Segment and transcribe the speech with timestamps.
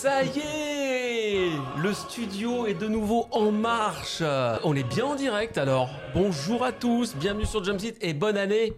[0.00, 4.22] Ça y est Le studio est de nouveau en marche.
[4.64, 5.90] On est bien en direct alors.
[6.14, 8.72] Bonjour à tous, bienvenue sur Jumpseat et bonne année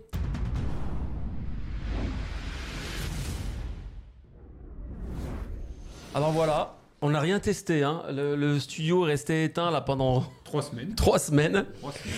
[6.13, 7.85] Alors voilà, on n'a rien testé.
[7.85, 8.03] Hein.
[8.11, 10.97] Le, le studio est resté éteint là pendant Trois semaines.
[10.97, 11.67] trois semaines.
[11.79, 12.17] Trois semaines.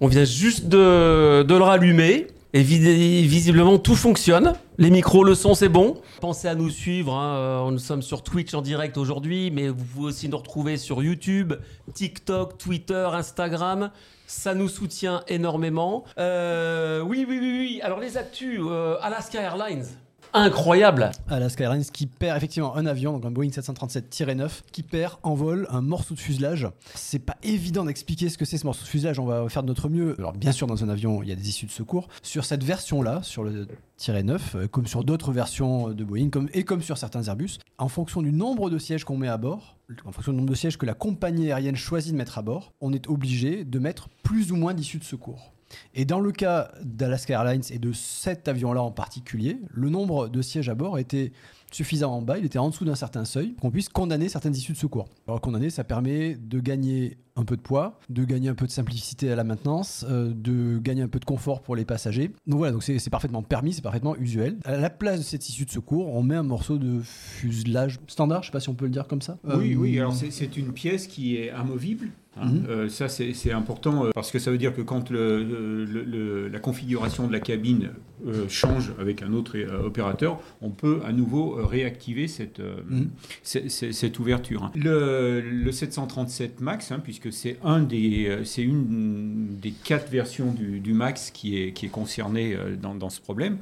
[0.00, 2.28] On vient juste de, de le rallumer.
[2.58, 4.52] Et vis- visiblement, tout fonctionne.
[4.78, 5.96] Les micros, le son, c'est bon.
[6.20, 7.14] Pensez à nous suivre.
[7.14, 7.36] hein.
[7.36, 11.00] Euh, Nous sommes sur Twitch en direct aujourd'hui, mais vous pouvez aussi nous retrouver sur
[11.00, 11.52] YouTube,
[11.94, 13.92] TikTok, Twitter, Instagram.
[14.26, 16.02] Ça nous soutient énormément.
[16.18, 17.80] Euh, oui, oui, oui, oui.
[17.84, 19.86] Alors, les actus, euh, Alaska Airlines.
[20.34, 21.10] Incroyable.
[21.28, 25.66] Alaska Airlines qui perd effectivement un avion, donc un Boeing 737-9, qui perd en vol
[25.70, 26.68] un morceau de fuselage.
[26.94, 29.68] C'est pas évident d'expliquer ce que c'est ce morceau de fuselage, on va faire de
[29.68, 30.14] notre mieux.
[30.18, 32.08] Alors bien sûr dans un avion il y a des issues de secours.
[32.22, 36.64] Sur cette version-là, sur le Tiré 9, euh, comme sur d'autres versions de Boeing et
[36.64, 40.12] comme sur certains Airbus, en fonction du nombre de sièges qu'on met à bord, en
[40.12, 42.92] fonction du nombre de sièges que la compagnie aérienne choisit de mettre à bord, on
[42.92, 45.52] est obligé de mettre plus ou moins d'issues de secours.
[45.94, 50.40] Et dans le cas d'Alaska Airlines et de cet avion-là en particulier, le nombre de
[50.42, 51.32] sièges à bord était
[51.70, 54.72] suffisamment bas, il était en dessous d'un certain seuil, pour qu'on puisse condamner certaines issues
[54.72, 55.06] de secours.
[55.26, 58.70] Alors condamner, ça permet de gagner un peu de poids, de gagner un peu de
[58.70, 62.30] simplicité à la maintenance, euh, de gagner un peu de confort pour les passagers.
[62.46, 64.56] Donc voilà, donc c'est parfaitement permis, c'est parfaitement usuel.
[64.64, 68.42] À la place de cette issue de secours, on met un morceau de fuselage standard,
[68.42, 69.38] je sais pas si on peut le dire comme ça.
[69.44, 72.08] Oui, Euh, oui, alors c'est- c'est une pièce qui est amovible.
[72.40, 72.46] Hein.
[72.46, 72.66] Mhm.
[72.68, 76.48] Euh, ça, c'est important euh, parce que ça veut dire que quand le- le- le-
[76.48, 77.90] la configuration de la cabine
[78.26, 83.08] euh, change avec un autre opérateur, on peut à nouveau réactiver cette, Mhm.
[83.44, 84.64] cette ouverture.
[84.64, 84.72] hein.
[84.74, 90.80] Le, le 737 Max, hein, puisque c'est un des, c'est une des quatre versions du,
[90.80, 93.58] du Max qui est, qui est concernée dans, dans ce problème.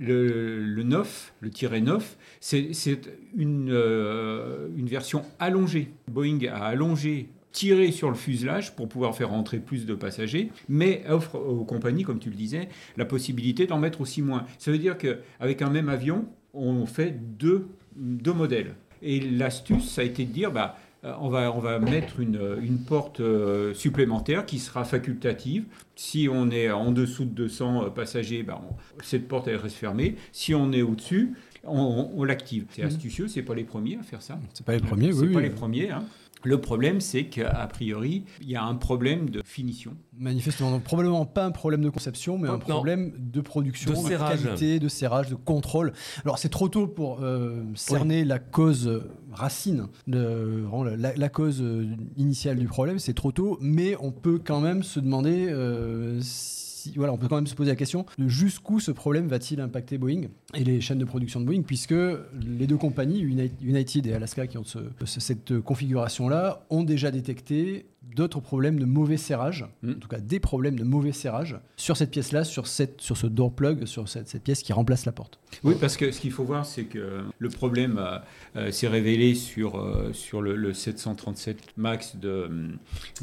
[0.00, 3.00] Le, le 9, le tiret 9, c'est c'est
[3.36, 5.90] une, euh, une version allongée.
[6.10, 11.04] Boeing a allongé tiré sur le fuselage pour pouvoir faire rentrer plus de passagers, mais
[11.08, 14.44] offre aux compagnies, comme tu le disais, la possibilité d'en mettre aussi moins.
[14.58, 18.74] Ça veut dire qu'avec un même avion, on fait deux, deux modèles.
[19.02, 22.40] Et l'astuce, ça a été de dire, bah, euh, on va, on va mettre une,
[22.62, 25.64] une porte euh, supplémentaire qui sera facultative.
[25.94, 30.16] Si on est en dessous de 200 passagers, bah, on- cette porte elle reste fermée.
[30.32, 31.34] Si on est au-dessus,
[31.66, 32.66] on, on- on l'active.
[32.70, 32.88] C'est Mhm.
[32.88, 34.38] astucieux, c'est pas les premiers à faire ça.
[34.52, 35.32] C'est pas les premiers, C'est oui.
[35.32, 35.42] pas oui.
[35.44, 35.90] les premiers.
[35.90, 36.04] hein.
[36.46, 39.96] Le problème, c'est qu'à priori, il y a un problème de finition.
[40.18, 42.58] Manifestement, donc probablement pas un problème de conception, mais un Non.
[42.58, 44.42] problème de production, De serrage.
[44.42, 45.94] qualité, de serrage, de contrôle.
[46.22, 50.64] Alors c'est trop tôt pour euh, cerner la cause euh, racine, de,
[50.98, 51.86] la, la cause euh,
[52.18, 56.63] initiale du problème, c'est trop tôt, mais on peut quand même se demander euh, si,
[56.96, 59.98] voilà, on peut quand même se poser la question de jusqu'où ce problème va-t-il impacter
[59.98, 60.22] Boeing
[60.54, 64.46] et les chaînes de production de Boeing, puisque les deux compagnies, Uni- United et Alaska,
[64.46, 69.90] qui ont ce- ce- cette configuration-là, ont déjà détecté d'autres problèmes de mauvais serrage, Mm.
[69.90, 73.26] en tout cas des problèmes de mauvais serrage sur cette pièce-là, sur, cette, sur ce
[73.26, 75.38] door plug, sur cette, cette pièce qui remplace la porte.
[75.62, 78.18] Oui, parce que ce qu'il faut voir, c'est que le problème euh,
[78.56, 82.48] euh, s'est révélé sur, euh, sur le, le 737 MAX de,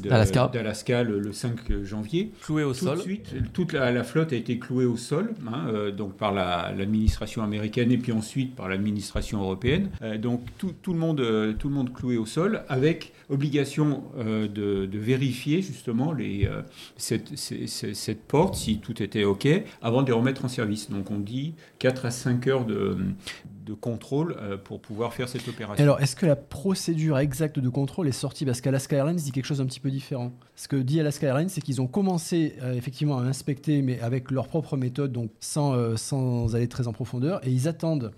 [0.01, 0.47] de- D'Alaska.
[0.53, 2.31] d'Alaska le, le 5 janvier.
[2.41, 2.97] Cloué au Tout sol.
[2.97, 6.31] de suite, toute la, la flotte a été clouée au sol, hein, euh, donc par
[6.33, 9.89] la- l'administration américaine et puis ensuite par l'administration européenne.
[10.01, 14.47] Euh, donc tout, tout le monde, tout le monde cloué au sol, avec obligation euh,
[14.47, 16.61] de, vérifier justement les, euh,
[16.97, 19.47] cette, cette porte, si tout était OK,
[19.81, 20.89] avant de les remettre en service.
[20.89, 22.97] Donc on dit 4 à 5 heures de,
[23.65, 25.83] de contrôle euh, pour pouvoir faire cette opération.
[25.83, 28.45] Alors, est-ce que la procédure exacte de contrôle est sortie?
[28.45, 30.33] Parce qu'Alaska Airlines dit quelque chose d'un petit peu différent.
[30.55, 34.47] Ce que dit Alaska Airlines, c'est qu'ils ont commencé effectivement à inspecter, mais avec leur
[34.47, 38.11] propre méthode, donc sans, sans aller très en profondeur, et ils attendent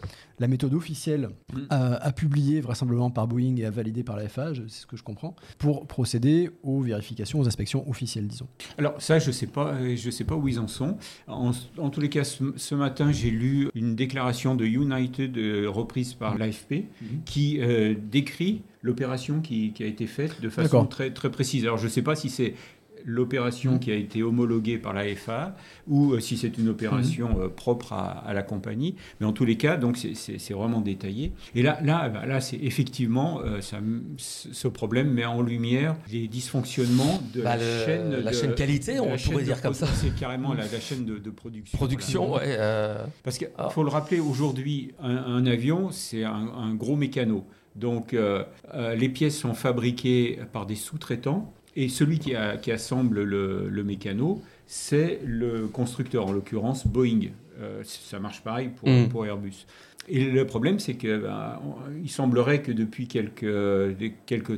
[0.44, 1.60] la méthode officielle Mm.
[1.70, 4.98] à, à publier vraisemblablement par Boeing et à valider par la FAA, c'est ce que
[4.98, 8.48] je comprends, pour procéder aux vérifications, aux inspections officielles, disons.
[8.78, 10.98] Alors ça, je sais pas, euh, je sais pas où ils en sont.
[11.28, 15.70] En, en tous les cas, ce, ce matin, j'ai lu une déclaration de United euh,
[15.70, 16.86] reprise par l'AFP
[17.26, 21.64] qui euh, décrit l'opération qui, qui a été faite de façon très, très précise.
[21.64, 22.56] Alors je ne sais pas si c'est
[23.06, 23.80] l'opération Mhm.
[23.80, 25.56] qui a été homologuée par la FAA
[25.88, 28.96] ou euh, si c'est une opération euh, propre à, à la compagnie.
[29.20, 31.32] Mais en tous les cas, donc c'est- vraiment détaillé.
[31.56, 33.78] Et là, là, bah, là c'est effectivement euh, ça,
[34.18, 38.56] ce problème met en lumière les dysfonctionnements de Bah, la, le- chaîne, la de- chaîne
[38.56, 39.88] qualité, de on pourrait dire comme ça.
[39.88, 41.78] C'est carrément la, la chaîne de, production.
[41.78, 42.46] Production, Voilà.
[42.48, 43.10] ouais.
[43.24, 43.70] Parce qu'il Ah.
[43.70, 47.46] faut le rappeler, aujourd'hui, un, un avion, c'est un, un gros mécano.
[47.76, 48.44] Donc, euh,
[48.76, 53.68] euh, les pièces sont fabriquées par des sous-traitants Et celui qui, a- qui assemble le,
[53.70, 57.30] le mécano, c'est le constructeur, en l'occurrence Boeing.
[57.60, 59.10] Euh, ça marche pareil pour, Mm.
[59.10, 59.66] pour Airbus.
[60.10, 61.60] Et le problème, c'est que ben,
[62.04, 63.44] il semblerait que depuis quelques,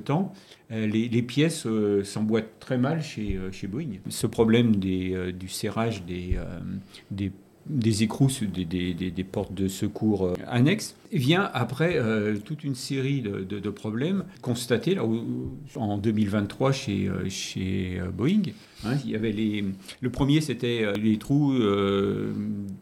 [0.04, 0.34] temps,
[0.72, 4.00] euh, les, les pièces euh, s'emboîtent très mal chez, chez Boeing.
[4.10, 6.38] Ce problème des, euh, du serrage des,
[7.12, 7.32] des,
[7.68, 12.76] des écrous, des, des, des- portes de secours euh, annexes, vient après euh, toute une
[12.76, 15.04] série de, de- problèmes constatés là,
[15.76, 18.42] en 2023 chez, euh, chez Boeing.
[18.86, 19.64] Hein, il y avait les,
[20.02, 21.54] le premier, c'était les trous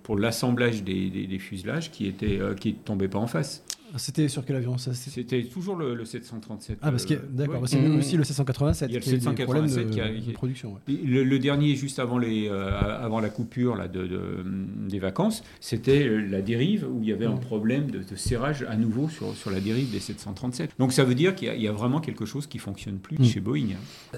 [0.04, 3.64] pour l'assemblage des, des- des fuselages qui étaient euh, qui tombaient pas en face.
[3.98, 6.80] C'était sur quel avion ça c'était- C'était toujours le, le 737.
[6.82, 7.68] Ah, parce que, euh, d'accord, ouais.
[7.68, 7.98] c'est Mm.
[8.00, 10.02] aussi le 787 Il y a le qui a eu des problèmes 787 de, qui
[10.02, 10.74] a- de production.
[10.74, 10.96] ouais.
[11.06, 14.44] Le, le dernier, juste avant, les, euh, avant la coupure là, de, de-
[14.90, 17.40] des vacances, c'était euh, la dérive où il y avait un Mm.
[17.40, 20.72] problème de, de serrage à nouveau sur, sur la dérive des 737.
[20.80, 22.98] Donc ça veut dire qu'il y, a- il y a vraiment quelque chose qui fonctionne
[22.98, 23.24] plus Mm.
[23.26, 23.68] chez Boeing.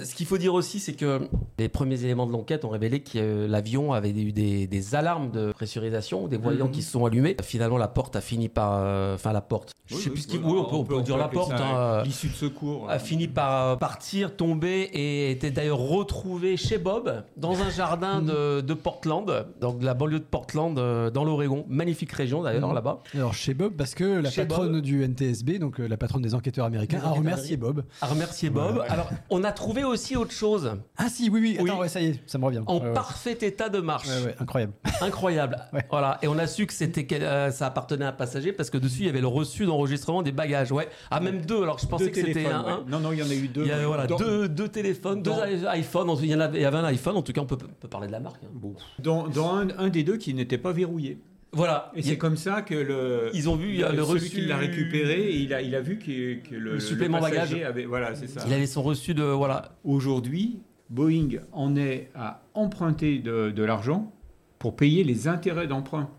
[0.03, 1.21] Ce qu'il faut dire aussi, c'est que
[1.59, 5.51] les premiers éléments de l'enquête ont révélé que l'avion avait eu des, des alarmes de
[5.51, 6.71] pressurisation, des voyants Mhm.
[6.71, 7.35] qui se sont allumés.
[7.43, 8.73] Finalement, la porte a fini par.
[8.77, 9.64] euh, Enfin, la porte.
[9.87, 10.39] Je sais plus ce qu'il.
[10.43, 11.51] Oui, on peut, on peut dire la porte.
[11.51, 12.89] hein, euh, euh, L'issue de secours.
[12.89, 18.21] a fini par euh, partir, tomber et était d'ailleurs retrouvé chez Bob dans un jardin
[18.21, 21.65] de, de Portland, donc de la banlieue de Portland, euh, dans l'Oregon.
[21.69, 22.73] Magnifique région d'ailleurs Mhm.
[22.75, 23.03] là-bas.
[23.13, 24.81] Alors chez Bob, parce que la Chez patronne Bob.
[24.81, 27.83] du NTSB, donc euh, la patronne des enquêteurs américains, a remercié Bob.
[28.01, 28.83] À remercier Bob.
[28.89, 31.69] Alors, on a trouvé aussi autre chose Ah si, oui, oui, Oui.
[31.69, 32.61] attends, ouais, ça y est, ça me revient.
[32.65, 32.93] en Ouais, ouais.
[32.93, 34.07] parfait état de marche.
[34.07, 34.73] Ouais, ouais, incroyable.
[35.01, 35.57] Incroyable.
[35.73, 35.85] Ouais.
[35.89, 36.17] Voilà.
[36.21, 39.01] Et on a su que c'était euh, ça appartenait à un passager parce que dessus
[39.01, 40.71] il y avait le reçu d'enregistrement des bagages.
[40.71, 40.89] Ouais.
[41.11, 41.61] Ah même deux.
[41.63, 42.63] Alors je pensais que c'était un.
[42.63, 42.71] ouais.
[42.71, 42.83] un.
[42.89, 43.61] Non, non, il y en a eu deux.
[43.61, 46.17] Il y avait voilà, Dans- deux, deux téléphones, deux dans- iPhones.
[46.21, 47.15] Il y, en avait, il y avait un iPhone.
[47.15, 48.43] En tout cas, on peut, peut parler de la marque.
[48.43, 48.49] hein.
[48.53, 48.73] Bon.
[48.99, 51.19] Dans, dans un, un des deux qui n'était pas verrouillé.
[51.53, 51.91] Voilà.
[51.95, 53.29] Et c'est comme ça que le.
[53.33, 54.29] Ils ont vu le celui reçu.
[54.29, 57.53] qui l'a récupéré, et il a, il a vu que, que le, Le supplément bagage.
[57.53, 58.41] Avait, voilà, c'est ça.
[58.45, 59.77] Il avait son reçu de voilà.
[59.85, 60.59] Aujourd'hui,
[60.89, 64.11] Boeing en est à emprunter de, de l'argent
[64.59, 66.09] pour payer les intérêts d'emprunt.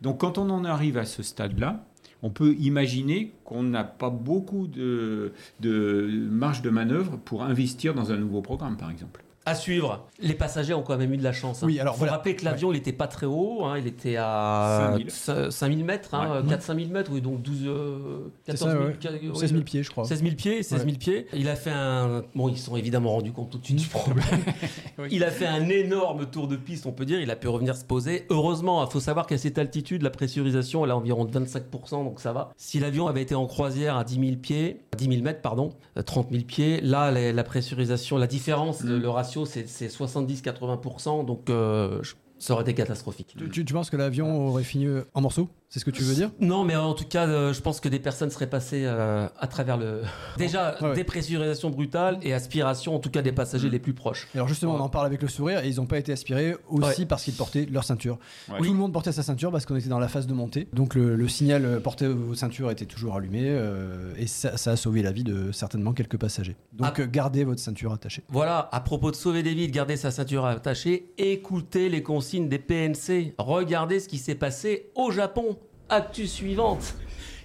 [0.00, 1.84] Donc quand on en arrive à ce stade-là,
[2.26, 5.32] on peut imaginer qu'on n'a pas beaucoup de,
[6.28, 9.22] marge de manœuvre pour investir dans un nouveau programme, par exemple.
[9.46, 10.06] À suivre.
[10.18, 11.62] Les passagers ont quand même eu de la chance.
[11.62, 11.66] hein.
[11.66, 12.14] Oui, alors faut voilà.
[12.14, 13.64] rappeler que l'avion, il n'était pas très haut.
[13.64, 15.50] hein, il était à 5000.
[15.52, 16.56] 5000 mètres, hein, Ouais.
[16.56, 17.98] 4-5 000 mètres, oui, donc 12, euh,
[18.44, 18.96] C'est 14 ça, 000, ouais.
[19.00, 20.04] quat- oui, 16 000 pieds, je crois.
[20.04, 21.26] 16 000 pieds, 16 000 pieds.
[21.32, 22.24] Il a fait un.
[22.34, 24.24] Bon, ils se sont évidemment rendus compte tout de suite du problème.
[25.10, 27.20] Il a fait un énorme tour de piste, on peut dire.
[27.20, 28.26] Il a pu revenir se poser.
[28.30, 32.04] Heureusement, il faut savoir qu'à cette altitude, la pressurisation, elle est à environ de 25%,
[32.04, 32.50] donc ça va.
[32.56, 36.02] Si l'avion avait été en croisière à 10 000 pieds, 10 000 mètres, pardon, euh,
[36.02, 38.88] 30 000 pieds, là, la, la pressurisation, la différence, Mm.
[38.88, 43.34] le, le ratio, c'est c'est 70-80%, donc euh, je- ça aurait été catastrophique.
[43.38, 45.48] Tu, tu- tu penses que l'avion aurait fini euh, en morceaux?
[45.68, 46.30] C'est ce que tu veux dire?
[46.40, 49.46] Non, mais en tout cas, euh, je pense que des personnes seraient passées euh, à
[49.48, 50.02] travers le.
[50.38, 50.94] Déjà, Ouais, ouais.
[50.94, 53.72] dépressurisation brutale et aspiration, en tout cas, des passagers Mm.
[53.72, 54.28] les plus proches.
[54.34, 54.80] Alors justement, Ouais.
[54.80, 57.34] on en parle avec le sourire et ils n'ont pas été aspirés aussi parce qu'ils
[57.34, 58.18] portaient leur ceinture.
[58.48, 58.58] Ouais.
[58.58, 60.68] Tout le monde portait sa ceinture parce qu'on était dans la phase de montée.
[60.72, 64.76] Donc le, le signal porté aux ceintures était toujours allumé euh, et ça, ça a
[64.76, 66.56] sauvé la vie de certainement quelques passagers.
[66.74, 67.06] Donc Ah.
[67.06, 68.22] gardez votre ceinture attachée.
[68.28, 72.48] Voilà, à propos de sauver des vies, de garder sa ceinture attachée, écoutez les consignes
[72.48, 73.34] des PNC.
[73.38, 75.58] Regardez ce qui s'est passé au Japon.
[75.88, 76.94] Actu suivante.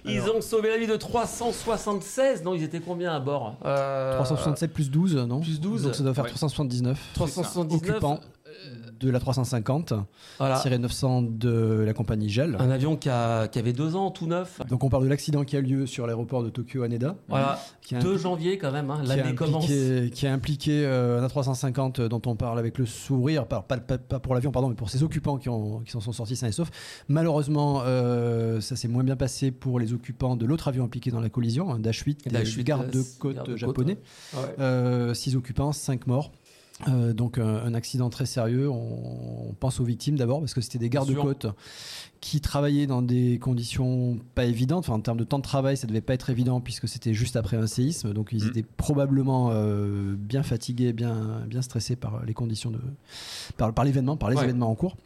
[0.04, 0.36] Ils Alors.
[0.36, 2.42] ont sauvé la vie de 376.
[2.42, 3.54] Non, ils étaient combien à bord?
[3.64, 5.40] Euh, 367 plus 12, non?
[5.40, 5.84] plus 12.
[5.84, 6.30] Donc ça doit faire Ouais.
[6.30, 6.98] 379.
[7.14, 7.80] 379.
[7.80, 8.20] Occupant
[9.00, 9.94] de la 350,
[10.38, 10.60] Voilà.
[10.60, 12.56] tiré 900 de la compagnie GEL.
[12.60, 14.60] Un avion qui, a- qui avait deux ans, tout neuf.
[14.68, 17.16] Donc on parle de l'accident qui a lieu sur l'aéroport de Tokyo Haneda.
[17.28, 17.58] Voilà.
[17.80, 19.00] Qui a 2 janvier quand même, hein.
[19.04, 19.64] l'année commence.
[19.64, 23.60] impliqué, qui a impliqué euh, un A350 euh, dont on parle avec le sourire, pas,
[23.62, 26.12] pas- pas- pas pour l'avion, pardon, mais pour ses occupants qui, ont, qui s'en sont
[26.12, 26.70] sortis sains et saufs.
[27.08, 31.20] Malheureusement, euh, ça s'est moins bien passé pour les occupants de l'autre avion impliqué dans
[31.20, 33.98] la collision, un Dash 8, Dash 8, garde-côte japonais.
[34.34, 35.14] Ouais.
[35.14, 36.30] 6 occupants, 5 morts.
[36.88, 38.68] Euh, donc un, un accident très sérieux.
[38.70, 41.46] On, on pense aux victimes d'abord parce que c'était des gardes-côtes
[42.20, 44.80] qui travaillaient dans des conditions pas évidentes.
[44.88, 47.36] Enfin, en termes de temps de travail, ça devait pas être évident puisque c'était juste
[47.36, 48.12] après un séisme.
[48.12, 48.48] Donc ils Mm.
[48.48, 52.80] étaient probablement euh, bien fatigués, bien, bien stressés par les conditions de,
[53.56, 54.44] par, par l'événement, par les Ouais.
[54.44, 54.96] événements en cours.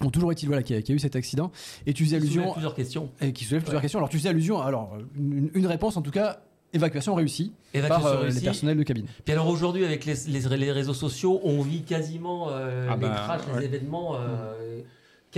[0.00, 1.50] Bon, toujours est-il voilà, qu'il y, a- qu'il y a eu cet accident
[1.86, 3.10] et tu faisais allusion plusieurs questions.
[3.22, 3.82] et qui soulève plusieurs Ouais.
[3.82, 3.98] questions.
[3.98, 6.42] Alors tu faisais allusion, alors une, une réponse en tout cas,
[6.76, 9.06] évacuation réussie Évacuation par euh, les personnels de cabine.
[9.24, 13.02] Puis alors aujourd'hui, avec les, les- les réseaux sociaux, on vit quasiment euh, Ah les
[13.08, 13.60] bah, crashs, ouais.
[13.60, 14.14] les événements.
[14.16, 14.80] euh,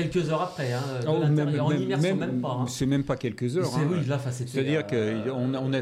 [0.02, 1.16] Quelques heures après, hein, de Oh,
[1.60, 2.58] en immersion, même, pas.
[2.60, 2.66] hein.
[2.68, 3.66] C'est même pas quelques heures.
[3.66, 3.88] C'est- hein.
[3.90, 5.80] oui, là, C'est-à-dire euh, qu'on a, on a,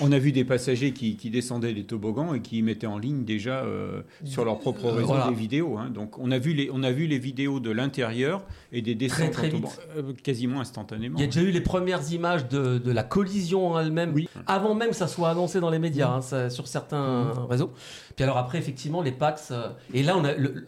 [0.00, 3.24] on a vu des passagers qui, qui descendaient des toboggans et qui mettaient en ligne
[3.24, 5.28] déjà euh, sur leur propre Euh, réseau voilà.
[5.28, 5.78] des vidéos.
[5.78, 5.90] hein.
[5.92, 8.42] Donc on a, vu les, on a vu les vidéos de l'intérieur
[8.72, 9.64] et des descentes très vite.
[9.96, 11.18] euh, quasiment instantanément.
[11.18, 14.28] Il y a déjà eu les premières images de, de la collision en elle-même, Oui.
[14.46, 17.72] avant même que ça soit annoncé dans les médias, hein, ça- sur certains réseaux.
[18.14, 19.48] Puis alors après, effectivement, les PAX.
[19.50, 20.66] euh, et là, on a le,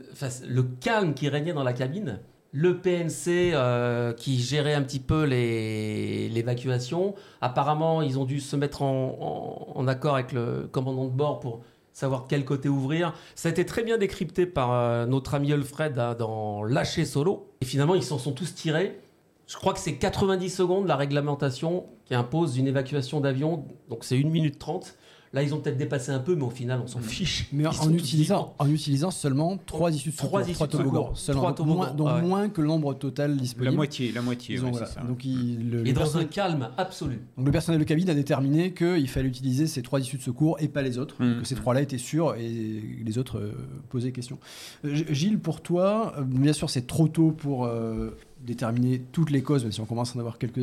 [0.49, 2.19] le calme qui régnait dans la cabine.
[2.53, 7.15] Le PNC euh, qui gérait un petit peu l'évacuation.
[7.41, 11.61] Apparemment, ils ont dû se mettre en accord avec le commandant de bord pour
[11.99, 13.13] savoir quel côté ouvrir.
[13.35, 17.51] Ça a été très bien décrypté par euh, notre ami Alfred hein, dans Lâcher Solo.
[17.61, 19.01] Et finalement, ils s'en sont tous tirés.
[19.47, 23.65] Je crois que c'est 90 secondes la réglementation qui impose une évacuation d'avion.
[23.89, 24.95] Donc c'est 1 minute 30.
[25.35, 27.49] Là, ils ont peut-être dépassé un peu, mais au final, on s'en fiche.
[27.53, 31.19] Mais en, utilisant, en utilisant seulement trois issues de secours, Trois issues de toboggans, secours,
[31.19, 32.23] seulement, moins, donc ouais.
[32.23, 33.77] moins que le nombre total La disponible.
[33.77, 34.87] moitié, la moitié, Ils ont- ouais, voilà.
[34.87, 35.01] c'est ça.
[35.03, 37.21] Donc, il- le, Et dans un calme absolu.
[37.37, 40.57] donc le personnel de cabine a déterminé qu'il fallait utiliser ces trois issues de secours
[40.61, 41.23] et pas les autres.
[41.23, 41.41] Mhm.
[41.43, 43.53] Que ces trois-là étaient sûrs et les autres euh,
[43.91, 44.39] posaient question.
[44.87, 48.17] Euh, Gilles, pour toi, euh, bien sûr, c'est trop tôt pour euh,
[48.47, 50.61] déterminer toutes les causes, même si on commence à en avoir quelques,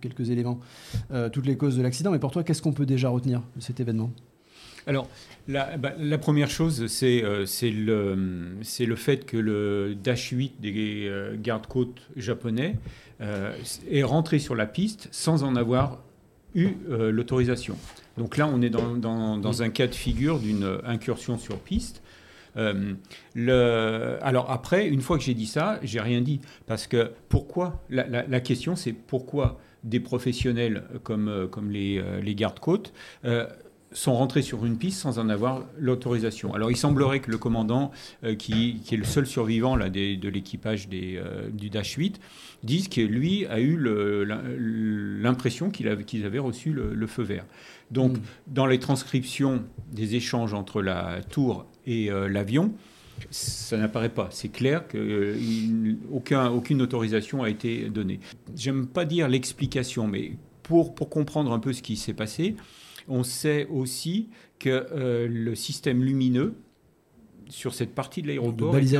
[0.00, 0.60] quelques éléments,
[1.12, 2.10] euh, toutes les causes de l'accident.
[2.10, 4.10] Mais pour toi, qu'est-ce qu'on peut déjà retenir de cet événement?
[4.86, 5.08] Alors,
[5.46, 11.06] la, bah, la première chose, c'est euh, le, le fait que le Dash 8 des
[11.06, 12.76] euh, gardes-côtes japonais
[13.20, 13.54] euh,
[13.88, 15.98] est rentré sur la piste sans en avoir
[16.54, 17.76] eu l'autorisation.
[18.18, 22.01] Donc là, on est dans, dans- dans un cas de figure d'une incursion sur piste.
[22.56, 26.40] Euh, alors après, une fois que j'ai dit ça, j'ai rien dit.
[26.66, 32.92] Parce que pourquoi La, question, c'est pourquoi des professionnels comme, euh, euh, les gardes-côtes
[33.92, 36.54] sont rentrés sur une piste sans en avoir l'autorisation.
[36.54, 37.90] Alors il semblerait que le commandant,
[38.24, 42.20] euh, qui, qui est le seul survivant là, des- de l'équipage euh, du Dash 8,
[42.62, 43.76] dise que lui a eu
[45.20, 45.88] l'impression qu'ils
[46.24, 47.44] avaient reçu le, le feu vert.
[47.90, 48.20] Donc Mm.
[48.48, 52.72] dans les transcriptions des échanges entre la tour et euh, l'avion,
[53.30, 54.28] ça n'apparaît pas.
[54.32, 58.20] C'est clair qu'aucune autorisation a été donnée.
[58.56, 60.32] J'aime pas dire l'explication, mais
[60.62, 62.56] pour, pour comprendre un peu ce qui s'est passé,
[63.08, 64.28] on sait aussi
[64.58, 66.54] que euh, le système lumineux
[67.48, 68.96] sur cette partie de l'aéroport était,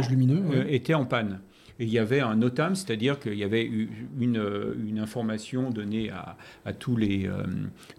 [0.52, 1.40] euh, était en panne.
[1.78, 6.10] Et il y avait un NOTAM, c'est-à-dire qu'il y avait une, euh, une information donnée
[6.10, 7.44] à, à tous, les, euh,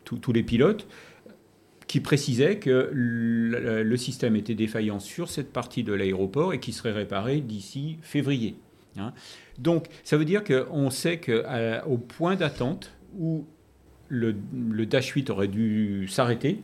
[0.03, 0.88] tous, tous les pilotes
[1.88, 6.72] qui précisait que le, le système était défaillant sur cette partie de l'aéroport et qui
[6.72, 8.55] serait réparé d'ici février.
[8.98, 9.13] hein.
[9.57, 13.45] Donc, ça veut dire qu'on sait qu'au point d'attente où
[14.10, 14.36] le,
[14.69, 16.62] le Dash 8 aurait dû s'arrêter,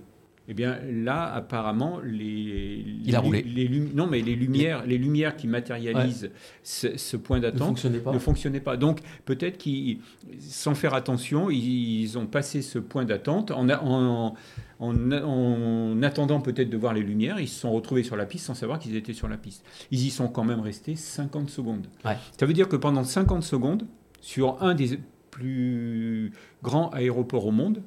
[0.51, 3.41] eh bien là, apparemment, les, Il a les- roulé.
[3.43, 6.31] les lumi- non, mais les lumières, les lumières qui matérialisent
[6.63, 8.11] ce, ce point Ne d'attente pas.
[8.11, 8.75] ne fonctionnaient pas.
[8.75, 9.99] Donc peut-être qu'ils,
[10.39, 14.33] sans faire attention, ils, ont passé ce point d'attente en, en,
[14.79, 14.93] en-
[15.23, 17.39] en attendant peut-être de voir les lumières.
[17.39, 19.63] Ils se sont retrouvés sur la piste sans savoir qu'ils étaient sur la piste.
[19.91, 21.87] Ils y sont quand même restés 50 secondes.
[22.05, 22.17] Ouais.
[22.39, 23.85] Ça veut dire que pendant 50 secondes,
[24.21, 24.99] sur un des
[25.39, 26.31] plus
[26.63, 27.81] grands aéroports au monde,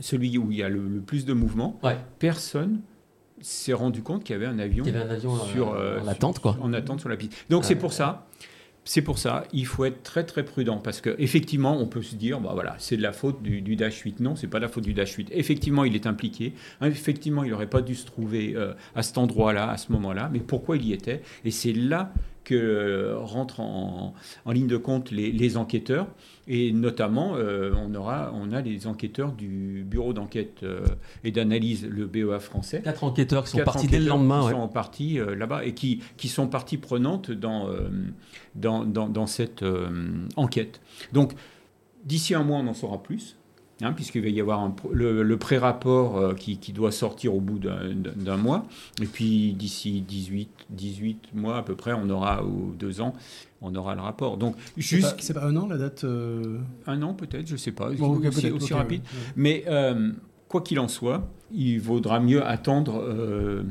[0.00, 1.96] celui où il y a le, le plus de mouvement, Ouais.
[2.18, 2.80] personne
[3.40, 5.72] s'est rendu compte qu'il y avait un avion Il y avait un avion euh, sur,
[5.74, 6.56] euh, en sur- attente, quoi.
[6.60, 7.32] en attente sur la piste.
[7.50, 7.68] Donc Ouais.
[7.68, 8.26] c'est pour ça.
[8.84, 12.16] C'est pour ça, il faut être très très prudent parce que effectivement, on peut se
[12.16, 14.18] dire, bah voilà, c'est de la faute du, du Dash 8.
[14.18, 15.28] Non, c'est pas de la faute du Dash 8.
[15.30, 16.52] Effectivement, il est impliqué.
[16.82, 20.30] Effectivement, il n'aurait pas dû se trouver euh, à cet endroit-là, à ce moment-là.
[20.32, 21.22] Mais pourquoi il y était?
[21.44, 22.12] Et c'est là
[22.44, 26.06] que euh, rentrent en, en ligne de compte les, les enquêteurs.
[26.48, 30.84] Et notamment, euh, on, aura, on a les enquêteurs du bureau d'enquête euh,
[31.24, 32.82] et d'analyse, le BEA français.
[32.82, 34.40] Quatre enquêteurs qui sont partis dès le lendemain.
[34.40, 34.52] qui ouais.
[34.52, 37.68] sont partis euh, là-bas et qui, qui sont partie prenante dans,
[38.54, 39.64] dans, dans, dans cette
[40.36, 40.80] enquête.
[41.12, 41.32] Donc,
[42.04, 43.36] d'ici un mois, on en saura plus.
[43.82, 47.40] Hein, Puisqu'il va y avoir un le, le pré-rapport euh, qui, qui doit sortir au
[47.40, 48.66] bout d'un mois.
[49.00, 53.14] Et puis d'ici 18, 18 mois à peu près, on aura, ou deux ans,
[53.60, 54.36] on aura le rapport.
[54.36, 57.90] Donc juste C'est pas un an la date euh, un an peut-être, je sais pas,
[57.90, 58.20] bon,
[58.54, 59.02] aussi, rapide.
[59.02, 59.32] ouais.
[59.36, 60.12] Mais euh,
[60.48, 63.62] quoi qu'il en soit, il vaudra mieux attendre euh,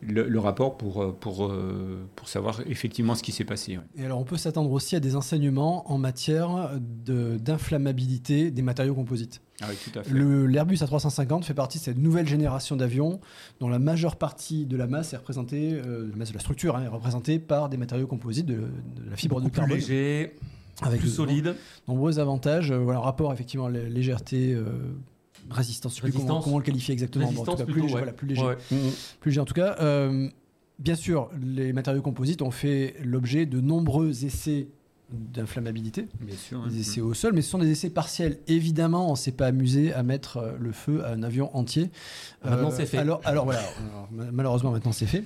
[0.00, 3.76] le, le rapport pour, euh, pour, euh, pour savoir effectivement ce qui s'est passé.
[3.76, 3.82] ouais.
[3.96, 6.70] Et alors, on peut s'attendre aussi à des enseignements en matière
[7.04, 9.40] de- d'inflammabilité des matériaux composites.
[9.62, 10.12] Ah oui, tout à fait.
[10.14, 13.20] L'Airbus A350 fait partie de cette nouvelle génération d'avions
[13.60, 16.76] dont la majeure partie de la masse est représentée, euh, la masse de la structure
[16.76, 19.78] hein, est représentée par des matériaux composites de, de la fibre de Beaucoup plus carbone.
[19.78, 20.34] léger,
[20.82, 21.54] Avec plus de- solide.
[21.88, 22.70] Nombreux avantages.
[22.72, 24.64] voilà, rapport effectivement à la légèreté, euh,
[25.50, 27.30] résistance, je sais plus comment, comment le qualifier exactement.
[27.32, 28.00] Bon, en tout cas, plus, léger, ouais.
[28.00, 28.42] voilà, plus léger.
[28.42, 28.56] Ouais.
[29.20, 29.76] Plus léger en tout cas.
[29.80, 30.28] Euh,
[30.78, 34.68] bien sûr, les matériaux composites ont fait l'objet de nombreux essais
[35.10, 36.08] d'inflammabilité.
[36.20, 36.64] Des hein.
[36.76, 38.38] essais au sol, mais ce sont des essais partiels.
[38.48, 41.90] Évidemment, on ne s'est pas amusé à mettre euh, le feu à un avion entier.
[42.44, 42.98] Maintenant, c'est fait.
[42.98, 45.24] Alors, alors voilà, Alors, malheureusement maintenant c'est fait.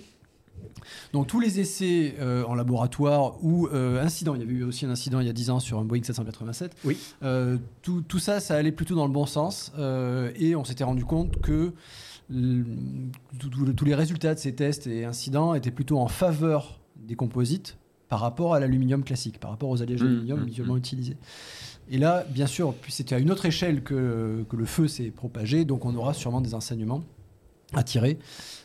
[1.12, 4.86] Donc tous les essais euh, en laboratoire ou euh, incidents, il y avait eu aussi
[4.86, 6.72] un incident il y a 10 ans sur un Boeing 787.
[6.84, 6.96] Oui.
[7.22, 10.84] Euh, tout, tout ça, ça allait plutôt dans le bon sens euh, et on s'était
[10.84, 11.72] rendu compte que
[13.38, 17.76] tout- tous les résultats de ces tests et incidents étaient plutôt en faveur des composites
[18.08, 20.78] par rapport à l'aluminium classique, par rapport aux alliages Mmh, d'aluminium mmh, habituellement mmh.
[20.78, 21.16] utilisés.
[21.90, 25.10] Et là, bien sûr, puis c'était à une autre échelle que, que le feu s'est
[25.10, 27.02] propagé, donc on aura sûrement des enseignements
[27.72, 28.18] à tirer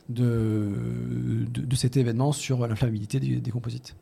[0.09, 0.71] de,
[1.51, 3.95] de, de cet événement sur l'inflammabilité des, des composites.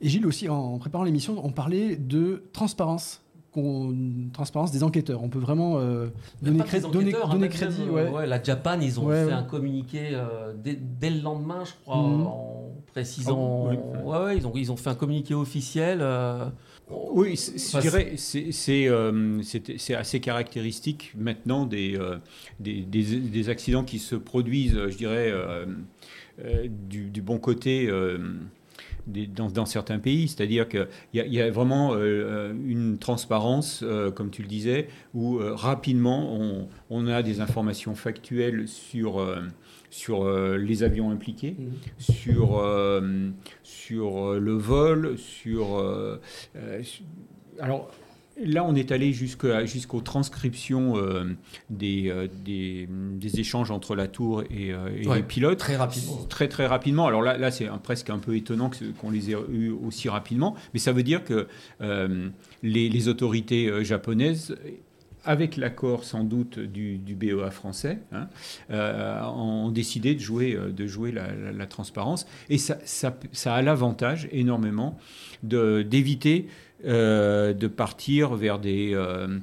[0.00, 3.22] Et Gilles aussi, en préparant l'émission, on parlait de transparence,
[4.32, 5.22] transparence des enquêteurs.
[5.22, 6.08] On peut vraiment euh,
[6.42, 7.82] donner, cré- donner, hein, crédit.
[7.82, 8.26] euh, ouais.
[8.26, 9.32] la Japan, ils ont Ouais, fait ouais.
[9.32, 12.26] un communiqué euh, dès, dès le lendemain, je crois, Mhm.
[12.26, 13.68] en précisant.
[13.68, 15.98] Oui, ouais, ouais, ils, ont, ils ont fait un communiqué officiel.
[16.00, 16.46] euh,
[16.90, 22.16] Oui, je dirais c'est euh, c'est- assez caractéristique maintenant des, euh,
[22.60, 25.66] des, des- des accidents qui se produisent, je dirais, euh,
[26.44, 27.88] euh, du, du bon côté.
[27.88, 28.18] euh,
[29.06, 34.28] dans, dans certains pays, c'est-à-dire qu'il y, y a vraiment euh, une transparence, euh, comme
[34.30, 39.40] tu le disais, où euh, rapidement on, on a des informations factuelles sur, euh,
[39.90, 41.56] sur euh, les avions impliqués,
[41.98, 43.30] sur, euh,
[43.62, 45.66] sur euh, le vol, sur...
[46.82, 47.02] su-
[47.60, 47.90] alors
[48.40, 51.24] là, on est allé jusqu'aux transcriptions euh,
[51.70, 55.58] des, euh, des, des échanges entre la tour et, euh, et Ouais, les pilotes.
[55.58, 56.24] très rapidement.
[56.28, 57.06] Très très rapidement.
[57.08, 60.78] Alors là, là c'est presque un peu étonnant qu'on les ait eus aussi rapidement, mais
[60.78, 61.48] ça veut dire que
[62.62, 64.54] les, les autorités japonaises
[65.28, 68.28] avec l'accord sans doute du, du BEA français, hein,
[68.70, 72.26] euh, ont décidé de jouer, euh, de jouer la, la- la transparence.
[72.48, 74.98] Et ça, ça, ça a l'avantage énormément
[75.42, 76.48] de- d'éviter
[76.84, 79.38] euh, de partir vers des, euh,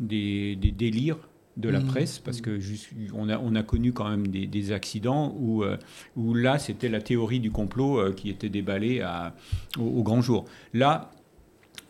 [0.00, 1.18] des, des délires
[1.56, 1.86] de la Mhm.
[1.88, 5.62] presse, parce que juste- on, a, on a connu quand même des, des accidents où,
[5.62, 5.76] euh,
[6.16, 9.34] où là, c'était la théorie du complot euh, qui était déballée à,
[9.78, 10.46] au, au grand jour.
[10.72, 11.10] Là,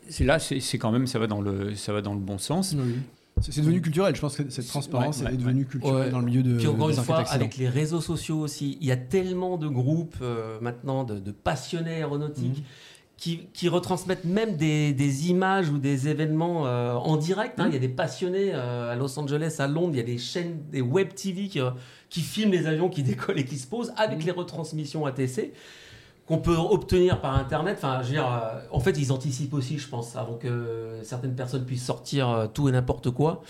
[0.09, 2.37] c'est là, c'est c'est quand même, ça va dans le, ça va dans le bon
[2.37, 2.75] sens.
[2.77, 2.95] Oui.
[3.41, 4.15] C'est devenu culturel.
[4.15, 6.09] Je pense que cette transparence Ouais, ouais, est devenue culturelle Ouais.
[6.09, 6.57] dans le milieu de.
[6.57, 7.35] Puis encore des une fois, accidents.
[7.39, 11.31] avec les réseaux sociaux aussi, il y a tellement de groupes euh, maintenant de, de
[11.31, 12.63] passionnés aéronautiques Mhm.
[13.17, 17.59] qui, qui retransmettent même des, des images ou des événements euh, en direct.
[17.59, 17.65] hein.
[17.65, 17.69] Mhm.
[17.71, 20.17] Il y a des passionnés euh, à Los Angeles, à Londres, il y a des
[20.17, 21.69] chaînes, des web TV qui, euh,
[22.09, 24.25] qui filment les avions qui décollent et qui se posent avec Mhm.
[24.25, 25.51] les retransmissions ATC
[26.27, 27.75] qu'on peut obtenir par internet.
[27.77, 31.35] Enfin, je veux dire, euh, en fait, ils anticipent aussi, je pense, avant que certaines
[31.35, 33.41] personnes puissent sortir euh, tout et n'importe quoi.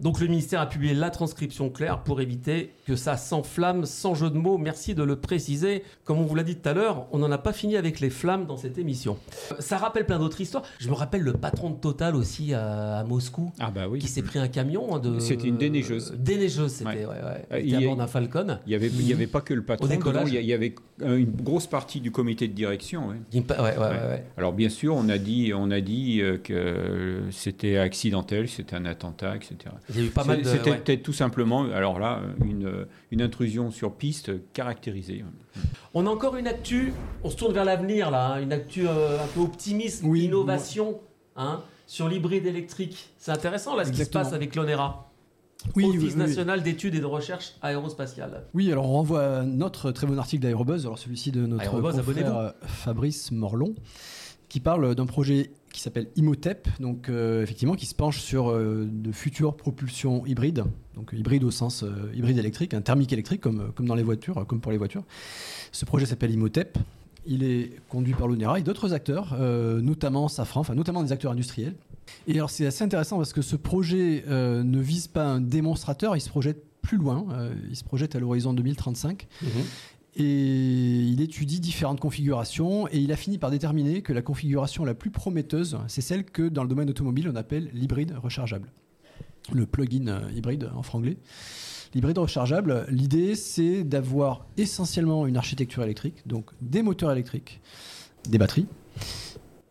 [0.00, 4.30] Donc, le ministère a publié la transcription claire pour éviter que ça s'enflamme sans jeu
[4.30, 4.58] de mots.
[4.58, 5.84] Merci de le préciser.
[6.04, 8.10] Comme on vous l'a dit tout à l'heure, on n'en a pas fini avec les
[8.10, 9.16] flammes dans cette émission.
[9.52, 10.64] Euh, Ça rappelle plein d'autres histoires.
[10.80, 13.52] Je me rappelle le patron de Total aussi à, à Moscou.
[13.60, 13.98] Ah bah oui.
[14.00, 15.18] Qui s'est pris un camion de.
[15.20, 16.14] C'était une déneigeuse.
[16.18, 17.06] Déneigeuse, c'était, Ouais.
[17.06, 17.60] ouais, ouais.
[17.62, 18.58] Il y était a- à bord d'un Falcon.
[18.66, 20.74] Il n'y avait, y avait pas que le patron, Au dedans, il y y avait
[21.02, 23.08] une grosse partie du comité de direction.
[23.08, 23.16] ouais.
[23.32, 24.24] Il me pa- Ouais, ouais, ouais, ouais.
[24.38, 28.86] Alors bien sûr, on a dit, on a dit euh, que c'était accidentel, c'était un
[28.86, 29.56] attentat, etc.
[29.90, 30.44] Il y a eu pas mal de.
[30.48, 30.78] C'était ouais.
[30.78, 35.24] peut-être tout simplement, alors là, une, une intrusion sur piste caractérisée.
[35.92, 39.22] On a encore une actu, on se tourne vers l'avenir là, hein, une actu euh,
[39.22, 41.00] un peu optimisme, Oui, innovation
[41.36, 43.10] hein, sur l'hybride électrique.
[43.18, 45.10] C'est intéressant là ce qui se passe avec l'ONERA,
[45.74, 46.16] Oui, Office oui, oui.
[46.16, 48.44] national d'études et de recherche aérospatiale.
[48.54, 52.36] Oui, alors on renvoie à notre très bon article d'Aérobuzz, alors celui-ci de notre confrère
[52.36, 53.74] euh, Fabrice Morlon,
[54.48, 58.88] qui parle d'un projet qui s'appelle Imotep, donc euh, effectivement qui se penche sur euh,
[58.88, 63.72] de futures propulsions hybrides, donc hybride au sens euh, hybride électrique, un thermique électrique comme,
[63.74, 65.02] comme dans les voitures, euh, comme pour les voitures.
[65.72, 66.78] Ce projet s'appelle Imotep.
[67.26, 71.32] Il est conduit par l'ONERA et d'autres acteurs, euh, notamment Safran, enfin notamment des acteurs
[71.32, 71.74] industriels.
[72.26, 76.16] Et alors c'est assez intéressant parce que ce projet euh, ne vise pas un démonstrateur,
[76.16, 79.26] il se projette plus loin, euh, il se projette à l'horizon 2035
[80.16, 84.94] et il étudie différentes configurations et il a fini par déterminer que la configuration la
[84.94, 88.70] plus prometteuse, c'est celle que dans le domaine automobile on appelle l'hybride rechargeable.
[89.52, 91.16] Le plug-in hybride en franglais.
[91.94, 97.60] L'hybride rechargeable, l'idée c'est d'avoir essentiellement une architecture électrique, donc des moteurs électriques,
[98.28, 98.66] des batteries,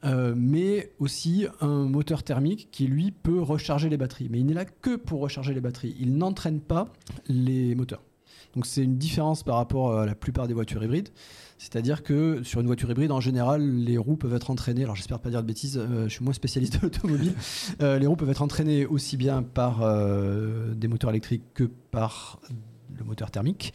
[0.05, 4.29] euh, mais aussi un moteur thermique qui lui peut recharger les batteries.
[4.29, 5.95] Mais il n'est là que pour recharger les batteries.
[5.99, 6.87] Il n'entraîne pas
[7.27, 8.01] les moteurs.
[8.55, 11.09] Donc c'est une différence par rapport à la plupart des voitures hybrides.
[11.63, 14.83] C'est-à-dire que sur une voiture hybride, en général, les roues peuvent être entraînées.
[14.83, 17.33] Alors j'espère pas dire de bêtises, euh, je suis moins spécialiste de l'automobile.
[17.81, 22.41] Euh, les roues peuvent être entraînées aussi bien par euh, des moteurs électriques que par
[22.97, 23.73] le moteur thermique.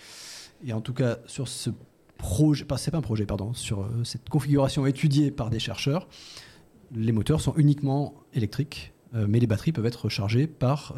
[0.67, 1.71] Et en tout cas, sur ce
[2.19, 6.09] projet, pas, c'est pas un projet, pardon, sur cette configuration étudiée par des chercheurs,
[6.95, 8.93] les moteurs sont uniquement électriques.
[9.15, 10.95] mais les batteries peuvent être rechargées par,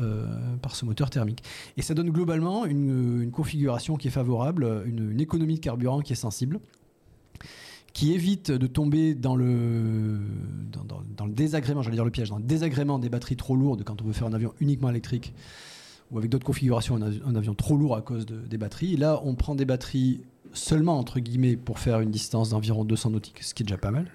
[0.63, 1.45] par ce moteur thermique.
[1.77, 6.17] Et ça donne globalement une, configuration qui est favorable, une économie de carburant qui est
[6.17, 6.59] sensible,
[7.93, 10.21] qui évite de tomber dans le,
[11.17, 14.01] dans, le désagrément, j'allais dire le piège, dans le désagrément des batteries trop lourdes quand
[14.01, 15.35] on veut faire un avion uniquement électrique
[16.11, 18.97] ou avec d'autres configurations, un, avi- un avion trop lourd à cause de- des batteries.
[18.97, 20.21] Là, on prend des batteries
[20.53, 23.91] seulement, entre guillemets, pour faire une distance d'environ 200 nautiques, ce qui est déjà pas
[23.91, 24.13] mal.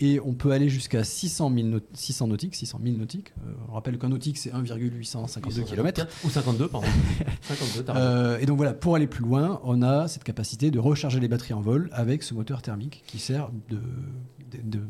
[0.00, 3.32] Et on peut aller jusqu'à 600, 000 naut- 600 nautiques, 600 000 nautiques.
[3.46, 6.06] Euh, on rappelle qu'un nautique, c'est 1,852 km.
[6.24, 6.86] Ou 52, pardon.
[7.42, 8.04] 52, t'as raison.
[8.06, 11.28] Euh, et donc voilà, pour aller plus loin, on a cette capacité de recharger les
[11.28, 14.84] batteries en vol avec ce moteur thermique qui sert de, de- de-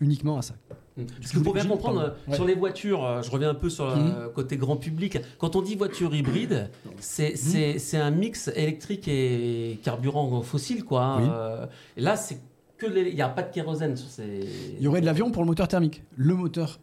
[0.00, 0.54] uniquement à ça.
[0.96, 2.34] Parce qu'il faut bien comprendre, euh, Ouais.
[2.36, 4.32] sur les voitures, euh, je reviens un peu sur le Mhm.
[4.34, 7.78] côté grand public, quand on dit voiture hybride, c'est Mhm.
[7.78, 11.02] c'est- un mix électrique et carburant fossile, quoi.
[11.04, 11.20] hein.
[11.22, 11.28] Oui.
[11.30, 11.66] Euh,
[11.98, 12.38] et là, c'est
[12.78, 14.40] que il n'y a pas de kérosène sur ces...
[14.78, 16.02] Il y aurait de l'avion pour le moteur thermique.
[16.16, 16.78] Le moteur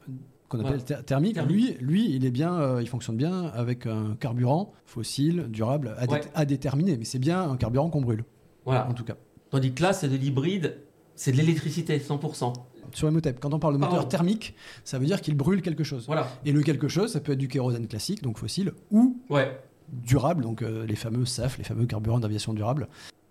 [0.50, 1.02] qu'on appelle Voilà.
[1.04, 1.56] thermique, Thermique.
[1.56, 6.06] lui, lui, il est bien, euh, il fonctionne bien avec un carburant fossile, durable, à,
[6.08, 6.98] dé- à déterminer.
[6.98, 8.24] Mais c'est bien un carburant qu'on brûle,
[8.66, 8.88] Voilà.
[8.88, 9.16] en tout cas.
[9.50, 10.78] Tandis que là, c'est de l'hybride,
[11.16, 12.54] c'est de l'électricité, 100%.
[12.94, 14.10] Sur les motets, quand on parle de moteur Pardon.
[14.10, 16.06] thermique, ça veut dire qu'il brûle quelque chose.
[16.06, 16.28] Voilà.
[16.46, 19.60] Et le quelque chose, ça peut être du kérosène classique, donc fossile, ou Ouais.
[19.92, 22.88] durable, donc euh, les fameux SAF, les fameux carburants d'aviation durable.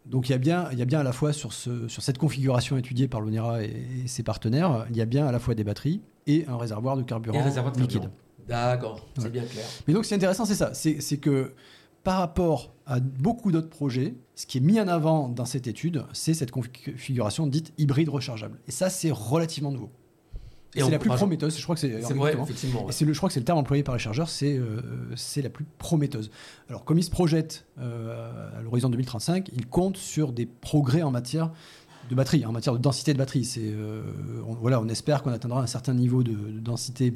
[0.07, 2.03] Donc il y, a bien, il y a bien à la fois sur, ce, sur
[2.03, 3.66] cette configuration étudiée par l'ONERA et,
[4.05, 6.96] et ses partenaires, il y a bien à la fois des batteries et un réservoir
[6.96, 8.11] de carburant Et un réservoir de liquide.
[8.48, 9.64] D'accord, c'est bien clair.
[9.87, 10.75] Mais donc, c'est intéressant, c'est ça.
[10.75, 11.53] C'est que
[12.05, 16.05] par rapport à beaucoup d'autres projets, ce qui est mis en avant dans cette étude,
[16.12, 18.59] c'est cette configuration dite hybride rechargeable.
[18.67, 19.91] Et ça, c'est relativement nouveau.
[20.75, 21.59] Et c'est la plus prometteuse.
[21.59, 22.25] Je crois que c'est effectivement.
[22.25, 22.35] Ouais.
[22.35, 24.81] le, je crois que c'est le terme employé par les chargeurs, c'est euh,
[25.17, 26.31] c'est la plus prometteuse.
[26.71, 31.11] Alors, comme ils se projettent euh, à l'horizon 2035, ils comptent sur des progrès en
[31.11, 31.51] matière
[32.09, 33.45] de batterie, en matière de densité de batterie.
[33.45, 34.03] C'est, euh,
[34.47, 37.12] on, voilà, on espère qu'on atteindra un certain niveau de, de densité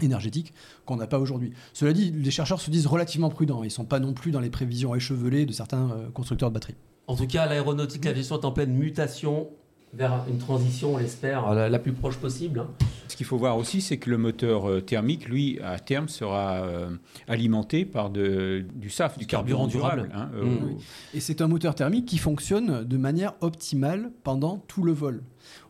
[0.00, 0.52] énergétique
[0.84, 1.52] qu'on n'a pas aujourd'hui.
[1.72, 3.62] Cela dit, les chercheurs se disent relativement prudents.
[3.62, 6.54] Ils ne sont pas non plus dans les prévisions échevelées de certains euh, constructeurs de
[6.54, 6.74] batteries.
[7.06, 9.48] En tout cas, l'aéronautique, l'aviation est en pleine mutation
[9.94, 12.58] vers une transition, on l'espère, la, la plus proche possible.
[12.60, 12.66] hein.
[13.08, 16.56] Ce qu'il faut voir aussi, c'est que le moteur euh, thermique, lui, à terme, sera
[16.56, 16.90] euh,
[17.28, 20.08] alimenté par de- du SAF, du carburant carburant durable.
[20.10, 20.30] durable.
[20.34, 20.74] hein, euh, Mm.
[20.74, 20.78] au-
[21.14, 25.22] Et c'est un moteur thermique qui fonctionne de manière optimale pendant tout le vol.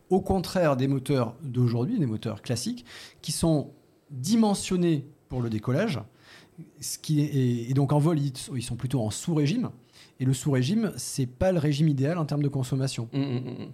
[0.09, 2.85] Au contraire des moteurs d'aujourd'hui, des moteurs classiques,
[3.21, 3.71] qui sont
[4.11, 5.99] dimensionnés pour le décollage.
[6.81, 9.69] Ce qui est, et, donc en vol, ils, ils sont plutôt en sous-régime.
[10.19, 13.07] Et le sous-régime, c'est pas le régime idéal en termes de consommation.
[13.13, 13.67] Mm, mm, mm.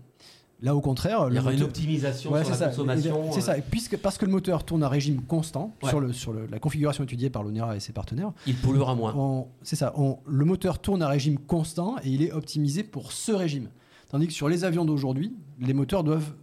[0.62, 2.68] Là, au contraire, Il y aura une optimisation Ouais, sur la ça.
[2.68, 3.32] consommation.
[3.32, 3.58] C'est euh, ça.
[3.58, 5.90] Et puisque, parce que le moteur tourne à régime constant Ouais.
[5.90, 9.46] sur, le, sur le- la configuration étudiée par l'ONERA et ses partenaires, Il polluera moins.
[9.62, 9.94] c'est ça.
[9.98, 13.70] on- le moteur tourne à régime constant et il est optimisé pour ce régime.
[14.10, 16.34] Tandis que sur les avions d'aujourd'hui, les moteurs doivent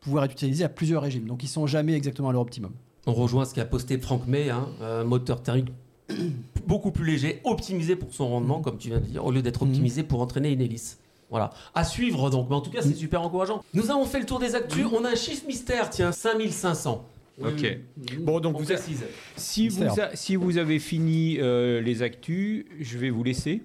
[0.00, 1.26] pouvoir être utilisés à plusieurs régimes.
[1.26, 2.72] Donc ils sont jamais exactement à leur optimum.
[3.08, 5.68] On rejoint ce qu'a posté Franck May, hein, un moteur thermique
[6.66, 9.64] beaucoup plus léger, optimisé pour son rendement, comme tu viens de dire, au lieu d'être
[9.64, 9.70] Mhm.
[9.70, 10.98] optimisé pour entraîner une hélice.
[11.30, 11.50] Voilà.
[11.74, 13.62] À suivre donc, mais en tout cas, c'est super encourageant.
[13.72, 14.84] Nous avons fait le tour des actus.
[14.92, 17.02] On a un chiffre mystère, tiens, 5500.
[17.42, 17.78] Ok.
[18.20, 19.04] Bon, donc on vous a- précise.
[19.36, 20.10] Si vous, Mystère.
[20.12, 23.62] a- si vous avez fini euh, les actus, je vais vous laisser.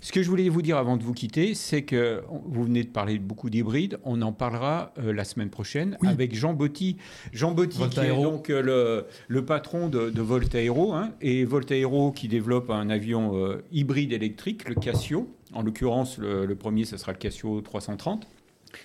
[0.00, 2.88] Ce que je voulais vous dire avant de vous quitter, c'est que vous venez de
[2.88, 3.98] parler beaucoup d'hybrides.
[4.04, 6.08] On en parlera euh, la semaine prochaine Oui.
[6.08, 6.96] avec Jean Botti.
[7.32, 10.94] Jean Botti, qui est donc euh, le, le patron de, de Voltaero.
[10.94, 15.28] hein, et Voltaero qui développe un avion euh, hybride électrique, le Casio.
[15.52, 18.26] En l'occurrence, le, le premier, ce sera le Casio 330.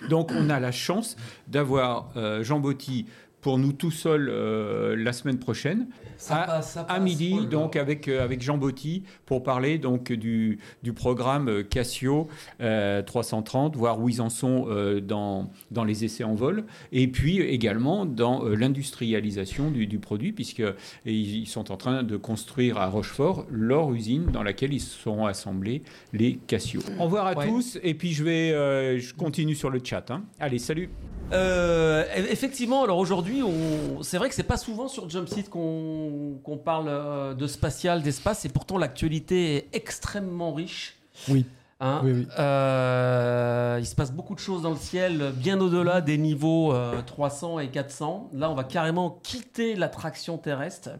[0.08, 1.16] Donc, on a la chance
[1.46, 3.06] d'avoir euh, Jean Botti
[3.44, 7.02] pour nous tout seuls euh, la semaine prochaine Ça à, passe, ça à passe.
[7.02, 11.62] midi, Oh donc avec, euh, avec Jean Botti, pour parler donc du, du programme euh,
[11.62, 12.26] Casio
[12.62, 17.06] euh, 330, voir où ils en sont euh, dans, dans les essais en vol, et
[17.06, 22.78] puis également dans euh, l'industrialisation du, du produit, puisqu'ils ils sont en train de construire
[22.78, 25.82] à Rochefort leur usine dans laquelle ils seront assemblés
[26.14, 26.80] les Casio.
[26.98, 27.46] Au revoir à Ouais.
[27.48, 30.10] tous, et puis je vais euh, je continue sur le chat.
[30.10, 30.22] hein.
[30.40, 30.88] Allez, salut
[31.32, 34.02] Euh, effectivement, alors aujourd'hui, on...
[34.02, 38.44] c'est vrai que c'est pas souvent sur Jumpseat qu'on qu'on parle euh, de spatial, d'espace,
[38.44, 40.96] et pourtant l'actualité est extrêmement riche.
[41.28, 41.46] Oui.
[41.80, 42.00] Hein.
[42.04, 42.26] Oui, oui.
[42.38, 47.00] Euh, il se passe beaucoup de choses dans le ciel, bien au-delà des niveaux euh,
[47.04, 48.30] 300 et 400.
[48.32, 50.90] Là, on va carrément quitter l'attraction terrestre.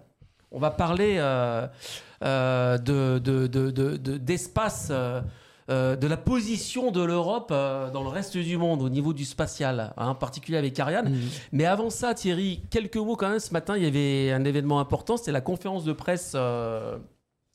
[0.51, 1.67] On va parler euh,
[2.23, 4.93] euh, de, de- de- de- de- d'espace,
[5.71, 9.25] euh, de la position de l'Europe euh, dans le reste du monde au niveau du
[9.25, 11.11] spatial, hein, en particulier avec Ariane.
[11.11, 11.21] Mhm.
[11.53, 13.39] Mais avant ça, Thierry, quelques mots quand même.
[13.41, 16.99] Ce matin, il y avait un événement important, c'était la conférence de presse euh,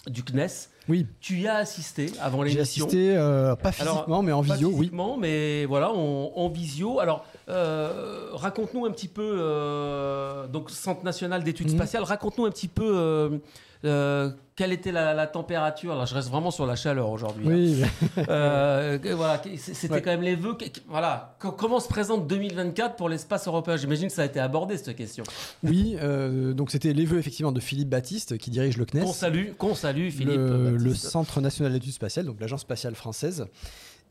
[0.08, 0.48] du CNES
[0.88, 1.06] Oui.
[1.19, 2.86] Tu y as assisté avant J'ai l'émission?
[2.88, 4.76] assisté, euh, pas Alors, physiquement, mais en Pas visio, oui.
[4.78, 7.00] physiquement, mais voilà, en, en visio.
[7.00, 11.76] Alors, euh, raconte-nous un petit peu, euh, donc Centre national d'études Mhm.
[11.76, 13.39] spatiales, raconte-nous un petit peu
[13.86, 15.96] euh, euh, quelle était la, la température.
[15.96, 17.46] Là, je reste vraiment sur la chaleur aujourd'hui.
[17.48, 17.52] hein.
[17.54, 17.82] Oui,
[18.30, 20.02] Euh, que- voilà, c'était Ouais.
[20.02, 20.58] quand même les vœux.
[20.89, 23.78] Voilà, Co- comment se présente 2024 pour l'espace européen?
[23.78, 25.24] J'imagine que ça a été abordé cette question.
[25.63, 25.96] oui.
[26.02, 29.04] euh, donc c'était les vœux effectivement de Philippe Baptiste qui dirige le CNES.
[29.06, 30.36] Qu'on salue, qu'on salue, Philippe.
[30.38, 30.94] le.
[30.94, 33.46] Centre national d'études spatiales, donc l'agence spatiale française.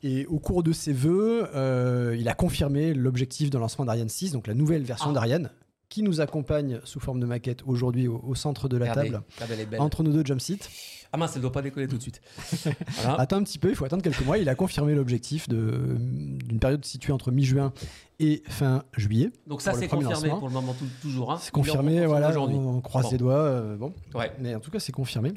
[0.03, 4.33] Et au cours de ses vœux, euh, il a confirmé l'objectif de lancement d'Ariane 6,
[4.33, 5.15] donc la nouvelle version Ah.
[5.15, 5.51] d'Ariane,
[5.89, 9.25] qui nous accompagne sous forme de maquette aujourd'hui au, au centre de la Regardez, table,
[9.41, 10.69] regardez, entre nos deux jump sites.
[11.11, 12.21] Ah mince, elle doit pas décoller tout de suite.
[13.01, 13.19] Voilà.
[13.21, 14.37] Attends un petit peu, il faut attendre quelques mois.
[14.37, 17.73] Il a confirmé l'objectif d'une période située entre mi-juin
[18.21, 19.31] et fin juillet.
[19.47, 20.39] Donc ça, c'est confirmé lancement.
[20.39, 21.33] pour le moment tout- toujours.
[21.33, 21.39] Hein.
[21.41, 23.11] C'est confirmé, voilà, on croise Bon.
[23.13, 23.35] les doigts.
[23.39, 24.31] euh, bon, Ouais.
[24.39, 25.33] mais en tout cas, c'est confirmé.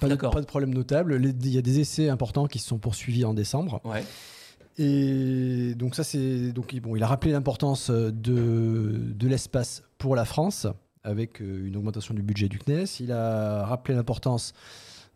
[0.00, 1.18] Pas de, pas de problème notable.
[1.22, 3.80] Il y a des essais importants qui se sont poursuivis en décembre.
[3.84, 4.02] Ouais.
[4.76, 10.16] Et donc ça c'est donc bon, il a rappelé l'importance euh, de, de l'espace pour
[10.16, 10.66] la France
[11.04, 12.86] avec euh, une augmentation du budget du CNES.
[13.00, 14.52] Il a rappelé l'importance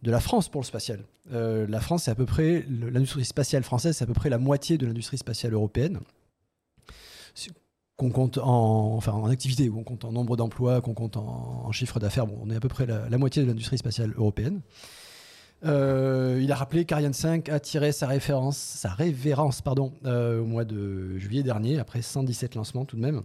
[0.02, 1.00] de la France pour le spatial.
[1.32, 4.38] Euh, la France c'est à peu près l'industrie spatiale française c'est à peu près la
[4.38, 5.98] moitié de l'industrie spatiale européenne.
[7.96, 11.98] Qu'on compte en enfin en activité, qu'on compte en nombre d'emplois, qu'on compte en, chiffre
[11.98, 14.60] d'affaires, bon, on est à peu près la moitié de l'industrie spatiale européenne.
[15.64, 20.44] Euh, il a rappelé qu'Ariane 5 a tiré sa référence, sa révérence pardon, euh, au
[20.46, 23.22] mois de juillet dernier, après 117 lancements tout de même.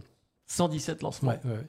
[0.47, 1.31] 117 lancements.
[1.31, 1.67] Ouais, ouais,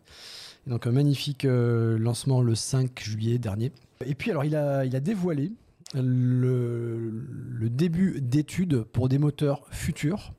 [0.67, 3.73] donc un magnifique euh, lancement le 5 juillet dernier.
[4.07, 5.53] Et puis alors il a, il a dévoilé
[5.95, 10.33] le, le début d'études pour des moteurs futurs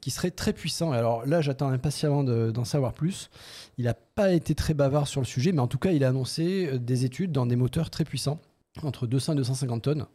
[0.00, 0.92] qui seraient très puissants.
[0.92, 3.28] Alors là j'attends impatiemment de- d'en savoir plus.
[3.76, 6.08] Il n'a pas été très bavard sur le sujet, mais en tout cas il a
[6.08, 8.40] annoncé des études dans des moteurs très puissants,
[8.86, 10.06] entre 200 et 250 tonnes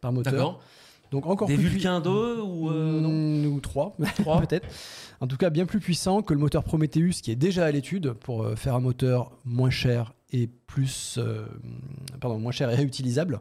[0.00, 0.60] par moteur.
[1.10, 4.66] Donc encore Des plus Vulcains 2 ou euh, non Mm, ou trois, Trois peut-être.
[5.20, 8.12] En tout cas, bien plus puissant que le moteur Prometheus qui est déjà à l'étude
[8.12, 11.44] pour euh, faire un moteur moins cher et plus, euh,
[12.20, 13.40] pardon, moins cher et réutilisable.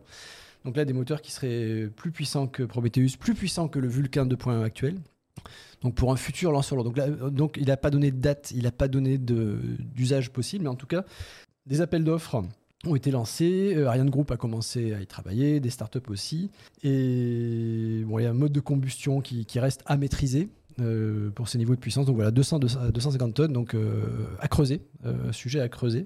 [0.66, 4.26] Donc là, des moteurs qui seraient plus puissants que Prometheus, plus puissants que le Vulcain
[4.26, 4.98] 2.1 actuel.
[5.82, 6.86] Donc pour un futur lanceur lourd.
[6.86, 10.32] Donc là, euh, donc il n'a pas donné de date, il n'a pas donné d'usage
[10.32, 11.04] possible, mais en tout cas,
[11.66, 12.44] des appels d'offres
[12.86, 13.74] ont été lancés.
[13.76, 16.50] Euh, Ariane Group a commencé à y travailler, des startups aussi.
[16.84, 21.30] Et bon, il y a un mode de combustion qui, qui reste à maîtriser euh,
[21.32, 22.06] pour ces niveaux de puissance.
[22.06, 24.82] Donc voilà, 200, 200 250 tonnes, donc euh, à creuser,
[25.32, 26.06] sujet à creuser.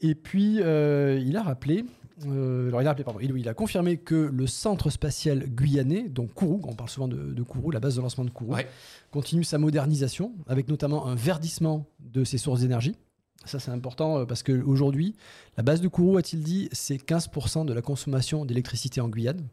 [0.00, 1.84] Et puis, il a rappelé,
[2.26, 6.34] alors il a rappelé, pardon, il, il a confirmé que le centre spatial guyanais, donc
[6.34, 8.66] Kourou, on parle souvent de, de Kourou, la base de lancement de Kourou, Ouais.
[9.12, 12.96] continue sa modernisation, avec notamment un verdissement de ses sources d'énergie.
[13.44, 15.14] Ça, c'est important euh, parce qu'aujourd'hui,
[15.56, 19.46] la base de Kourou, a-t-il dit, c'est 15% de la consommation d'électricité en Guyane.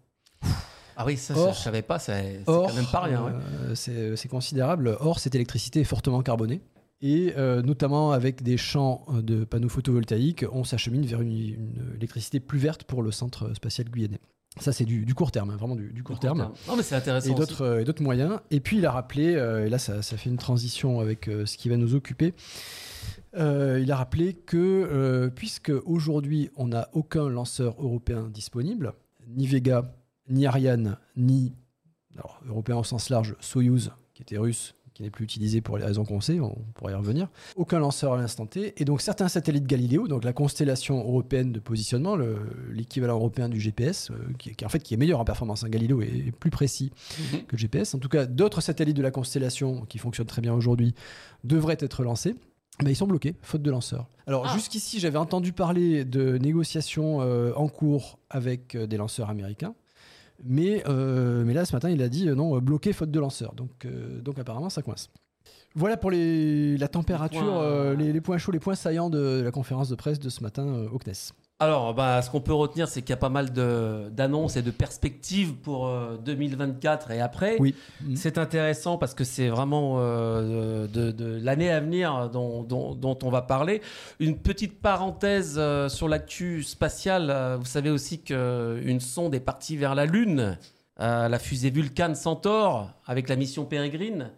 [0.96, 3.24] Ah oui, ça, Or- je savais pas, c'est quand même pas rien.
[3.24, 3.32] ouais.
[3.32, 4.98] euh, c'est c'est considérable.
[5.00, 6.62] Or, cette électricité est fortement carbonée.
[7.02, 11.94] Et euh, notamment avec des champs euh, de panneaux photovoltaïques, on s'achemine vers une, une
[11.96, 14.20] électricité plus verte pour le centre spatial guyanais.
[14.60, 16.52] Ça, c'est du, du court terme, hein, vraiment du, du court terme.
[16.68, 17.30] Non, mais c'est intéressant.
[17.32, 18.40] Et d'autres euh, moyens.
[18.52, 21.46] Et puis, il a rappelé, euh, et là, ça, ça fait une transition avec euh,
[21.46, 22.34] ce qui va nous occuper.
[23.38, 28.94] Euh, il a rappelé que, euh, puisque aujourd'hui, on n'a aucun lanceur européen disponible,
[29.28, 29.94] ni Vega,
[30.30, 31.54] ni Ariane, ni
[32.16, 35.86] alors, européen au sens large, Soyuz, qui était russe, qui n'est plus utilisé pour les
[35.86, 37.30] raisons qu'on sait, on pourrait y revenir.
[37.56, 38.74] Aucun lanceur à l'instant T.
[38.82, 42.40] Et donc certains satellites Galileo, donc la constellation européenne de positionnement, le-
[42.74, 45.64] l'équivalent européen du GPS, euh, qui, qui, en fait qui est meilleur en performance.
[45.64, 46.92] Un Galileo est plus précis
[47.34, 47.44] Mhm.
[47.46, 47.94] que le GPS.
[47.96, 50.94] En tout cas, d'autres satellites de la constellation qui fonctionnent très bien aujourd'hui
[51.46, 52.36] devraient être lancés.
[52.84, 54.08] Mais ils sont bloqués, faute de lanceurs.
[54.28, 54.54] Alors Ah.
[54.54, 59.74] jusqu'ici, j'avais entendu parler de négociations euh, en cours avec euh, des lanceurs américains.
[60.46, 63.54] Mais, euh, mais là, ce matin, il a dit non, bloqué faute de lanceurs.
[63.56, 63.86] Donc,
[64.24, 65.10] donc apparemment, ça coince.
[65.76, 69.42] Voilà pour les, la température, Les points- les, les points chauds, les points saillants de
[69.44, 71.34] la conférence de presse de ce matin au CNES.
[71.62, 74.62] Alors, bah, ce qu'on peut retenir, c'est qu'il y a pas mal de- d'annonces et
[74.62, 77.58] de perspectives pour euh, 2024 et après.
[77.60, 77.76] Oui.
[78.16, 83.18] C'est intéressant parce que c'est vraiment euh, de, de l'année à venir dont, dont- dont
[83.24, 83.82] on va parler.
[84.22, 87.30] Une petite parenthèse euh, sur l'actu spatiale.
[87.30, 90.58] Euh, Vous savez aussi qu'une sonde est partie vers la Lune,
[91.02, 94.30] euh, la fusée Vulcan Centaur, avec la mission Peregrine.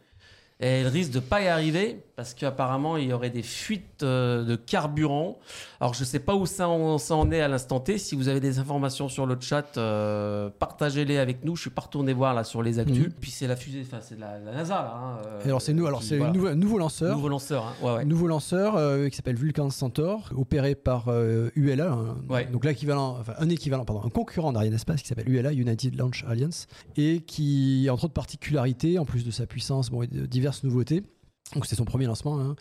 [0.61, 4.43] Et elle risque de pas y arriver parce qu'apparemment il y aurait des fuites euh,
[4.43, 5.39] de carburant.
[5.79, 7.97] Alors je sais pas où ça en, ça en est à l'instant T.
[7.97, 11.55] Si vous avez des informations sur le chat, euh, partagez-les avec nous.
[11.55, 13.07] Je suis pas retourné voir là sur les actus.
[13.07, 13.13] Mhm.
[13.19, 14.93] Puis c'est la fusée, enfin c'est la, la NASA là.
[14.95, 16.31] hein, euh, alors c'est nous, alors c'est voilà.
[16.51, 17.15] un nouveau, lanceur.
[17.15, 17.65] nouveau lanceur.
[17.65, 17.73] hein.
[17.83, 18.05] Ouais, ouais.
[18.05, 21.09] Nouveau lanceur euh, qui s'appelle Vulcan Centaur, opéré par
[21.55, 21.97] ULA,
[22.29, 22.45] Ouais.
[22.45, 26.67] donc l'équivalent, enfin un équivalent, pardon, un concurrent d'Arianespace qui s'appelle ULA, United Launch Alliance,
[26.97, 31.03] et qui, entre autres particularités, en plus de sa puissance, bon, de diverses nouveautés.
[31.55, 32.39] Donc c'est son premier lancement.
[32.39, 32.55] hein.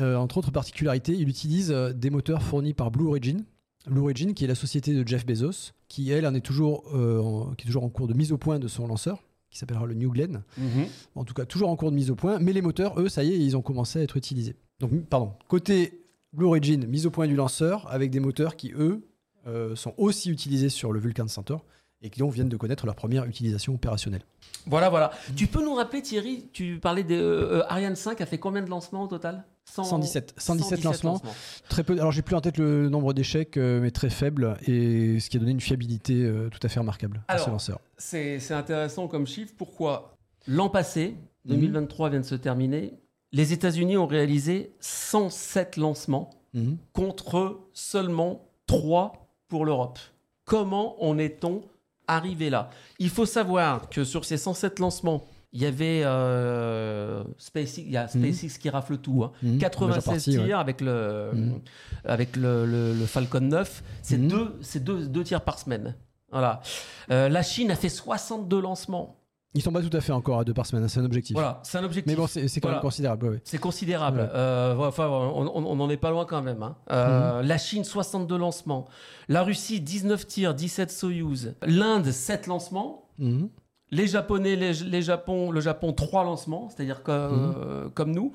[0.00, 3.44] Euh, entre autres particularités, il utilise euh, des moteurs fournis par Blue Origin.
[3.88, 7.20] Blue Origin, qui est la société de Jeff Bezos, qui elle en est toujours, euh,
[7.20, 9.86] en, qui est toujours en cours de mise au point de son lanceur, qui s'appellera
[9.86, 10.86] le New Glenn Mhm.
[11.14, 13.22] en tout cas toujours en cours de mise au point, mais les moteurs, eux, ça
[13.22, 14.56] y est, ils ont commencé à être utilisés.
[14.80, 16.00] Donc, pardon, côté
[16.32, 19.02] Blue Origin, mise au point du lanceur, avec des moteurs qui, eux,
[19.46, 21.64] euh, sont aussi utilisés sur le Vulcan Centaur
[22.02, 24.22] et qui donc viennent de connaître leur première utilisation opérationnelle.
[24.66, 25.10] Voilà, voilà.
[25.36, 28.62] Tu peux nous rappeler, Thierry, tu parlais de euh, euh, Ariane 5 a fait combien
[28.62, 29.44] de lancements au total?
[29.64, 31.22] 100 117, 117 lancements.
[31.68, 35.20] Très peu, alors j'ai plus en tête le nombre d'échecs, euh, mais très faible, et
[35.20, 37.80] ce qui a donné une fiabilité euh, tout à fait remarquable à ce Alors, lanceur.
[37.96, 39.52] C'est c'est intéressant comme chiffre.
[39.56, 40.16] Pourquoi?
[40.48, 41.54] L'an passé, Mhm.
[41.56, 42.94] 2023 vient de se terminer,
[43.32, 46.76] les États-Unis ont réalisé 107 lancements Mhm.
[46.92, 49.98] contre seulement 3 pour l'Europe.
[50.44, 51.62] Comment en est-on
[52.08, 57.82] arrivé là Il faut savoir que sur ces 107 lancements, il y avait euh, SpaceX,
[57.84, 59.22] il y a SpaceX qui rafle tout.
[59.24, 59.32] hein.
[59.42, 59.58] Mhm.
[59.58, 60.52] 96 Majeure partie, tirs ouais.
[60.54, 61.60] avec, le, Mhm.
[62.04, 63.82] avec le, le- le Falcon 9.
[64.02, 64.28] C'est Mhm.
[64.28, 65.94] deux, c'est deux, deux tirs par semaine.
[66.30, 66.62] Voilà.
[67.10, 69.18] Euh, la Chine a fait 62 lancements.
[69.54, 71.34] Ils sont pas tout à fait encore à deux par semaine, hein, c'est un objectif.
[71.34, 72.10] Voilà, c'est un objectif.
[72.10, 72.76] Mais bon, c'est quand Voilà.
[72.76, 73.26] même considérable.
[73.26, 73.40] ouais, ouais.
[73.44, 74.20] C'est considérable.
[74.20, 74.28] Ouais.
[74.34, 76.62] Euh, enfin, on, on- on en est pas loin quand même.
[76.62, 76.76] hein.
[76.90, 78.86] Euh, La Chine, 62 lancements.
[79.28, 81.54] La Russie, 19 tirs, 17 Soyuz.
[81.66, 83.08] L'Inde, 7 lancements.
[83.18, 83.50] Mhm.
[83.90, 88.32] Les Japonais, les, les Japon, le Japon, 3 lancements, c'est-à-dire que, euh, comme nous.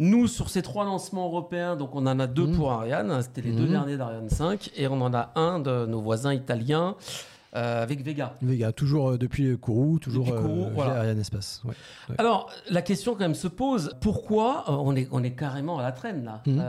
[0.00, 2.56] Nous, sur ces 3 lancements européens, donc on en a 2 Mhm.
[2.56, 3.70] pour Ariane, hein, c'était les deux Mhm.
[3.70, 6.96] derniers d'Ariane 5, et on en a un de nos voisins italiens
[7.56, 8.36] euh, avec Vega.
[8.42, 10.96] Vega, toujours euh, depuis Kourou, toujours Depuis Kourou, euh, voilà.
[10.98, 11.62] Ariane Espace.
[11.64, 11.74] ouais.
[12.18, 15.92] Alors, la question quand même se pose, pourquoi on, est, on est carrément à la
[15.92, 16.62] traîne là Mhm.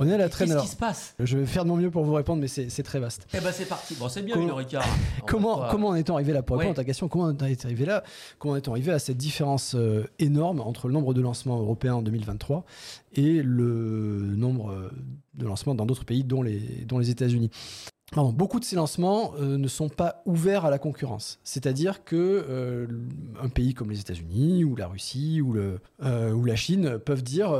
[0.00, 1.14] On est à la traîne, Qu'est-ce qui se passe?
[1.18, 3.26] Je vais faire de mon mieux pour vous répondre, mais c'est très vaste.
[3.34, 3.94] Eh ben c'est parti.
[3.98, 4.54] Bon, c'est bien Comment-.
[5.22, 6.42] On Comment, pas- comment en est-on arrivé là?
[6.42, 8.02] Pour répondre à ta question, comment on est arrivé là?
[8.38, 9.74] Comment est-on arrivé à cette différence
[10.18, 12.64] énorme entre le nombre de lancements européens en 2023
[13.14, 14.90] et le nombre
[15.34, 17.50] de lancements dans d'autres pays, dont les, dont les États-Unis?
[18.14, 21.40] Beaucoup de ces lancements euh, ne sont pas ouverts à la concurrence.
[21.42, 22.86] C'est-à-dire que euh,
[23.42, 27.50] un pays comme les États-Unis ou la Russie ou, euh, la Chine peuvent dire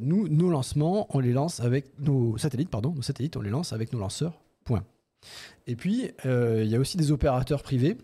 [0.00, 3.72] nous, nos lancements, on les lance avec nos satellites, pardon, nos satellites, on les lance
[3.72, 4.40] avec nos lanceurs.
[4.64, 4.84] Point.
[5.66, 7.96] Et puis, il y a aussi des opérateurs privés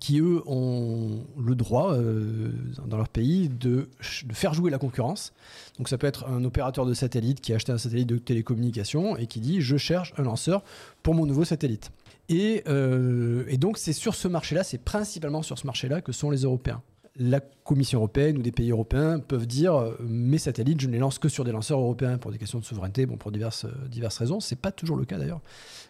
[0.00, 2.50] qui, eux, ont le droit, euh,
[2.86, 5.32] dans leur pays, de, faire jouer la concurrence.
[5.78, 9.16] Donc ça peut être un opérateur de satellite qui a acheté un satellite de télécommunication
[9.16, 10.64] et qui dit, je cherche un lanceur
[11.02, 11.90] pour mon nouveau satellite.
[12.28, 16.30] Et, euh, et donc c'est sur ce marché-là, c'est principalement sur ce marché-là que sont
[16.30, 16.82] les Européens.
[17.22, 20.98] La Commission européenne ou des pays européens peuvent dire euh, mes satellites, je ne les
[20.98, 23.88] lance que sur des lanceurs européens pour des questions de souveraineté, bon, pour diverses, euh,
[23.88, 24.40] diverses raisons.
[24.40, 25.42] C'est pas toujours le cas d'ailleurs.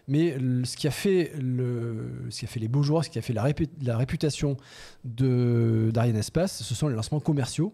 [0.09, 3.17] Mais ce qui a fait le, ce qui a fait les beaux jours, ce qui
[3.17, 4.57] a fait la, répu- la réputation
[5.05, 7.73] d'Ariane Espace, ce sont les lancements commerciaux.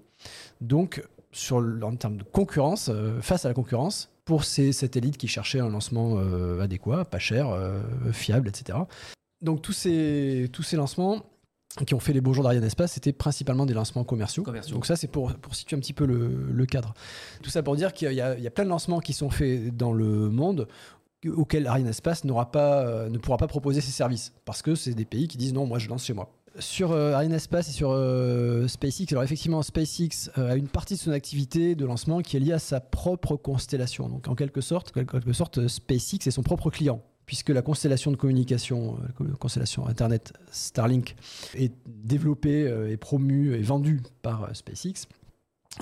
[0.62, 1.04] Donc,
[1.52, 5.70] en termes de concurrence, euh, face à la concurrence, pour ces satellites qui cherchaient un
[5.70, 6.20] lancement
[6.60, 7.48] adéquat, pas cher,
[8.12, 8.78] fiable, etc.
[9.42, 11.24] Donc, tous ces, tous ces lancements
[11.86, 14.44] qui ont fait les beaux jours d'Ariane Espace, c'était principalement des lancements commerciaux.
[14.44, 14.74] Commerciaux.
[14.74, 16.94] Donc ça, c'est pour, pour situer un petit peu le, le cadre.
[17.44, 19.30] Tout ça pour dire qu'il y, a- il y a plein de lancements qui sont
[19.30, 20.68] faits dans le monde
[21.28, 24.34] auxquels Ariane Espace n'aura pas, euh, ne pourra pas proposer ses services.
[24.46, 26.32] Parce que c'est des pays qui disent non, moi je lance chez moi.
[26.60, 30.96] Sur euh, Ariane Espace et sur euh, SpaceX, alors effectivement, SpaceX euh, a une partie
[30.96, 34.10] de son activité de lancement qui est liée à sa propre constellation.
[34.10, 37.04] Donc en quelque sorte, en quelque sorte SpaceX est son propre client.
[37.28, 41.16] Puisque la constellation de communication, euh, la constellation Internet Starlink,
[41.56, 45.08] est développée euh, et promue et vendue par euh, SpaceX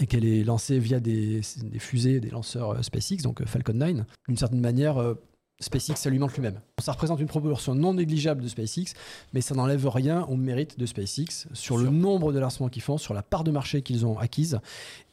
[0.01, 1.41] et qu'elle est lancée via des,
[1.77, 5.15] fusées, des lanceurs SpaceX, donc Falcon 9, d'une certaine manière,
[5.61, 6.59] SpaceX s'alimente lui-même.
[6.79, 8.93] Ça représente une proportion non négligeable de SpaceX,
[9.33, 12.97] mais ça n'enlève rien au mérite de SpaceX sur le nombre de lancements qu'ils font,
[12.97, 14.59] sur la part de marché qu'ils ont acquise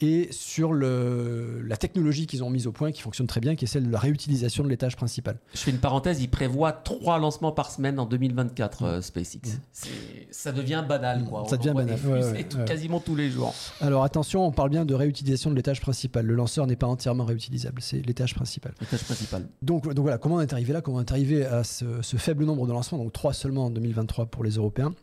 [0.01, 3.67] et sur le, la technologie qu'ils ont mise au point qui fonctionne très bien, qui
[3.67, 5.37] est celle de la réutilisation de l'étage principal.
[5.55, 9.61] Je fais une parenthèse, il prévoit trois lancements par semaine en 2024, euh, SpaceX.
[9.73, 9.91] C'est-
[10.33, 11.43] Ça devient banal, quoi.
[11.43, 11.49] Mm.
[11.49, 12.65] Ça On devient banal, des ouais, fusées ouais, tout- ouais.
[12.65, 13.55] quasiment tous les jours.
[13.81, 16.27] Alors attention, on parle bien de réutilisation de l'étage principal.
[16.27, 18.75] Le lanceur n'est pas entièrement réutilisable, c'est l'étage principal.
[18.81, 19.47] L'étage principal.
[19.63, 22.17] Donc, donc voilà, comment on est arrivé là Comment on est arrivé à ce, ce
[22.17, 24.95] faible nombre de lancements Donc 3 seulement en 2023 pour les Européens.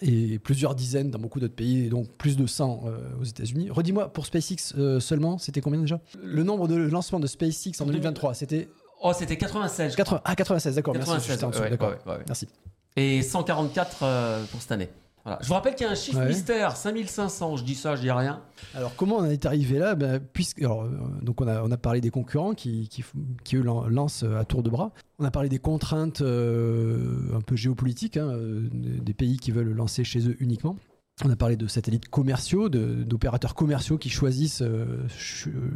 [0.00, 3.70] et plusieurs dizaines dans beaucoup d'autres pays, et donc plus de 100 euh, aux États-Unis.
[3.70, 6.00] Redis-moi, pour SpaceX euh, seulement, c'était combien déjà?
[6.22, 8.68] Le nombre de lancements de SpaceX en 2023, c'était
[9.02, 9.96] Oh, c'était 96.
[9.96, 11.10] 80 ah 96, d'accord, merci.
[11.10, 11.90] 96, j'étais en dessous, ouais, d'accord.
[11.90, 12.24] ouais, ouais, ouais.
[12.26, 12.48] Merci.
[12.96, 14.88] Et 144 euh, pour cette année.
[15.24, 15.38] Voilà.
[15.42, 16.28] Je vous rappelle qu'il y a un chiffre Ouais.
[16.28, 17.56] mystère, 5500.
[17.56, 18.42] Je dis ça, je dis rien.
[18.74, 19.94] Alors comment on est arrivé là?
[19.94, 20.90] Ben, puisque, alors, euh,
[21.22, 24.44] Donc on a, on a parlé des concurrents qui, qui, eux lan- lancent euh, à
[24.44, 24.92] tour de bras.
[25.18, 28.32] On a parlé des contraintes euh, un peu géopolitiques, hein,
[28.72, 30.76] des pays qui veulent lancer chez eux uniquement.
[31.24, 35.70] On a parlé de satellites commerciaux, d'opérateurs commerciaux qui choisissent ch- euh,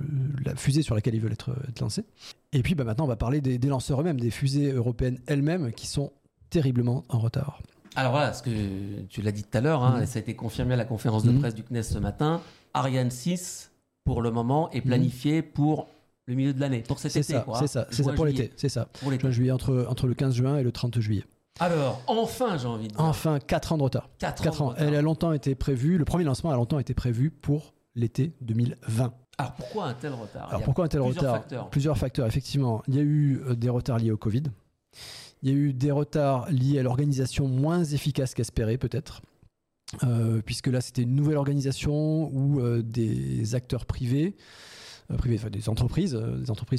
[0.44, 2.04] la fusée sur laquelle ils veulent être, être lancés.
[2.52, 5.72] Et puis bah, maintenant on va parler des, des lanceurs eux-mêmes, des fusées européennes elles-mêmes
[5.72, 6.12] qui sont
[6.50, 7.62] terriblement en retard.
[7.96, 8.50] Alors voilà, ce que
[9.08, 11.24] tu l'as dit tout à l'heure, hein, et ça a été confirmé à la conférence
[11.24, 11.40] de Mhm.
[11.40, 12.40] presse du CNES ce matin.
[12.74, 13.70] Ariane 6,
[14.04, 15.88] pour le moment, est planifié pour
[16.26, 17.32] le milieu de l'année, pour cet C'est été.
[17.32, 17.66] c'est hein.
[17.66, 18.86] ça, c'est ça pour l'été, c'est ça.
[19.00, 19.30] Pour l'été.
[19.32, 21.24] Juillet, entre, entre le 15 juin et le 30 juillet.
[21.60, 23.00] Alors, enfin, j'ai envie de dire.
[23.00, 24.08] Enfin, 4 ans de retard.
[24.18, 24.74] 4 4 ans.
[24.76, 29.12] Elle a longtemps été prévue, le premier lancement a longtemps été prévu pour l'été 2020.
[29.38, 30.48] Alors pourquoi un tel retard?
[30.50, 31.36] Alors pourquoi un tel plusieurs retard?
[31.36, 31.70] facteurs.
[31.70, 32.82] Plusieurs facteurs, effectivement.
[32.88, 34.42] Il y a eu euh, des retards liés au Covid.
[35.42, 39.22] Il y a eu des retards liés à l'organisation moins efficace qu'espéré, peut-être.
[40.04, 44.36] Euh, puisque là, c'était une nouvelle organisation où euh, des acteurs privés,
[45.10, 46.14] euh, des entreprises,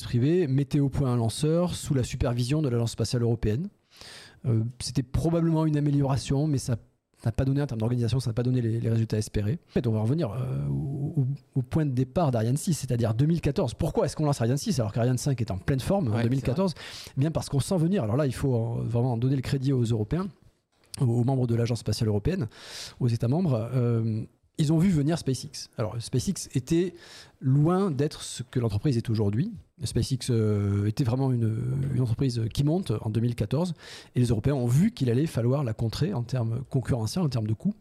[0.04, 3.70] privées, mettaient au point un lanceur sous la supervision de l'Agence spatiale européenne.
[4.80, 6.78] C'était probablement une amélioration, mais ça
[7.28, 9.60] n'a pas donné en termes d'organisation, ça n'a pas donné les, les résultats espérés.
[9.70, 10.68] En fait, on va revenir euh,
[11.56, 13.74] au, point de départ d'Ariane 6, c'est-à-dire 2014.
[13.74, 16.24] Pourquoi est-ce qu'on lance Ariane 6 alors qu'Ariane 5 est en pleine forme en Ouais,
[16.24, 18.04] 2014 Eh Bien parce qu'on sent venir.
[18.04, 20.28] Alors là, il faut vraiment donner le crédit aux Européens,
[21.02, 22.48] aux, aux membres de l'Agence spatiale européenne,
[23.00, 23.70] aux États membres.
[23.74, 24.24] Euh,
[24.58, 25.70] ils ont vu venir SpaceX.
[25.78, 26.94] Alors SpaceX était
[27.40, 29.54] loin d'être ce que l'entreprise est aujourd'hui.
[29.84, 33.74] SpaceX euh, était vraiment une, entreprise qui monte en 2014
[34.16, 37.48] et les Européens ont vu qu'il allait falloir la contrer en termes concurrentiels, en termes
[37.48, 37.74] de coûts.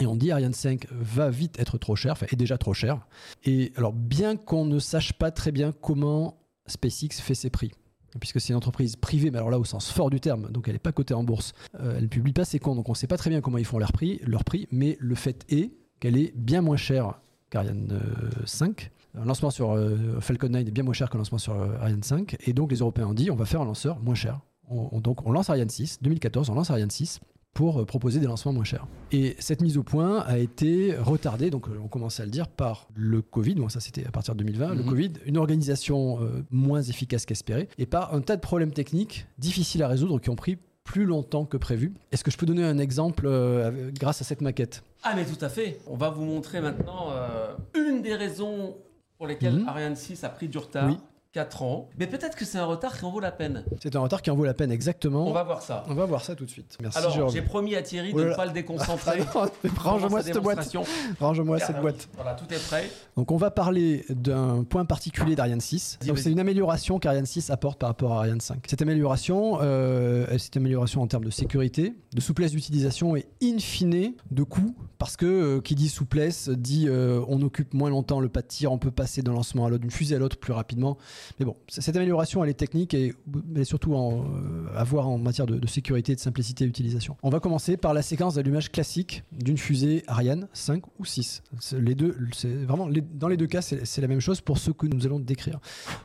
[0.00, 3.06] Et on dit Ariane 5 va vite être trop cher, enfin est déjà trop cher.
[3.44, 7.72] Et alors bien qu'on ne sache pas très bien comment SpaceX fait ses prix,
[8.20, 10.74] puisque c'est une entreprise privée, mais alors là au sens fort du terme, donc elle
[10.74, 12.96] n'est pas cotée en bourse, euh, elle ne publie pas ses comptes, donc on ne
[12.96, 15.72] sait pas très bien comment ils font leur prix, leur prix mais le fait est
[15.98, 18.90] qu'elle est bien moins chère qu'Ariane euh, 5.
[19.18, 22.02] Un lancement sur euh, Falcon 9 est bien moins cher qu'un lancement sur euh, Ariane
[22.02, 24.40] 5, et donc les Européens ont dit on va faire un lanceur moins cher.
[24.68, 27.18] On- on- donc on lance Ariane 6, 2014, on lance Ariane 6
[27.52, 28.86] pour euh, proposer des lancements moins chers.
[29.10, 32.46] Et cette mise au point a été retardée, donc euh, on commençait à le dire,
[32.46, 34.88] par le Covid, bon ça c'était à partir de 2020, le Mhm.
[34.88, 39.82] Covid, une organisation euh, moins efficace qu'espérée, et par un tas de problèmes techniques difficiles
[39.82, 41.92] à résoudre qui ont pris plus longtemps que prévu.
[42.12, 44.82] Est-ce que je peux donner un exemple euh, grâce à cette maquette?
[45.02, 45.80] Ah mais tout à fait.
[45.88, 48.74] On va vous montrer maintenant euh, une des raisons
[49.20, 49.68] pour lesquelles Mhm.
[49.68, 50.88] Ariane 6 a pris du retard.
[50.88, 50.96] Oui.
[51.32, 51.88] 4 ans.
[51.96, 53.64] Mais peut-être que c'est un retard qui en vaut la peine.
[53.80, 55.28] C'est un retard qui en vaut la peine exactement.
[55.28, 55.84] On va voir ça.
[55.88, 56.76] On va voir ça tout de suite.
[56.80, 59.20] Merci Alors, j'ai promis à Thierry Oh de ne pas le déconcentrer.
[59.78, 60.76] Range-moi cette boîte.
[61.20, 61.82] Range-moi cette oui.
[61.82, 62.08] boîte.
[62.16, 62.90] Voilà, tout est prêt.
[63.16, 65.98] Donc on va parler d'un point particulier d'Ariane 6.
[66.00, 68.64] Vas-y, Donc c'est une amélioration qu'Ariane 6 apporte par rapport à Ariane 5.
[68.68, 73.58] Cette amélioration, euh, c'est une amélioration en termes de sécurité, de souplesse d'utilisation et in
[73.58, 78.18] fine de coût, parce que euh, qui dit souplesse dit euh, on occupe moins longtemps
[78.18, 80.36] le pas de tir, on peut passer d'un lancement à l'autre, d'une fusée à l'autre
[80.36, 80.98] plus rapidement.
[81.38, 83.14] Mais bon, cette amélioration elle est technique et
[83.54, 86.64] elle est surtout en, euh, à voir en matière de, de sécurité et de simplicité
[86.66, 87.16] d'utilisation.
[87.22, 91.42] On va commencer par la séquence d'allumage classique d'une fusée Ariane 5 ou 6.
[91.58, 94.58] C'est- Les deux, c'est vraiment les- dans les deux cas, c'est la même chose pour
[94.58, 95.58] ce que nous allons décrire.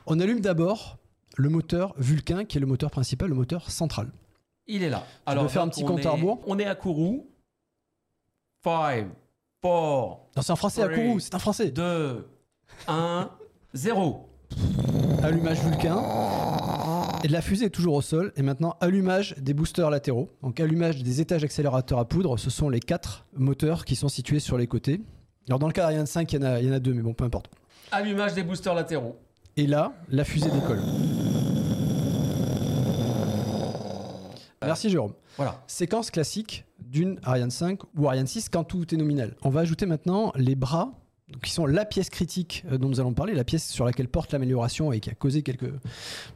[0.06, 0.98] On allume d'abord
[1.36, 4.10] le moteur Vulcain, qui est le moteur principal, le moteur central.
[4.66, 5.06] Il est là.
[5.42, 6.40] veux faire un petit compte à rebours?
[6.46, 7.28] On est à Kourou.
[8.64, 9.06] 5,
[9.62, 9.70] 4,
[10.36, 10.88] Non, c'est en français à.
[10.88, 11.70] Kourou, c'est en français.
[11.70, 12.26] 2,
[12.88, 13.30] 1,
[13.74, 14.28] 0.
[15.22, 16.02] Allumage Vulcain.
[17.24, 18.32] Et la fusée est toujours au sol.
[18.36, 20.30] Et maintenant, allumage des boosters latéraux.
[20.42, 22.38] Donc, allumage des étages accélérateurs à poudre.
[22.38, 25.00] Ce sont les quatre moteurs qui sont situés sur les côtés.
[25.48, 26.92] Alors, dans le cas d'Ariane 5, il y, en a, il y en a deux,
[26.94, 27.50] mais bon, peu importe.
[27.92, 29.16] Allumage des boosters latéraux.
[29.56, 30.80] Et là, la fusée décolle.
[34.62, 35.12] Merci Jérôme.
[35.36, 35.62] Voilà.
[35.66, 39.36] Séquence classique d'une Ariane 5 ou Ariane 6 quand tout est nominal.
[39.42, 40.92] On va ajouter maintenant les bras,
[41.32, 44.08] donc qui sont la pièce critique euh, dont nous allons parler, la pièce sur laquelle
[44.08, 45.72] porte l'amélioration et qui a causé quelques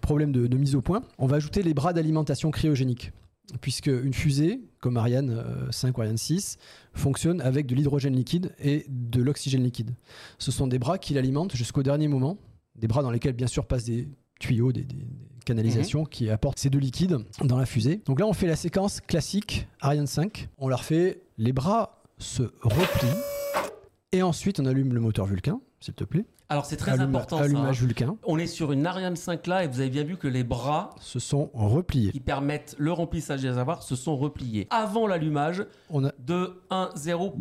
[0.00, 1.02] problèmes de, de mise au point.
[1.18, 3.12] On va ajouter les bras d'alimentation cryogénique.
[3.60, 6.56] Puisque une fusée, comme Ariane euh, 5 ou Ariane 6,
[6.94, 9.90] fonctionne avec de l'hydrogène liquide et de l'oxygène liquide.
[10.38, 12.38] Ce sont des bras qui l'alimentent jusqu'au dernier moment,
[12.76, 16.60] des bras dans lesquels bien sûr passent des tuyaux, des, des- des canalisations qui apportent
[16.60, 18.02] ces deux liquides dans la fusée.
[18.06, 20.48] Donc là, on fait la séquence classique Ariane 5.
[20.58, 23.18] On leur fait les bras se replient
[24.12, 25.60] et ensuite on allume le moteur Vulcain.
[25.80, 26.24] s'il te plaît.
[26.48, 27.44] Alors c'est très important ça.
[27.44, 27.86] Allumage hein.
[27.86, 28.16] Vulcain.
[28.24, 30.90] On est sur une Ariane 5 là et vous avez bien vu que les bras
[31.00, 32.10] Se sont repliés.
[32.10, 34.66] qui permettent le remplissage des réservoirs se sont repliés.
[34.70, 37.36] Avant l'allumage On a de 1, 0,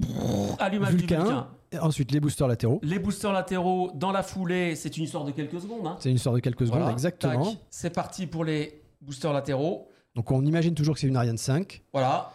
[0.60, 1.18] allumage Vulcain.
[1.18, 1.48] du Vulcain.
[1.72, 2.80] et ensuite les boosters latéraux.
[2.84, 5.88] Les boosters latéraux dans la foulée, c'est une histoire de quelques secondes.
[5.88, 5.98] hein.
[6.00, 6.94] C'est une histoire de quelques secondes, Voilà.
[6.94, 7.46] exactement.
[7.46, 7.58] Tac.
[7.72, 9.90] C'est parti pour les boosters latéraux.
[10.16, 12.32] Donc on imagine toujours que c'est une Ariane 5 Voilà.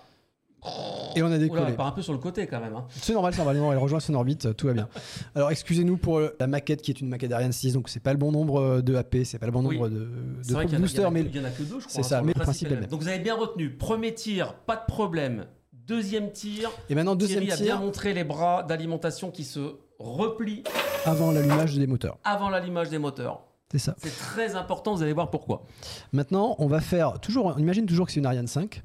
[1.15, 1.63] Et on a Oula, décollé.
[1.69, 2.75] elle part un peu sur le côté quand même.
[2.75, 2.87] hein.
[2.91, 3.57] C'est normal, c'est normal.
[3.73, 4.89] Elle rejoint son orbite, euh, tout va bien.
[5.35, 8.13] Alors, excusez-nous pour euh, la maquette qui est une maquette Ariane 6, donc c'est pas
[8.13, 9.77] le bon nombre euh, de AP, c'est pas le bon Oui.
[9.77, 11.89] nombre de, boosters, mais il y en a que deux, je crois.
[11.89, 12.91] c'est hein, ça, mais le principe est le même.
[12.91, 13.71] Donc vous avez bien retenu.
[13.77, 15.47] Premier tir, pas de problème.
[15.73, 19.77] Deuxième tir, et maintenant deuxième Thierry a bien tir montré les bras d'alimentation qui se
[19.99, 20.65] replient
[21.05, 22.17] avant l'allumage des moteurs.
[22.25, 23.43] avant l'allumage des moteurs.
[23.71, 23.95] C'est ça.
[23.99, 25.65] C'est très important, vous allez voir pourquoi.
[26.13, 28.83] Maintenant, on va faire toujours, on imagine toujours que c'est une Ariane 5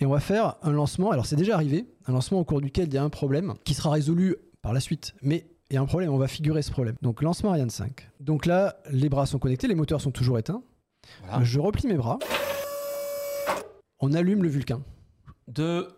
[0.00, 1.10] et on va faire un lancement.
[1.10, 3.74] Alors, c'est déjà arrivé, un lancement au cours duquel il y a un problème qui
[3.74, 6.70] sera résolu par la suite, mais il y a un problème, on va figurer ce
[6.70, 6.96] problème.
[7.02, 8.08] Donc, lancement Ariane 5.
[8.18, 10.62] Donc là, les bras sont connectés, les moteurs sont toujours éteints.
[11.22, 11.44] Voilà.
[11.44, 12.18] Je replie mes bras.
[14.00, 14.82] On allume le Vulcain.
[15.48, 15.88] 2,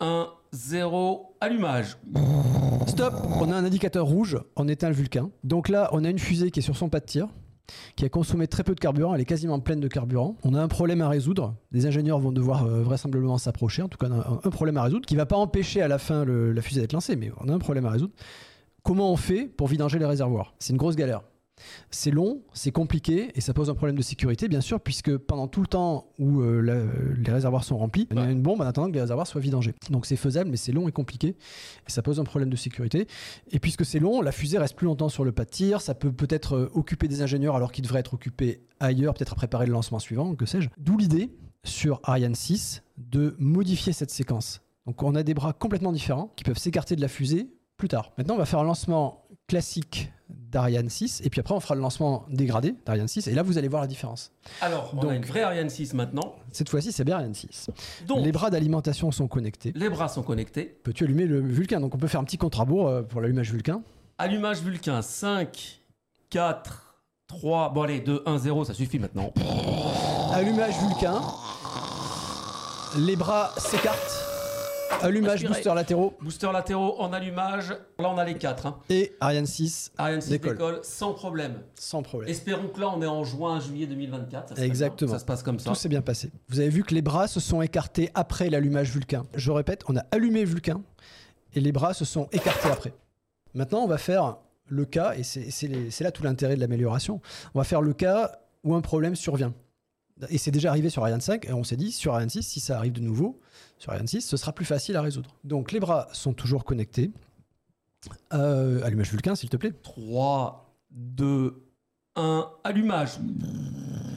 [0.00, 1.98] 1, 0, allumage.
[2.86, 5.30] Stop On a un indicateur rouge, on éteint le Vulcain.
[5.44, 7.28] Donc là, on a une fusée qui est sur son pas de tir,
[7.96, 10.36] qui a consommé très peu de carburant, elle est quasiment pleine de carburant.
[10.44, 13.98] On a un problème à résoudre, les ingénieurs vont devoir euh, vraisemblablement s'approcher, en tout
[13.98, 16.80] cas un, un problème à résoudre, qui va pas empêcher à la fin la fusée
[16.80, 18.12] d'être lancée, mais on a un problème à résoudre.
[18.82, 20.54] Comment on fait pour vidanger les réservoirs?
[20.58, 21.22] C'est une grosse galère.
[21.90, 25.48] C'est long, c'est compliqué et ça pose un problème de sécurité, bien sûr, puisque pendant
[25.48, 26.84] tout le temps où euh, la-
[27.16, 28.32] les réservoirs sont remplis, il y a Ouais.
[28.32, 29.74] une bombe en attendant que les réservoirs soient vidangés.
[29.90, 31.28] Donc c'est faisable, mais c'est long et compliqué
[31.86, 33.06] et ça pose un problème de sécurité.
[33.50, 35.94] Et puisque c'est long, la fusée reste plus longtemps sur le pas de tir, ça
[35.94, 39.66] peut peut-être euh, occuper des ingénieurs alors qu'ils devraient être occupés ailleurs, peut-être à préparer
[39.66, 40.68] le lancement suivant, que sais-je.
[40.78, 41.30] D'où l'idée,
[41.64, 44.60] sur Ariane 6, de modifier cette séquence.
[44.86, 48.12] Donc on a des bras complètement différents qui peuvent s'écarter de la fusée plus tard.
[48.18, 51.80] Maintenant, on va faire un lancement classique d'Ariane 6, et puis après on fera le
[51.80, 54.32] lancement dégradé d'Ariane 6, et là vous allez voir la différence.
[54.60, 56.34] Alors, on Donc- a une vraie Ariane 6 maintenant.
[56.52, 57.70] Cette fois-ci, c'est bien Ariane 6.
[58.06, 59.72] Donc, Les les, bras d'alimentation sont connectés.
[59.90, 60.64] bras sont connectés.
[60.82, 61.80] Peux-tu allumer le Vulcain?
[61.80, 62.60] Donc on peut faire un petit contre
[63.08, 63.82] pour l'allumage Vulcain.
[64.18, 65.80] Allumage Vulcain, 5,
[66.30, 66.94] 4,
[67.28, 67.72] 3.
[67.72, 69.32] Bon, allez, 2, 1, 0, ça suffit maintenant.
[70.32, 71.20] Allumage Vulcain.
[72.98, 74.27] Les bras s'écartent.
[75.02, 76.14] Allumage booster latéraux.
[76.20, 77.70] Booster latéraux en allumage.
[77.98, 78.80] Là, on a les 4.
[78.90, 80.52] Et Ariane 6 Ariane 6 Décolle.
[80.52, 81.62] décolle sans problème.
[81.74, 82.30] sans problème.
[82.30, 84.48] Espérons que là, on est en juin, juillet 2024.
[84.48, 85.12] ça serait Exactement.
[85.12, 85.70] Ça se passe comme ça.
[85.70, 86.30] Tout s'est bien passé.
[86.48, 89.24] Vous avez vu que les bras se sont écartés après l'allumage Vulcain.
[89.34, 90.82] Je répète, on a allumé Vulcain
[91.54, 92.92] et les bras se sont écartés après.
[93.54, 94.36] Maintenant, on va faire
[94.66, 97.20] le cas, et c'est là tout l'intérêt de l'amélioration,
[97.54, 99.54] on va faire le cas où un problème survient.
[100.30, 102.60] Et c'est déjà arrivé sur Ariane 5, et on s'est dit, sur Ariane 6, si
[102.60, 103.40] ça arrive de nouveau,
[103.78, 105.36] sur Ariane 6, ce sera plus facile à résoudre.
[105.44, 107.10] Donc les bras sont toujours connectés.
[108.32, 109.72] Euh, allumage Vulcain, s'il te plaît.
[109.82, 111.62] 3, 2,
[112.16, 113.18] 1, allumage.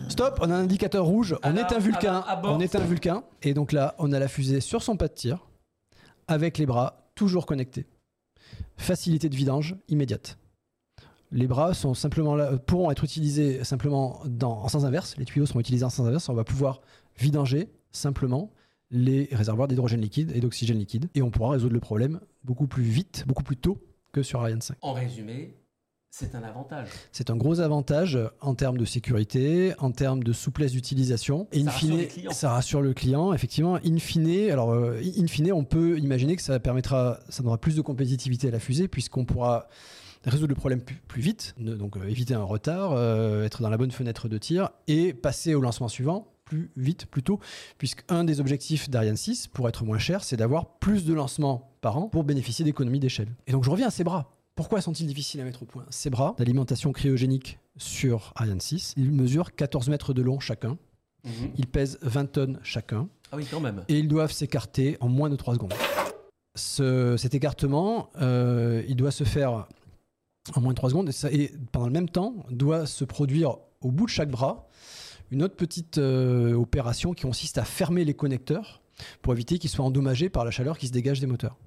[0.10, 3.24] Stop, on a un indicateur rouge, on est un Vulcain, à on est un Vulcain,
[3.42, 5.48] et donc là, on a la fusée sur son pas de tir,
[6.28, 7.86] avec les bras toujours connectés.
[8.78, 10.38] Facilité de vidange immédiate.
[11.32, 15.16] Les bras sont simplement là, pourront être utilisés simplement dans, en sens inverse.
[15.18, 16.28] Les tuyaux seront utilisés en sens inverse.
[16.30, 16.82] On va pouvoir
[17.18, 18.52] vidanger simplement
[18.92, 22.84] les réservoirs d'hydrogène liquide et d'oxygène liquide, et on pourra résoudre le problème beaucoup plus
[22.84, 23.78] vite, beaucoup plus tôt
[24.12, 24.76] que sur Ariane 5.
[24.82, 25.56] En résumé,
[26.10, 26.90] c'est un avantage.
[27.14, 31.48] C'est un gros avantage en termes de sécurité, en termes de souplesse d'utilisation.
[31.54, 32.32] Et Ça in rassure fine, les clients.
[32.34, 33.32] ça rassure le client.
[33.32, 37.58] Effectivement, in fine, alors, euh, in fine, on peut imaginer que ça permettra, ça donnera
[37.58, 39.70] plus de compétitivité à la fusée puisqu'on pourra
[40.30, 43.70] résoudre le problème plus, plus vite, ne- donc euh, éviter un retard, euh, être dans
[43.70, 47.40] la bonne fenêtre de tir et passer au lancement suivant plus vite, plus tôt,
[47.78, 51.72] puisque un des objectifs d'Ariane 6, pour être moins cher, c'est d'avoir plus de lancements
[51.80, 53.30] par an pour bénéficier d'économies d'échelle.
[53.48, 54.36] Et donc je reviens à ces bras.
[54.56, 55.86] Pourquoi sont-ils difficiles à mettre au point?
[55.90, 60.78] Ces bras d'alimentation cryogénique sur Ariane 6, ils mesurent 14 mètres de long chacun,
[61.24, 61.52] Mhm.
[61.58, 63.84] ils pèsent 20 tonnes chacun, Ah oui, quand même.
[63.88, 65.74] et ils doivent s'écarter en moins de 3 secondes.
[66.56, 69.68] Ce- cet écartement, euh, il doit se faire
[70.56, 74.06] en moins de 3 secondes, et, pendant le même temps, doit se produire au bout
[74.06, 74.68] de chaque bras
[75.32, 78.82] une autre petite euh, opération qui consiste à fermer les connecteurs
[79.22, 81.58] pour éviter qu'ils soient endommagés par la chaleur qui se dégage des moteurs.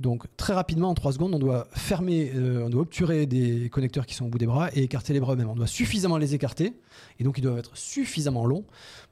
[0.00, 4.06] Donc très rapidement, en 3 secondes, on doit fermer, euh, on doit obturer des connecteurs
[4.06, 5.50] qui sont au bout des bras et écarter les bras eux-mêmes.
[5.50, 6.80] On doit suffisamment les écarter,
[7.18, 8.64] et donc ils doivent être suffisamment longs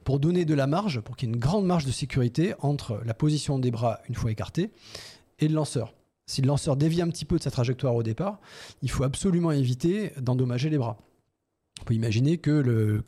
[0.03, 3.01] pour donner de la marge, pour qu'il y ait une grande marge de sécurité entre
[3.05, 4.71] la position des bras une fois écartés
[5.39, 5.93] et le lanceur.
[6.25, 8.39] Si le lanceur dévie un petit peu de sa trajectoire au départ,
[8.81, 10.97] il faut absolument éviter d'endommager les bras.
[11.81, 13.01] On peut imaginer que, le-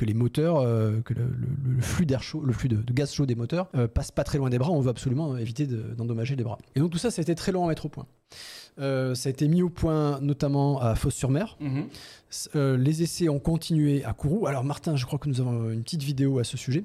[2.53, 4.71] flux de, gaz chaud des moteurs euh, passe pas très loin des bras.
[4.71, 6.57] On veut absolument éviter de- d'endommager les bras.
[6.75, 8.05] Et donc tout ça, ça a été très long à mettre au point.
[8.77, 11.55] Euh, ça a été mis au point notamment à Fos-sur-Mer.
[11.59, 11.87] Mhm.
[12.55, 14.47] Euh, les essais ont continué à Kourou.
[14.47, 16.83] Alors Martin, je crois que nous avons une petite vidéo à ce sujet.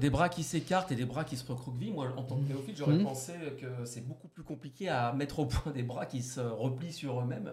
[0.00, 1.92] Des, bras qui s'écartent et des bras qui se recroquevillent.
[1.92, 3.04] Moi, en tant que néophyte, j'aurais Mhm.
[3.04, 6.92] pensé que c'est beaucoup plus compliqué à mettre au point des bras qui se replient
[6.92, 7.52] sur eux-mêmes.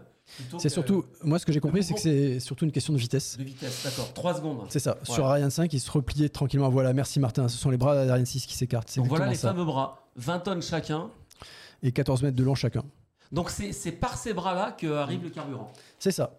[0.57, 3.37] C'est surtout, moi ce que j'ai compris, c'est que c'est surtout une question de vitesse.
[3.37, 4.11] De vitesse, d'accord.
[4.13, 4.65] 3 secondes.
[4.69, 4.97] C'est ça.
[5.03, 6.69] Sur Ariane 5, il se repliait tranquillement.
[6.69, 7.47] Voilà, merci Martin.
[7.47, 8.91] Ce sont les bras d'Ariane 6 qui s'écartent.
[8.97, 9.49] Voilà les ça.
[9.49, 10.07] fameux bras.
[10.15, 11.11] 20 tonnes chacun.
[11.83, 12.83] Et 14 mètres de long chacun.
[13.31, 15.71] Donc c'est par ces bras-là que arrive le carburant.
[15.99, 16.31] C'est ça.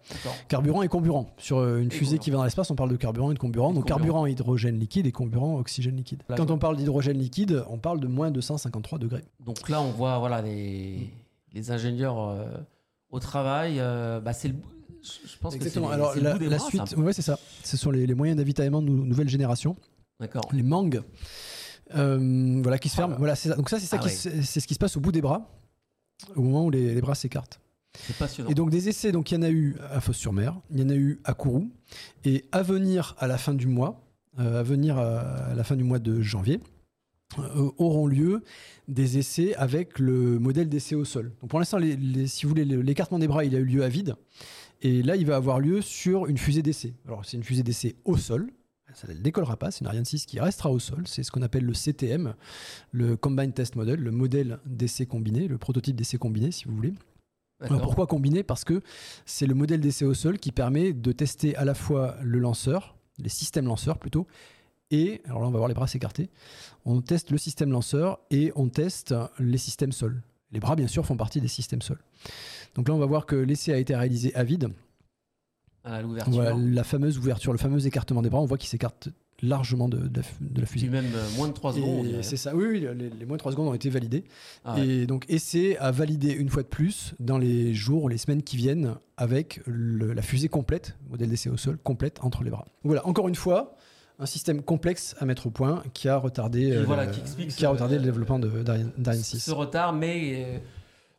[0.49, 1.27] Carburant et comburant.
[1.37, 2.23] Sur euh, une Et fusée comburant.
[2.23, 3.71] qui va dans l'espace, on parle de carburant et de comburant.
[3.71, 3.97] Et Donc comburant.
[3.99, 6.23] carburant hydrogène liquide et comburant oxygène liquide.
[6.35, 9.23] Quand on parle d'hydrogène liquide, on parle de moins de 153 degrés.
[9.39, 11.09] Donc là, on voit voilà les,
[11.53, 12.45] les ingénieurs euh,
[13.09, 13.75] au travail.
[13.79, 14.55] euh, bah, c'est le,
[15.01, 15.87] je pense Exactement.
[15.87, 17.39] que c'est les- Alors la, bras, suite, c'est ouais, ça.
[17.63, 19.77] Ce sont les, les moyens d'avitaillement de nou- nouvelle génération,
[20.19, 20.43] D'accord.
[20.51, 21.01] les mangues.
[21.95, 23.11] euh, voilà qui se Ah ferment.
[23.13, 23.17] là.
[23.17, 23.55] Voilà, ça.
[23.55, 24.13] Donc ça, c'est ça, Ah qui ouais.
[24.13, 25.47] se- c'est ce qui se passe au bout des bras,
[26.35, 27.59] au moment où les, les bras s'écartent.
[27.93, 28.49] C'est passionnant.
[28.49, 30.89] Et donc des essais, donc il y en a eu à Fos-sur-Mer, il y en
[30.89, 31.69] a eu à Kourou,
[32.23, 34.01] et à venir à la fin du mois,
[34.39, 36.61] euh, à venir à, la fin du mois de janvier,
[37.37, 38.43] euh, auront lieu
[38.87, 41.33] des essais avec le modèle d'essai au sol.
[41.41, 43.65] Donc pour l'instant, les- les- si vous voulez, le- l'écartement des bras, il a eu
[43.65, 44.15] lieu à vide,
[44.81, 46.93] et là, il va avoir lieu sur une fusée d'essai.
[47.05, 48.49] Alors c'est une fusée d'essai au sol.
[48.93, 51.03] Ça ne décollera pas, c'est une Ariane 6 qui restera au sol.
[51.05, 52.33] C'est ce qu'on appelle le CTM,
[52.91, 56.93] le Combined Test Model, le modèle d'essai combiné, le prototype d'essai combiné, si vous voulez.
[57.61, 58.81] Alors, pourquoi combiner Parce que
[59.25, 62.95] c'est le modèle d'essai au sol qui permet de tester à la fois le lanceur,
[63.19, 64.25] les systèmes lanceurs plutôt,
[64.89, 66.29] et, alors là on va voir les bras s'écarter,
[66.85, 70.21] on teste le système lanceur et on teste les systèmes sol.
[70.51, 71.99] Les bras bien sûr font partie des systèmes sol.
[72.75, 74.69] Donc là on va voir que l'essai a été réalisé à vide.
[75.83, 76.33] À l'ouverture.
[76.33, 79.09] Voilà, la fameuse ouverture, le fameux écartement des bras, on voit qu'il s'écarte
[79.43, 80.87] largement de, de la, de la fusée.
[80.87, 82.05] même euh, moins de 3 secondes.
[82.05, 82.21] Et.
[82.21, 84.23] C'est ça, oui, oui, les, les moins de 3 secondes ont été validés.
[84.63, 84.87] Ah ouais.
[84.87, 88.55] Et donc, essai à valider une fois de plus dans les jours, les semaines qui
[88.55, 92.65] viennent avec le- la fusée complète, modèle d'essai au sol, complète entre les bras.
[92.83, 93.75] Voilà, encore une fois,
[94.19, 97.69] un système complexe à mettre au point qui a retardé, Et euh, voilà, qui a
[97.69, 99.51] retardé le développement de- d'Ariane d'Ariane ce 6.
[99.53, 100.59] retard, mais euh,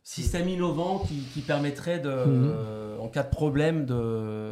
[0.03, 2.51] système innovant qui, qui permettrait de, Mhm.
[2.55, 4.51] euh, en cas de problème, de,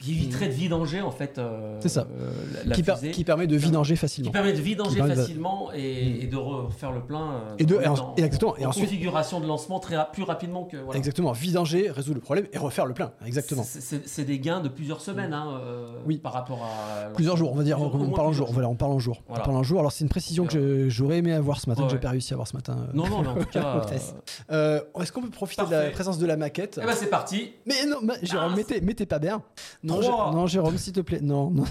[0.00, 1.38] qui éviterait de vidanger en fait.
[1.38, 2.06] euh, C'est ça.
[2.18, 4.30] euh, la, la Qui, per- qui permet de vidanger Qui facilement.
[4.32, 7.32] permet de vidanger Qui permet de- facilement et, et de refaire le plein.
[7.32, 8.56] euh, Et de- en et en- exactement.
[8.56, 10.78] Et en ensuite- configuration de lancement très plus rapidement que.
[10.78, 10.98] Voilà.
[10.98, 13.12] Exactement, vidanger, résoudre le problème et refaire le plein.
[13.26, 13.62] Exactement.
[13.64, 16.16] C'est- des gains de plusieurs semaines hein, euh, Oui.
[16.18, 17.10] par rapport à.
[17.14, 18.50] Plusieurs jours, on va dire, on parle en jour.
[18.52, 19.22] Voilà, on parle en jour.
[19.28, 19.78] On parle en jour.
[19.80, 22.32] Alors c'est une précision que j'aurais aimé avoir ce matin, Ouais, que j'ai pas réussi
[22.32, 22.86] à avoir ce matin.
[22.94, 23.82] Non, non, mais en tout cas.
[24.50, 26.80] Est-ce qu'on peut profiter de la présence de la maquette?
[26.82, 27.52] Eh ben c'est parti.
[27.66, 29.42] Mais non, Jérôme, Ah, mettez, mettez pas bien.
[29.82, 30.30] Non, Trois.
[30.30, 31.20] Jé- non, Jérôme, s'il te plaît.
[31.20, 31.64] Non, non.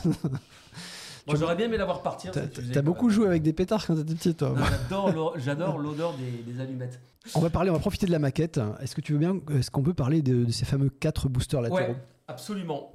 [1.28, 2.32] Moi j'aurais bien aimé l'avoir partir.
[2.32, 4.56] T'as beaucoup joué avec des pétards quand t'étais petit, toi.
[4.70, 7.00] J'adore l'o- j'adore l'odeur des, des allumettes.
[7.36, 8.60] On va parler, on va profiter de la maquette.
[8.82, 11.62] Est-ce que tu veux bien, est-ce qu'on peut parler de, de ces fameux quatre boosters
[11.62, 11.96] latéraux Ouais,
[12.28, 12.92] absolument.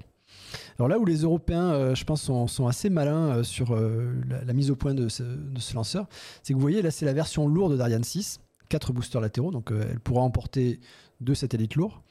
[0.78, 4.12] Alors là où les Européens, euh, je pense, sont, sont assez malins euh, sur euh,
[4.28, 6.06] la, la mise au point de ce, de ce lanceur,
[6.42, 9.70] c'est que vous voyez là, c'est la version lourde d'Ariane 6, quatre boosters latéraux, donc
[9.72, 10.78] elle pourra emporter
[11.20, 12.02] deux satellites lourds.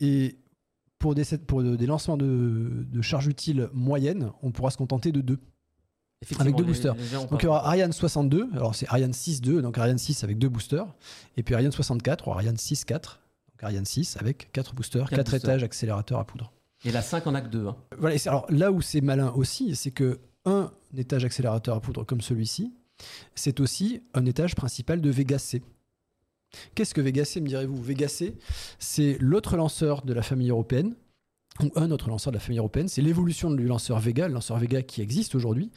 [0.00, 0.36] Et
[1.02, 5.10] pour des, sat- pour des lancements de, de charge utile moyenne, on pourra se contenter
[5.12, 5.38] de deux.
[6.38, 6.94] Avec deux les- boosters.
[6.94, 10.38] les Donc il y aura Ariane 62, alors c'est Ariane 6.2, donc Ariane 6 avec
[10.38, 10.86] deux boosters,
[11.36, 13.10] et puis Ariane 64 ou Ariane 6.4, donc
[13.62, 15.50] Ariane 6 avec quatre boosters, Quatre quatre boosters.
[15.50, 16.52] étages, accélérateur à poudre.
[16.84, 17.66] Et la 5 en a que 2.
[17.66, 17.76] Hein.
[17.98, 22.20] Voilà, alors là où c'est malin aussi, c'est que un étage accélérateur à poudre comme
[22.20, 22.72] celui-ci,
[23.34, 25.62] c'est aussi un étage principal de Vega C.
[26.74, 28.06] Qu'est-ce que Vega me direz-vous Vega
[28.78, 30.94] c'est l'autre lanceur de la famille européenne,
[31.62, 34.58] ou un autre lanceur de la famille européenne, c'est l'évolution du lanceur Vega, le lanceur
[34.58, 35.70] Vega qui existe aujourd'hui,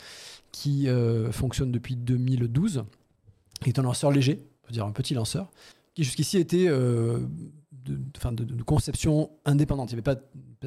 [0.52, 2.86] qui euh, fonctionne depuis 2012,
[3.66, 5.52] est un lanceur léger, on peut dire un petit lanceur,
[5.94, 7.20] qui jusqu'ici était euh,
[7.72, 9.92] de, conception indépendante.
[9.92, 10.18] Il n'y avait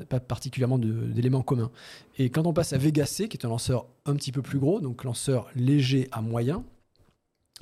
[0.06, 1.70] pas, particulièrement d'éléments communs.
[2.18, 4.80] Et quand on passe à Vega qui est un lanceur un petit peu plus gros,
[4.80, 6.64] donc lanceur léger à moyen,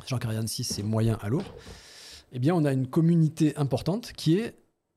[0.00, 1.54] sachant qu'Ariane 6 c'est moyen à lourd,
[2.36, 4.54] eh bien on a une communauté importante qui est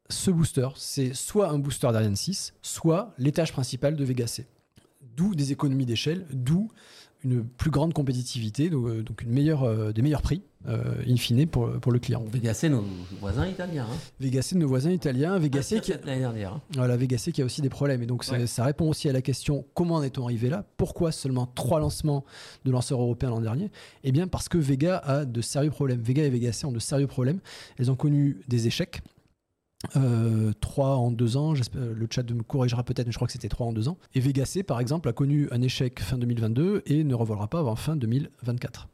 [0.09, 0.67] ce booster.
[0.75, 4.45] C'est soit un booster d'Ariane 6, soit l'étage principal de Vega C.
[5.15, 6.69] D'où des économies d'échelle, d'où
[7.23, 11.17] une plus grande compétitivité, donc, euh, donc une meilleure, euh, des meilleurs prix, euh, in
[11.17, 12.21] fine, pour, pour le client.
[12.21, 12.83] Donc Vega C, nos
[13.19, 13.85] voisins italiens.
[13.91, 13.97] Hein.
[14.21, 16.53] Vega C, nos voisins italiens, Vega C Pire qui, l'année dernière.
[16.53, 16.61] hein.
[16.75, 18.01] voilà, qui a aussi des problèmes.
[18.01, 18.47] Et donc, ça- Ouais.
[18.47, 20.63] ça répond aussi à la question comment en est-on arrivé là?
[20.77, 22.23] Pourquoi seulement trois lancements
[22.63, 23.69] de lanceurs européens l'an dernier?
[24.05, 26.01] Eh bien, parce que Vega a de sérieux problèmes.
[26.01, 27.39] Vega et Vega C ont de sérieux problèmes.
[27.77, 29.01] Elles ont connu des échecs.
[29.95, 33.31] Euh, trois en deux ans, j'espère- le chat me corrigera peut-être, mais je crois que
[33.33, 33.97] c'était trois en deux ans.
[34.13, 37.59] Et Vega C, par exemple, a connu un échec fin 2022 et ne revolera pas
[37.59, 38.89] avant fin 2024.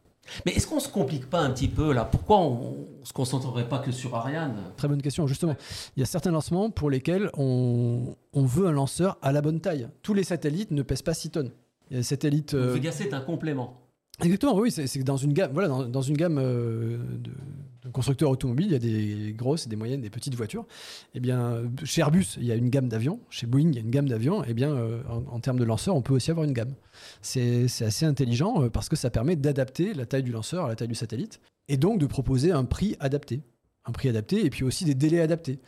[0.46, 2.04] Mais est-ce qu'on se complique pas un petit peu là?
[2.06, 4.56] Pourquoi on, on se concentrerait pas que sur Ariane?
[4.76, 5.28] Très bonne question.
[5.28, 5.56] Justement,
[5.96, 9.60] il y a certains lancements pour lesquels on, on veut un lanceur à la bonne
[9.62, 9.88] taille.
[10.02, 11.52] Tous les satellites ne pèsent pas 6 tonnes.
[11.92, 12.56] Il y a satellites.
[12.56, 13.82] Euh, Vega C est un complément.
[14.24, 17.32] Exactement, oui, c'est dans une gamme, voilà, dans, dans une gamme euh, de
[17.92, 20.66] constructeurs automobiles, il y a des grosses, des moyennes, des petites voitures.
[21.14, 23.20] Eh bien, chez Airbus, il y a une gamme d'avions.
[23.30, 24.44] Chez Boeing, il y a une gamme d'avions.
[24.48, 26.74] Eh bien, euh, en, termes de lanceurs, on peut aussi avoir une gamme.
[27.22, 30.68] C'est c'est assez intelligent euh, parce que ça permet d'adapter la taille du lanceur à
[30.70, 33.42] la taille du satellite et donc de proposer un prix adapté,
[33.86, 35.60] un prix adapté et puis aussi des délais adaptés.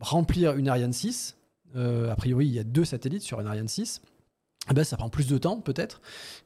[0.00, 1.36] Remplir une Ariane 6,
[1.76, 4.02] euh, a priori, il y a deux satellites sur une Ariane 6.
[4.70, 6.00] Eh ben, ça prend plus de temps peut-être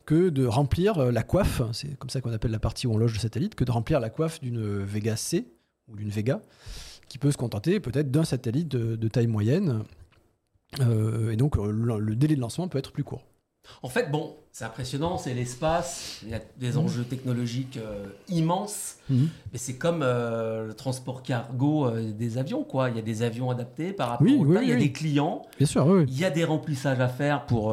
[0.06, 2.96] que de remplir euh, la coiffe, c'est comme ça qu'on appelle la partie où on
[2.96, 5.52] loge le satellite, que de remplir la coiffe d'une Vega C
[5.88, 6.40] ou d'une Vega,
[7.08, 9.84] qui peut se contenter peut-être d'un satellite de, taille moyenne.
[10.80, 13.24] Euh, et donc euh, le délai de lancement peut être plus court.
[13.82, 18.96] En fait, bon, c'est impressionnant, c'est l'espace, il y a des enjeux technologiques euh, immenses,
[19.10, 19.26] mais
[19.58, 22.88] c'est comme euh, le transport cargo euh, des avions, quoi.
[22.88, 24.76] Il y a des avions adaptés par rapport Oui, au oui, tas, il y a
[24.76, 27.68] des clients, Bien sûr, il y a des remplissages à faire pour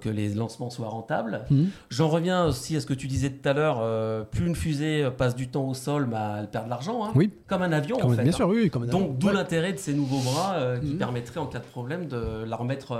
[0.00, 1.44] que les lancements soient rentables.
[1.50, 1.70] Mhm.
[1.88, 5.34] J'en reviens aussi à ce que tu disais tout à l'heure, plus une fusée passe
[5.34, 7.12] du temps au sol, bah, elle perd de l'argent, hein.
[7.14, 8.22] Oui, comme un avion comme- en fait.
[8.22, 8.36] bien hein.
[8.36, 8.98] sûr, oui, comme un avion.
[9.00, 9.32] Donc, d'où Ouais.
[9.32, 10.98] l'intérêt de ces nouveaux bras qui Mhm.
[10.98, 12.98] permettraient, en cas de problème, de la remettre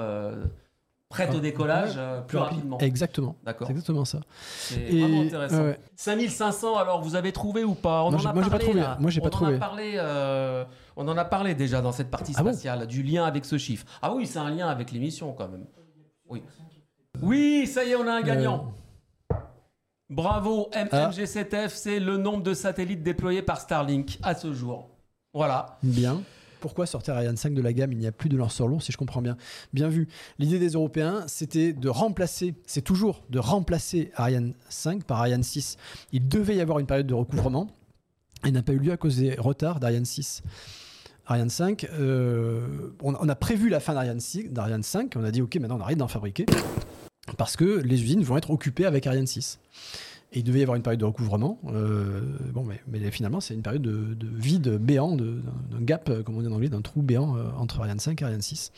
[1.09, 2.57] prête au Ah, décollage euh, plus Plus rapide.
[2.57, 2.79] rapidement.
[2.79, 3.37] Exactement.
[3.45, 3.67] D'accord.
[3.67, 4.21] C'est exactement ça.
[4.59, 5.57] C'est Et- vraiment intéressant.
[5.59, 5.81] ouais, ouais.
[5.97, 8.03] 5500, alors vous avez trouvé ou pas?
[8.05, 8.81] On Moi, en j'ai- a moi, j'ai pas trouvé.
[8.81, 8.97] là.
[9.01, 9.55] Moi, j'ai pas on En trouvé.
[9.55, 10.65] a parlé, euh,
[10.97, 13.57] on en a parlé déjà dans cette partie Ah bon spatiale, du lien avec ce
[13.59, 13.87] chiffre.
[14.03, 15.67] Ah oui, c'est un lien avec l'émission quand même.
[16.29, 16.43] Oui.
[17.23, 18.73] Oui, ça y est, on a un gagnant.
[20.11, 20.85] Bravo, Ah.
[20.85, 24.89] MMG7F, c'est le nombre de satellites déployés par Starlink à ce jour.
[25.35, 25.79] Voilà.
[25.83, 26.23] Bien.
[26.61, 28.93] Pourquoi sortir Ariane 5 de la gamme Il n'y a plus de lanceur long, si
[28.93, 29.37] je comprends bien.
[29.73, 30.09] Bien vu.
[30.39, 35.77] L'idée des Européens, c'était de remplacer, c'est toujours de remplacer Ariane 5 par Ariane 6.
[36.13, 37.69] Il devait y avoir une période de recouvrement.
[38.45, 40.43] Il n'a pas eu lieu à cause des retards d'Ariane 6.
[41.27, 45.15] Ariane 5, euh, on, a prévu la fin d'Ariane 6 d'Ariane 5.
[45.17, 46.47] On a dit, OK, maintenant on arrête d'en fabriquer.
[47.37, 49.59] Parce que les usines vont être occupées avec Ariane 6.
[50.33, 51.59] Et il devait y avoir une période de recouvrement.
[51.69, 52.21] euh,
[52.53, 56.43] bon, mais, finalement, c'est une période de, de vide béant, d'un gap, euh, comme on
[56.43, 58.73] dit en anglais, d'un trou béant euh, entre Ariane 5 et Ariane 6.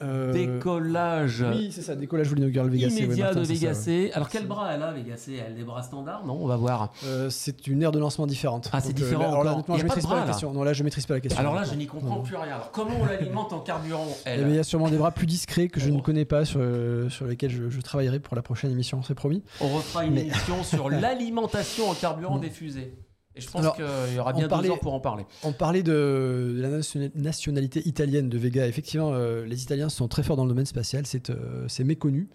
[0.00, 2.98] Euh, Décollage Oui, c'est ça, décollage inaugural Vega C.
[3.00, 3.74] ouais, immédiat Martin, de c'est ça, Vega ouais.
[3.74, 4.10] C.
[4.14, 6.56] Alors quel bras elle a Vega C Elle a des bras standards Non, on va
[6.56, 6.92] voir.
[7.04, 8.70] Euh, c'est une aire de lancement différente.
[8.72, 10.30] Ah, c'est euh, différent là- alors là, honnêtement, je maîtrise pas, bras, la là.
[10.32, 10.52] question.
[10.52, 11.40] Non, là, je maîtrise pas la question.
[11.40, 12.22] Alors là, je n'y comprends Non.
[12.22, 12.54] plus rien.
[12.54, 14.48] Alors, comment on l'alimente en carburant Eh elle?
[14.48, 17.08] il y a sûrement des bras plus discrets que je ne connais pas, sur, euh,
[17.08, 19.42] sur lesquels je, je travaillerai pour la prochaine émission, c'est promis.
[19.60, 22.94] On refera une Mais- émission sur l'alimentation en carburant des fusées.
[23.38, 25.24] Et je pense qu'il y aura bien deux parlait- heures pour en parler.
[25.44, 28.66] On parlait de, de la nation- nationalité italienne de Vega.
[28.66, 32.28] Effectivement, euh, les Italiens sont très forts dans le domaine spatial, c'est euh, c'est méconnu.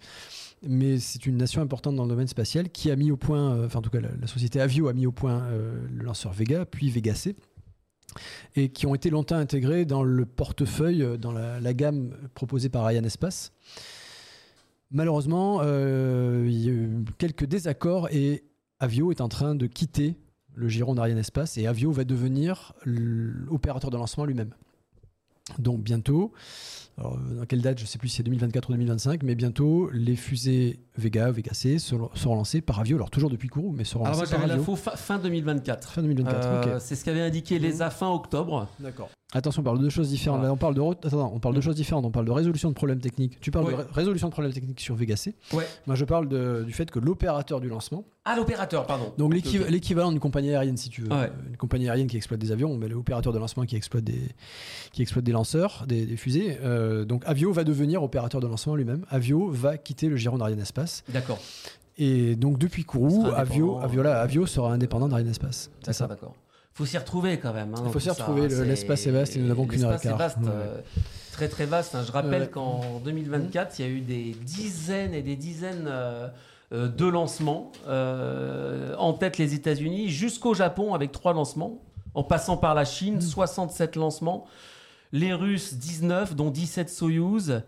[0.66, 3.66] Mais c'est une nation importante dans le domaine spatial qui a mis au point, euh,
[3.66, 6.64] enfin en tout cas la, la société Avio a mis au point le lanceur Vega,
[6.64, 7.36] puis Vega C,
[8.56, 12.84] et qui ont été longtemps intégrés dans le portefeuille, dans la, la gamme proposée par
[12.84, 13.52] Ariane Espace.
[14.90, 18.44] Malheureusement, euh, il y a eu quelques désaccords et
[18.80, 20.16] Avio est en train de quitter
[20.54, 24.50] le giron d'Ariane Espace et Avio va devenir l'opérateur de lancement lui-même.
[25.58, 26.32] Donc bientôt,
[26.96, 29.34] alors, euh, dans quelle date, je ne sais plus si c'est 2024 ou 2025, mais
[29.34, 33.84] bientôt les fusées Vega, Vega C seront, lancées par Avio, alors toujours depuis Kourou, mais
[33.84, 35.92] seront Alors, moi, lancées j'avais l'info fin, fin 2024.
[35.92, 36.66] Fin 2024, Euh, ok.
[36.66, 36.80] Mmh.
[36.80, 38.68] C'est ce qu'avait indiqué l'ESA fin octobre.
[38.78, 39.10] D'accord.
[39.36, 40.38] Attention, on parle de deux choses différentes.
[40.38, 40.48] Voilà.
[40.50, 42.04] Là, on parle de, re- attends, on parle de choses différentes.
[42.06, 43.40] On parle de résolution de problèmes techniques.
[43.40, 43.72] Tu parles Ouais.
[43.72, 45.34] de ré- résolution de problèmes techniques sur Vega C.
[45.52, 45.66] Ouais.
[45.86, 49.12] Moi, je parle de- du fait que l'opérateur du lancement, Ah, l'opérateur, pardon.
[49.18, 51.30] donc l'équivalent d'une compagnie aérienne, si tu veux, Ouais.
[51.50, 54.22] une compagnie aérienne qui exploite des avions, mais l'opérateur de lancement qui exploite des,
[54.92, 56.58] qui exploite des lanceurs, des, des fusées.
[56.62, 59.04] Euh, donc Avio va devenir opérateur de lancement lui-même.
[59.10, 61.02] Avio va quitter le giron d'Ariane Espace.
[61.08, 61.38] D'accord.
[61.98, 64.10] Et donc depuis Kourou, Avio, indépendant.
[64.10, 65.70] Avio, sera indépendant d'Ariane Espace.
[65.84, 66.06] C'est ça.
[66.06, 66.34] d'accord.
[66.74, 67.72] Faut s'y retrouver quand même.
[67.74, 70.12] hein, Il faut s'y retrouver, le- l'espace est vaste et nous n'avons qu'une heure L'espace
[70.12, 70.48] est vaste, Ouais.
[70.48, 70.76] euh,
[71.32, 71.94] très très vaste.
[71.94, 72.02] hein.
[72.04, 72.48] Je rappelle Ouais.
[72.48, 76.28] qu'en 2024, il y a eu des dizaines et des dizaines euh,
[76.72, 77.70] euh, de lancements.
[77.86, 81.78] euh, en tête les États-Unis, jusqu'au Japon avec trois lancements,
[82.14, 84.46] en passant par la Chine, 67 lancements.
[85.12, 87.62] Les Russes, 19, dont 17 Soyouz.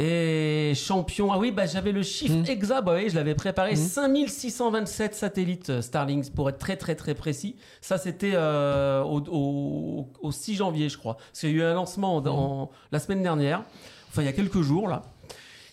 [0.00, 2.44] Et champion, ah oui, bah, j'avais le chiffre Mm.
[2.46, 3.76] exact, bah oui, je l'avais préparé, Mm.
[3.76, 7.56] 5627 satellites euh, Starlink pour être très très très précis.
[7.80, 11.16] Ça c'était euh, au, au- au 6 janvier je crois.
[11.16, 13.64] Parce qu'il y a eu un lancement dans, la semaine dernière,
[14.08, 15.02] enfin il y a quelques jours là.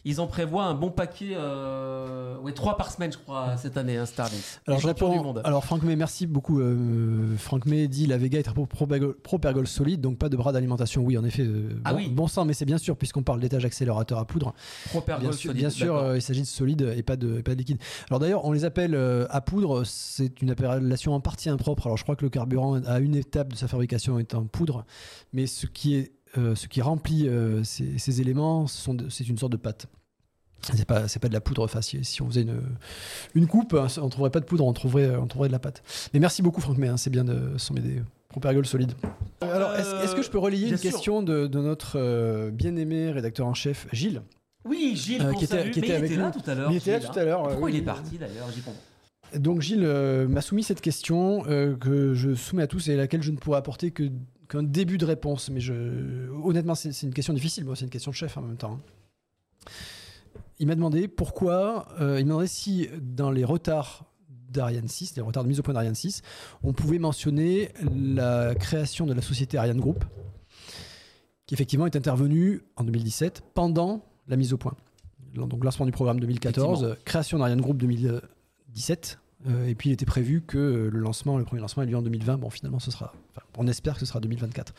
[0.07, 3.97] Ils en prévoient un bon paquet, euh, ouais, trois par semaine, je crois, cette année,
[3.97, 4.39] hein, Starlink.
[4.67, 5.11] Alors, je réponds.
[5.11, 5.41] du monde.
[5.43, 6.59] Alors, Franck May, merci beaucoup.
[6.61, 8.47] Euh, Franck May dit la Vega est
[9.23, 11.01] pro-pergol solide, donc pas de bras d'alimentation.
[11.03, 11.41] Oui, en effet.
[11.41, 12.09] euh, Ah bon, oui.
[12.09, 14.53] bon sang, mais c'est bien sûr, puisqu'on parle d'étage accélérateur à poudre.
[14.89, 17.39] Proper Bien Gold sûr, solide, bien sûr euh, il s'agit de solide et pas de,
[17.39, 17.79] et pas de liquide.
[18.09, 18.95] Alors d'ailleurs, on les appelle
[19.29, 19.83] à poudre.
[19.85, 21.87] C'est une appellation en partie impropre.
[21.87, 24.85] Alors je crois que le carburant à une étape de sa fabrication est en poudre,
[25.33, 26.11] mais ce qui est
[26.55, 29.87] ce qui remplit euh, ces, ces éléments, c'est une sorte de pâte.
[30.73, 32.03] C'est pas, c'est pas de la poudre facile.
[32.05, 32.59] Si on faisait une,
[33.35, 35.83] une coupe, hein, on trouverait pas de poudre, on trouverait, on trouverait de la pâte.
[36.13, 38.93] Mais merci beaucoup Franck hein, c'est bien de sont des propergols solides.
[39.41, 40.89] Alors, est-ce, que je peux relayer une sûr.
[40.91, 44.23] question de, de notre euh, bien-aimé rédacteur en chef Gilles?
[44.67, 45.69] Oui, Gilles, Euh, qui était- salue.
[45.71, 46.41] qui Mais était il avec était là nous.
[46.41, 46.71] tout à l'heure.
[46.71, 47.49] Il était là tout à l'heure, hein.
[47.49, 48.81] Pourquoi euh, il est parti d'ailleurs J'y comprends.
[49.39, 52.97] Donc Gilles euh, m'a soumis cette question euh, que je soumets à tous et à
[52.97, 54.09] laquelle je ne pourrais apporter que
[54.49, 55.49] qu'un début de réponse.
[55.49, 57.65] Mais je, honnêtement, c'est une question difficile.
[57.65, 58.79] Moi, c'est une question de chef en même temps.
[60.59, 61.87] Il m'a demandé pourquoi.
[61.99, 64.05] euh, il m'a demandé si dans les retards
[64.49, 66.21] d'Ariane 6, les retards de mise au point d'Ariane 6,
[66.63, 70.05] on pouvait mentionner la création de la société Ariane Group,
[71.45, 74.75] qui effectivement est intervenue en 2017 pendant la mise au point.
[75.33, 76.91] Donc lancement du programme 2014, Effectivement.
[76.93, 79.19] euh, création d'Ariane Group 2017.
[79.47, 82.01] Euh, et puis il était prévu que le lancement, le premier lancement ait lieu en
[82.01, 82.37] 2020.
[82.37, 83.13] Bon, finalement, ce sera.
[83.31, 84.73] enfin, on espère que ce sera 2024.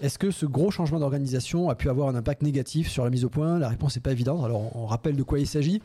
[0.00, 3.24] Est-ce que ce gros changement d'organisation a pu avoir un impact négatif sur la mise
[3.24, 3.58] au point?
[3.58, 4.44] La réponse n'est pas évidente.
[4.44, 5.80] Alors, on rappelle de quoi il s'agit.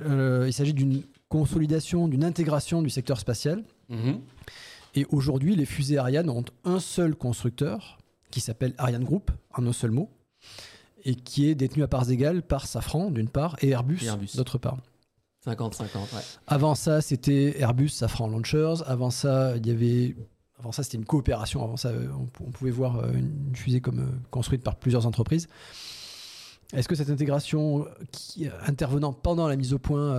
[0.00, 3.62] Euh, il s'agit d'une consolidation, d'une intégration du secteur spatial.
[3.88, 4.20] Mhm.
[4.94, 7.98] Et aujourd'hui, les fusées Ariane ont un seul constructeur
[8.30, 10.08] qui s'appelle Ariane Group, en un seul mot,
[11.04, 14.36] et qui est détenu à parts égales par Safran, d'une part, et Airbus, Et Airbus.
[14.36, 14.78] d'autre part.
[15.46, 16.20] 50-50, ouais.
[16.46, 18.82] Avant ça, c'était Airbus, Safran Launchers.
[18.86, 20.14] Avant ça, il y avait.
[20.58, 21.64] Avant ça, c'était une coopération.
[21.64, 24.76] Avant ça, euh, on, pou- on pouvait voir euh, une fusée comme euh, construite par
[24.76, 25.48] plusieurs entreprises.
[26.74, 30.12] Est-ce que cette intégration qui, intervenant pendant la mise au point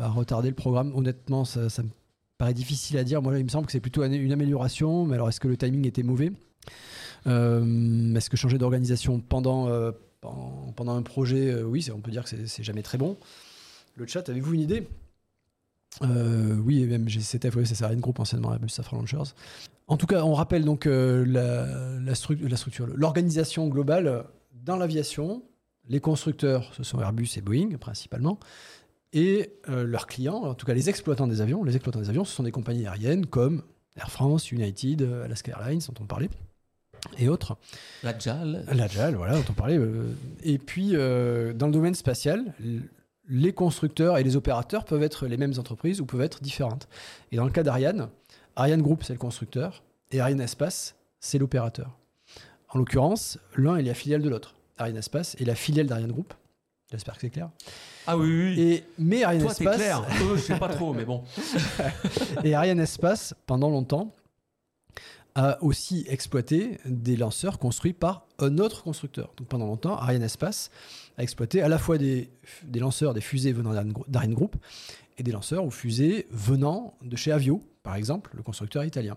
[0.00, 0.92] a retardé le programme?
[0.96, 1.88] Honnêtement, ça, me
[2.38, 3.20] paraît difficile à dire.
[3.22, 5.04] Moi, il me semble que c'est plutôt un- une amélioration.
[5.04, 6.32] Mais alors, est-ce que le timing était mauvais?
[7.26, 9.68] Est-ce que changer d'organisation pendant,
[10.20, 11.62] pendant, un projet?
[11.62, 13.16] Oui, on peut dire que c'est jamais très bon.
[13.96, 14.86] Le chat, avez-vous une idée?
[16.02, 19.32] Euh, oui, et même GCTF, oui, ça sert à une groupe anciennement Airbus Safran Launchers.
[19.88, 24.76] En tout cas, on rappelle donc euh, la, la, stru- la structure, l'organisation globale dans
[24.76, 25.42] l'aviation.
[25.88, 28.38] Les constructeurs, ce sont Airbus et Boeing principalement,
[29.12, 31.62] et euh, leurs clients, en tout cas les exploitants des avions.
[31.64, 33.62] Les exploitants des avions, ce sont des compagnies aériennes comme
[33.96, 36.28] Air France, United, Alaska Airlines, dont on parlait,
[37.16, 37.56] et autres.
[38.02, 38.64] La JAL.
[38.70, 39.78] La JAL, voilà, dont on parlait.
[40.42, 42.52] Et puis, dans le domaine spatial,
[43.28, 46.88] les constructeurs et les opérateurs peuvent être les mêmes entreprises ou peuvent être différentes.
[47.32, 48.08] Et dans le cas d'Ariane,
[48.54, 51.98] Ariane Group, c'est le constructeur, et Ariane Espace, c'est l'opérateur.
[52.70, 54.54] En l'occurrence, l'un est la filiale de l'autre.
[54.78, 56.34] Ariane Espace est la filiale d'Ariane Group.
[56.90, 57.50] J'espère que c'est clair.
[58.06, 58.60] Ah oui, oui.
[58.60, 60.02] Et, mais Ariane Toi, Espace, clair.
[60.22, 61.24] Eux, je sais pas trop, mais bon.
[62.44, 64.14] et Ariane Espace, pendant longtemps,
[65.38, 69.32] a aussi exploité des lanceurs construits par un autre constructeur.
[69.36, 70.70] Donc pendant longtemps, Ariane Espace
[71.18, 72.30] a exploité à la fois des,
[72.64, 74.56] des lanceurs, des fusées venant d'Ariane Grou- d'Ariane Group
[75.18, 79.16] et des lanceurs ou fusées venant de chez Avio, par exemple, le constructeur italien.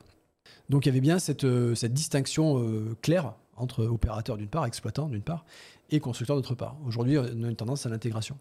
[0.69, 4.65] Donc il y avait bien cette, euh, cette distinction euh, claire entre opérateur d'une part,
[4.65, 5.45] exploitant d'une part,
[5.89, 6.75] et constructeur d'autre part.
[6.85, 8.37] Aujourd'hui, on a une tendance à l'intégration.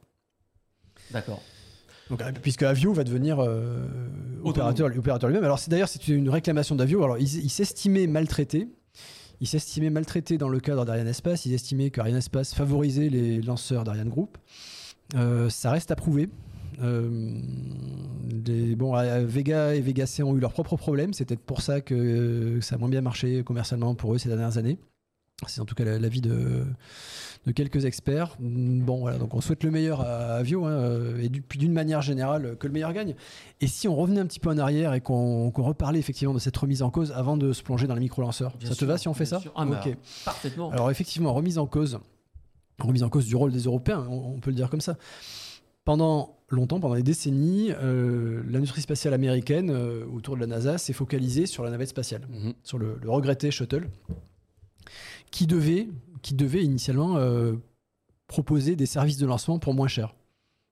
[1.13, 1.43] D'accord.
[2.11, 3.87] Donc, euh, puisque Avio va devenir euh,
[4.43, 5.45] opérateur, opérateur lui-même.
[5.45, 7.03] Alors, c'est d'ailleurs c'est une réclamation d'Avio.
[7.05, 8.69] Alors, ils il s'estimaient maltraités.
[9.41, 11.47] Ils s'estimaient maltraités dans le cadre d'Ariane Espace.
[11.47, 14.37] Ils estimaient qu'Ariane Espace favorisait les lanceurs d'Ariane Group.
[15.15, 16.29] Euh, ça reste à prouver.
[16.83, 17.09] Euh,
[18.25, 18.95] des- bon,
[19.25, 21.13] Vega et Vega C ont eu leurs propres problèmes.
[21.13, 24.29] C'est peut-être pour ça que euh, ça a moins bien marché commercialement pour eux ces
[24.29, 24.79] dernières années.
[25.47, 26.65] C'est en tout cas la- l'avis de,
[27.47, 28.37] de quelques experts.
[28.41, 32.03] Bon, voilà, donc on souhaite le meilleur à Avio, hein, euh, et puis d'une manière
[32.03, 33.15] générale, que le meilleur gagne.
[33.61, 36.57] Et si on revenait un petit peu en arrière et qu'on reparlait effectivement de cette
[36.57, 39.07] remise en cause avant de se plonger dans le micro-lanceur, Bien ça te va si
[39.07, 39.53] on fait ça sûr.
[39.55, 39.97] Ah, bah, Ok.
[40.25, 40.71] Parfaitement.
[40.73, 42.01] Alors effectivement, remise en cause,
[42.81, 44.97] remise en cause du rôle des Européens, on, on peut le dire comme ça.
[45.85, 50.93] Pendant longtemps, pendant des décennies, euh, l'industrie spatiale américaine euh, autour de la NASA s'est
[50.93, 52.55] focalisée sur la navette spatiale Mhm.
[52.65, 53.89] sur le, le regretté Shuttle,
[55.31, 55.89] qui devait,
[56.23, 57.55] qui devait initialement euh,
[58.27, 60.15] proposer des services de lancement pour moins cher.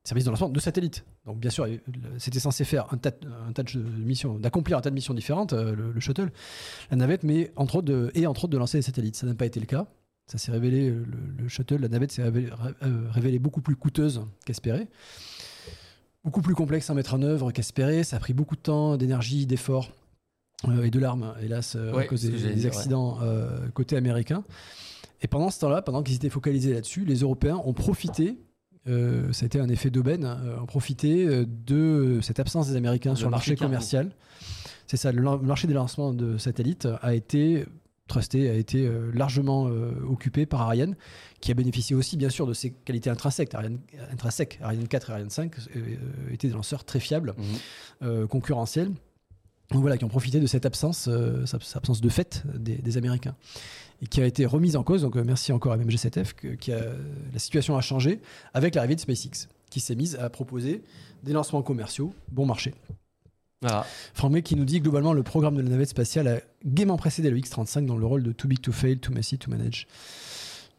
[0.05, 1.05] Services de lancement de satellites.
[1.25, 1.79] Donc bien sûr, euh,
[2.19, 3.11] c'était censé faire un tas,
[3.49, 6.31] un tas de missions, d'accomplir un tas de missions différentes, euh, le, le Shuttle,
[6.91, 9.17] la navette, mais entre autres de, et entre autres de lancer des satellites.
[9.17, 9.87] Ça n'a pas été le cas.
[10.27, 11.07] Ça s'est révélé, le,
[11.39, 12.51] le Shuttle, la navette s'est révélée,
[13.11, 14.89] révélée beaucoup plus coûteuse qu'espéré.
[16.25, 18.03] Beaucoup plus complexe à mettre en œuvre qu'espéré.
[18.03, 19.93] Ça a pris beaucoup de temps, d'énergie, d'efforts
[20.83, 24.43] et de larmes, hélas, euh, Ouais, à cause des, accidents euh, côté américain.
[25.23, 28.39] Et pendant ce temps-là, pendant qu'ils étaient focalisés là-dessus, les Européens ont profité
[28.89, 32.77] euh, ça a été un effet d'aubaine, euh, en profiter euh, de cette absence des
[32.77, 34.13] Américains Le sur le marché commercial.
[34.87, 37.67] C'est ça, le marché des lancements de satellites a été
[38.07, 40.95] trusté, a été euh, largement euh, occupé par Ariane,
[41.41, 43.55] qui a bénéficié aussi bien sûr de ses qualités intrinsèques.
[43.55, 43.79] Ariane,
[44.13, 45.81] intrinsèques, Ariane 4 et Ariane 5 euh,
[46.33, 47.35] étaient des lanceurs très fiables,
[48.03, 48.91] euh, concurrentiels.
[49.71, 52.97] Donc voilà, qui ont profité de cette absence, euh, cette absence de fait des, des
[52.97, 53.35] Américains,
[54.03, 55.03] et qui a été remise en cause.
[55.03, 56.81] Donc euh, merci encore à MG7F, que, qui a,
[57.33, 58.21] la situation a changé
[58.55, 60.83] avec l'arrivée de SpaceX, qui s'est mise à proposer
[61.25, 62.75] des lancements commerciaux bon marché.
[63.63, 63.87] Voilà.
[64.13, 67.39] Franck qui nous dit globalement le programme de la navette spatiale a gaiement précédé le
[67.39, 69.87] X-35 dans le rôle de too big to fail, too messy to manage.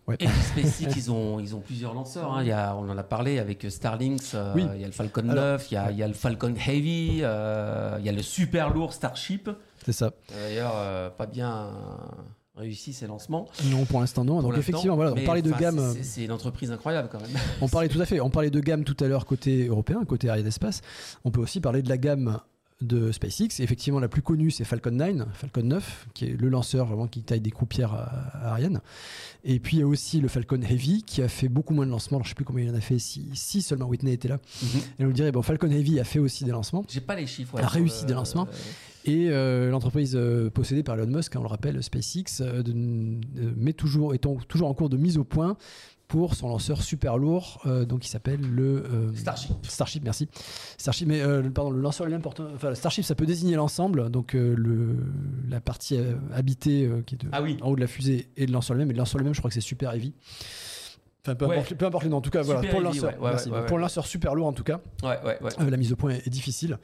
[0.07, 0.15] Ouais.
[0.19, 2.31] Et puis SpaceX, ils ont, ils ont plusieurs lanceurs.
[2.33, 2.41] hein.
[2.41, 4.21] Il y a, on en a parlé avec Starlink.
[4.35, 4.65] euh, Oui.
[4.75, 6.53] Il y a le Falcon Alors, 9, il y a, il y a le Falcon
[6.55, 9.49] Heavy, euh, il y a le super lourd Starship.
[9.85, 10.11] C'est ça.
[10.29, 11.71] D'ailleurs, euh, pas bien
[12.55, 13.47] réussi ces lancements.
[13.65, 14.39] Non, pour l'instant non.
[14.41, 15.93] pour Donc effectivement, voilà, on parlait de gamme.
[16.01, 17.29] c'est- une entreprise incroyable quand même.
[17.61, 18.19] On parlait tout à fait.
[18.19, 20.81] On parlait de gamme tout à l'heure côté européen, côté Ariane Espace.
[21.23, 22.39] On peut aussi parler de la gamme
[22.81, 23.59] de SpaceX.
[23.59, 27.23] Effectivement, la plus connue, c'est Falcon 9, Falcon 9, qui est le lanceur vraiment qui
[27.23, 28.81] taille des croupières à, à Ariane.
[29.43, 31.91] Et puis il y a aussi le Falcon Heavy, qui a fait beaucoup moins de
[31.91, 32.17] lancements.
[32.17, 34.27] Alors, je ne sais plus combien il en a fait, si, si seulement Whitney était
[34.27, 34.39] là.
[34.99, 36.83] Et on vous dirait, bon, Falcon Heavy a fait aussi des lancements.
[36.87, 37.55] J'ai pas les chiffres.
[37.55, 38.47] ouais, A réussi des lancements.
[39.05, 42.73] Et euh, l'entreprise euh, possédée par Elon Musk, hein, on le rappelle, SpaceX, euh, de-
[43.55, 45.55] met toujours, est en- toujours en cours de mise au point
[46.07, 49.51] pour son lanceur super lourd, euh, donc qui s'appelle le euh, Starship.
[49.63, 50.29] Starship, merci.
[50.77, 52.39] Starship, mais euh, pardon, le lanceur lui-même porte.
[52.39, 54.95] Enfin, Starship, ça peut désigner l'ensemble, donc le,
[55.49, 55.99] la partie
[56.33, 57.57] habitée qui est de- Ah oui.
[57.61, 58.89] en haut de la fusée et le lanceur lui-même.
[58.91, 60.13] Et le lanceur lui-même, je crois que c'est Super Heavy.
[61.25, 61.55] Enfin, peu, Ouais.
[61.57, 63.49] importe, peu importe en tout cas, voilà, pour le lanceur, ouais, ouais, merci.
[63.49, 66.25] ouais, ouais, pour le lanceur super lourd, en tout cas, la mise au point est,
[66.25, 66.77] est difficile.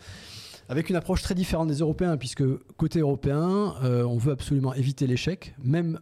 [0.68, 2.44] Avec une approche très différente des Européens, puisque
[2.76, 6.00] côté européen, euh, on veut absolument éviter l'échec, même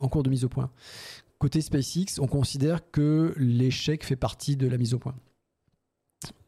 [0.00, 0.70] en cours de mise au point.
[1.38, 5.14] Côté SpaceX, on considère que l'échec fait partie de la mise au point.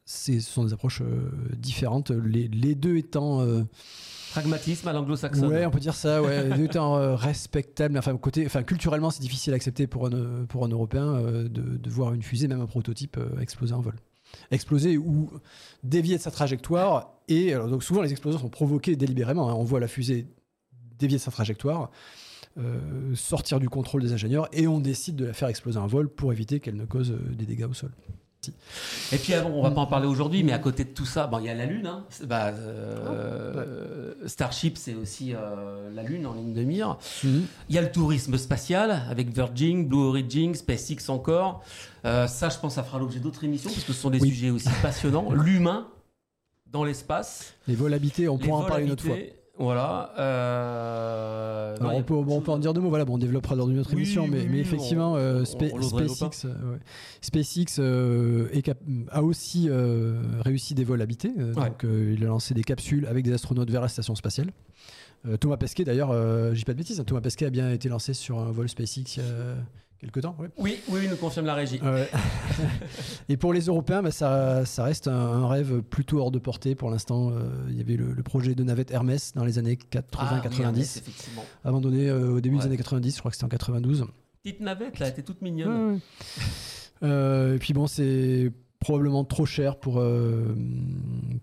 [0.05, 3.63] Ce sont des approches euh, différentes, les, les deux étant, euh,
[4.33, 5.47] Pragmatisme à l'anglo-saxonne.
[5.49, 7.97] ouais, on peut dire ça, ouais, les deux étant euh, respectables.
[7.97, 11.91] Enfin, côté, enfin, culturellement, c'est difficile à accepter pour un, pour un Européen de, de
[11.91, 13.95] voir une fusée, même un prototype, exploser en vol
[14.51, 15.31] exploser ou
[15.83, 17.15] dévier de sa trajectoire.
[17.29, 19.51] Et alors, donc souvent, les explosions sont provoquées délibérément.
[19.51, 19.55] hein.
[19.55, 20.27] On voit la fusée
[20.99, 21.91] dévier de sa trajectoire,
[22.59, 26.09] euh, sortir du contrôle des ingénieurs, et on décide de la faire exploser en vol
[26.09, 27.91] pour éviter qu'elle ne cause euh, des dégâts au sol.
[29.13, 31.27] Et puis avant, on va pas en parler aujourd'hui, mais à côté de tout ça,
[31.27, 31.87] bon, il y a la Lune.
[31.87, 32.07] hein.
[32.27, 36.97] Bah, euh, Ah, Starship, c'est aussi euh, la Lune en ligne de mire.
[37.23, 37.43] Mhm.
[37.69, 41.63] Il y a le tourisme spatial avec Virgin, Blue Origin, SpaceX encore.
[42.07, 44.29] Euh, ça, je pense, ça fera l'objet d'autres émissions parce que ce sont des Oui.
[44.31, 45.33] sujets aussi passionnants.
[45.33, 45.89] L'humain
[46.67, 47.53] dans l'espace.
[47.69, 49.17] Les vols habités, on pourra en parler une autre fois.
[49.61, 50.13] Voilà.
[50.19, 53.57] euh, Alors, on, peut, bon, on peut en dire deux mots, voilà, bon, on développera
[53.57, 56.73] dans une autre Oui, émission, mais, oui, mais oui, effectivement, on- euh, on SpaceX, euh,
[56.73, 56.79] ouais.
[57.21, 57.79] SpaceX
[58.57, 58.79] est cap-
[59.11, 59.69] a aussi
[60.41, 61.53] réussi des vols habités, Ouais.
[61.55, 64.51] donc il a lancé des capsules avec des astronautes vers la station spatiale.
[65.39, 66.15] Thomas Pesquet, d'ailleurs,
[66.55, 69.21] dis pas de bêtises, hein, Thomas Pesquet a bien été lancé sur un vol SpaceX
[70.01, 70.35] quelques temps.
[70.39, 71.79] Oui, oui, oui, nous confirme la régie.
[73.29, 76.75] Et pour les Européens, bah, ça, ça reste un, un rêve plutôt hors de portée
[76.75, 77.31] pour l'instant.
[77.31, 81.03] euh, il y avait le, le projet de navette Hermès dans les années 80-90,
[81.65, 82.63] Ah, abandonné euh, au début Ouais.
[82.63, 84.07] des années 90, je crois que c'était en 92.
[84.43, 85.95] Petite navette, là, elle était toute mignonne.
[85.95, 85.99] Ouais.
[87.03, 90.03] Euh, et puis bon, c'est probablement trop cher pour,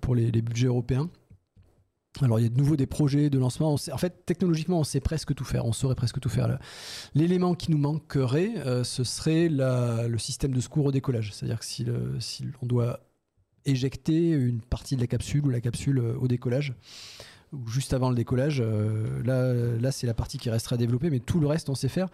[0.02, 1.10] pour les, les budgets européens.
[2.22, 3.74] Alors il y a de nouveau des projets de lancement.
[3.74, 5.66] En fait, technologiquement, on sait presque tout faire.
[5.66, 6.58] On saurait presque tout faire.
[7.14, 11.34] L'élément qui nous manquerait, euh, ce serait le système de secours au décollage.
[11.34, 13.02] C'est-à-dire que si, on doit
[13.66, 16.74] éjecter une partie de la capsule ou la capsule euh, au décollage,
[17.54, 21.20] ou juste avant le décollage, euh, là, c'est la partie qui restera à développer, mais
[21.20, 22.10] tout le reste, on sait faire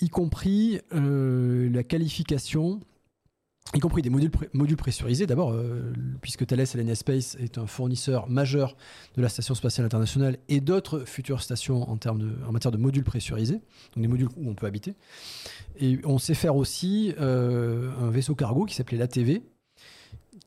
[0.00, 2.80] y compris la qualification,
[3.72, 5.26] y compris des modules, modules pressurisés.
[5.26, 8.76] D'abord, euh, puisque Thales Alenia Space est un fournisseur majeur
[9.16, 12.76] de la Station spatiale internationale et d'autres futures stations en, termes de, en matière de
[12.76, 13.60] modules pressurisés,
[13.94, 14.94] donc des modules où on peut habiter.
[15.80, 19.42] Et on sait faire aussi euh, un vaisseau cargo qui s'appelait l'ATV,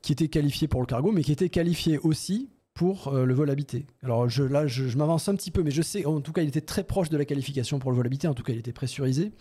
[0.02, 3.50] qui était qualifié pour le cargo, mais qui était qualifié aussi pour euh, le vol
[3.50, 3.88] habité.
[4.04, 6.48] Alors je, là, je m'avance un petit peu, mais je sais, en tout cas, il
[6.48, 8.28] était très proche de la qualification pour le vol habité.
[8.28, 9.32] En tout cas, il était pressurisé.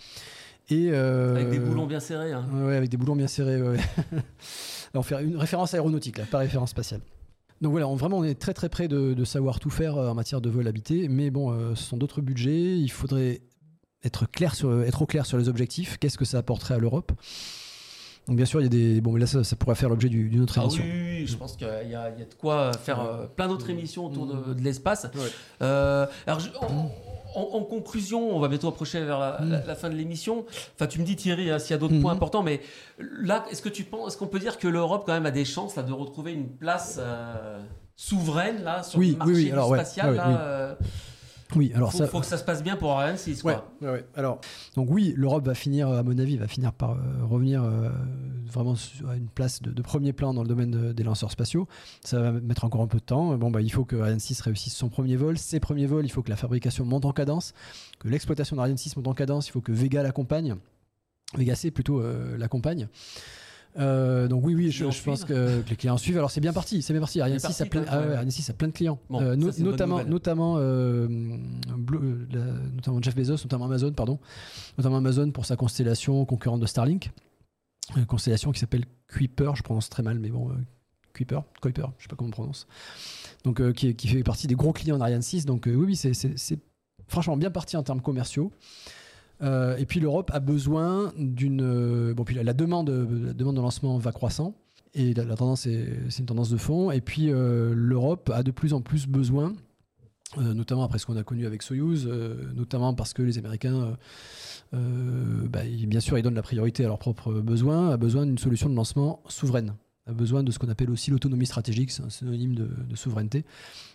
[0.69, 2.33] Et, euh, Avec des boulons bien serrés.
[2.33, 2.45] hein.
[2.53, 3.61] Ouais, avec des boulons bien serrés.
[3.63, 3.77] ouais.
[3.77, 3.83] Là,
[4.95, 7.01] on fait une référence aéronautique, là, pas référence spatiale.
[7.61, 10.09] Donc voilà, on, vraiment, on est très très près de, de savoir tout faire euh,
[10.11, 12.77] en matière de vol habité, mais bon, euh, ce sont d'autres budgets.
[12.79, 13.41] Il faudrait
[14.05, 15.97] être clair sur, être au clair sur les objectifs.
[15.99, 17.13] Qu'est-ce que ça apporterait à l'Europe?
[18.29, 20.09] Donc bien sûr, il y a des bon, mais là, ça, ça pourrait faire l'objet
[20.09, 20.85] du- d'une autre Ah oui, émission.
[20.85, 24.07] oui, oui, je pense qu'il y, y a de quoi faire euh, plein d'autres émissions
[24.07, 25.05] autour de, de l'espace.
[25.15, 25.21] Ouais.
[25.63, 26.49] Euh, alors, je-
[27.37, 29.51] en, en, conclusion, on va bientôt approcher vers la, Mm.
[29.51, 30.45] la- la fin de l'émission.
[30.75, 32.03] Enfin, tu me dis Thierry, hein, s'il y a d'autres Mhm.
[32.03, 32.61] points importants, mais
[32.99, 35.45] là, est-ce que tu penses, est-ce qu'on peut dire que l'Europe quand même a des
[35.45, 37.59] chances là, de retrouver une place euh,
[37.95, 40.75] souveraine là sur Oui, le marché oui, oui, du alors, ouais, spatial ouais, là, euh,
[41.55, 42.07] Oui, alors faut, ça.
[42.09, 44.05] faut que ça se passe bien pour Ariane 6 Ouais, ouais, ouais.
[44.17, 44.41] Alors,
[44.75, 47.89] donc oui, l'Europe va finir, à mon avis, va finir par euh, revenir euh,
[48.51, 51.31] vraiment sur- à une place de, de premier plan dans le domaine de- des lanceurs
[51.31, 51.69] spatiaux.
[52.05, 53.37] Ça va mettre encore un peu de temps.
[53.37, 55.39] Bon, bah, il faut que Ariane 6 réussisse son premier vol.
[55.39, 57.53] Ses premiers vols, il faut que la fabrication monte en cadence,
[58.01, 59.47] que l'exploitation d'Ariane 6 monte en cadence.
[59.49, 60.57] Il faut que Vega l'accompagne.
[61.37, 62.89] Vega C plutôt euh, l'accompagne.
[63.79, 66.17] Euh, donc oui, oui, je, pense que, que les clients suivent.
[66.17, 67.21] Alors c'est bien parti, c'est bien parti.
[67.21, 68.15] Ariane C'est 6 a plein, ah ouais.
[68.15, 71.07] Ariane 6 a plein de clients, Bon, Euh, no- notamment, notamment, euh,
[71.77, 74.19] Blue- euh, la- notamment Jeff Bezos, notamment Amazon, pardon,
[74.79, 77.11] notamment Amazon pour sa constellation concurrente de Starlink,
[77.97, 80.55] une constellation qui s'appelle Kuiper, je prononce très mal, mais bon, euh,
[81.13, 82.67] Kuiper, Kuiper, je sais pas comment on prononce.
[83.45, 85.45] Donc euh, qui, qui fait partie des gros clients d'Ariane 6.
[85.47, 86.59] Donc euh, oui, oui, c'est
[87.09, 88.51] franchement bien parti en termes commerciaux.
[89.43, 93.61] Euh, et puis l'Europe a besoin d'une euh, bon puis la, demande la demande de
[93.61, 94.55] lancement va croissant.
[94.95, 96.91] Et la, tendance est c'est une tendance de fond.
[96.91, 99.55] Et puis euh, l'Europe a de plus en plus besoin
[100.37, 102.07] notamment après ce qu'on a connu avec Soyuz
[102.55, 103.97] notamment parce que les Américains
[104.73, 108.69] bah, bien sûr ils donnent la priorité à leurs propres besoins a besoin d'une solution
[108.69, 109.75] de lancement souveraine
[110.07, 113.45] a besoin de ce qu'on appelle aussi l'autonomie stratégique c'est un synonyme de, de souveraineté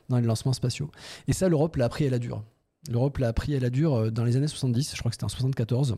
[0.09, 0.89] dans les lancements spatiaux.
[1.27, 2.43] Et ça l'Europe l'a appris à la dure
[2.89, 5.25] L'Europe l'a appris à la dure euh, dans les années 70, je crois que c'était
[5.25, 5.97] en 74.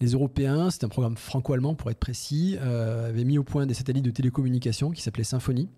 [0.00, 3.72] Les Européens, c'était un programme franco-allemand pour être précis, euh, avaient mis au point des
[3.72, 5.70] satellites de télécommunication qui s'appelaient Symphonie.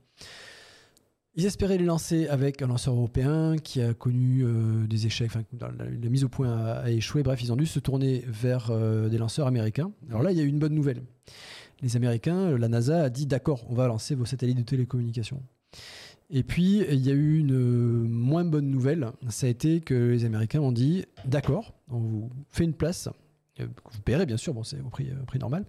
[1.37, 6.11] Ils espéraient les lancer avec un lanceur européen qui a connu euh, des échecs, la,
[6.11, 7.23] mise au point a, échoué.
[7.23, 8.73] Bref, ils ont dû se tourner vers
[9.09, 9.93] des lanceurs américains.
[10.09, 11.03] Alors là, il y a eu une bonne nouvelle.
[11.81, 15.41] Les Américains, la NASA a dit d'accord, on va lancer vos satellites de télécommunication.
[16.31, 19.13] Et puis, il y a eu une euh, moins bonne nouvelle.
[19.31, 23.09] Ça a été que les Américains ont dit d'accord, on vous fait une place.
[23.61, 25.65] euh, Vous paierez, bien sûr, bon, c'est au prix, prix normal.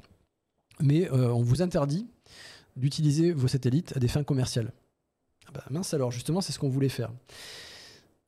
[0.81, 2.07] Mais euh, on vous interdit
[2.75, 4.71] d'utiliser vos satellites à des fins commerciales.
[5.47, 7.11] Ah bah, mince alors, justement, c'est ce qu'on voulait faire.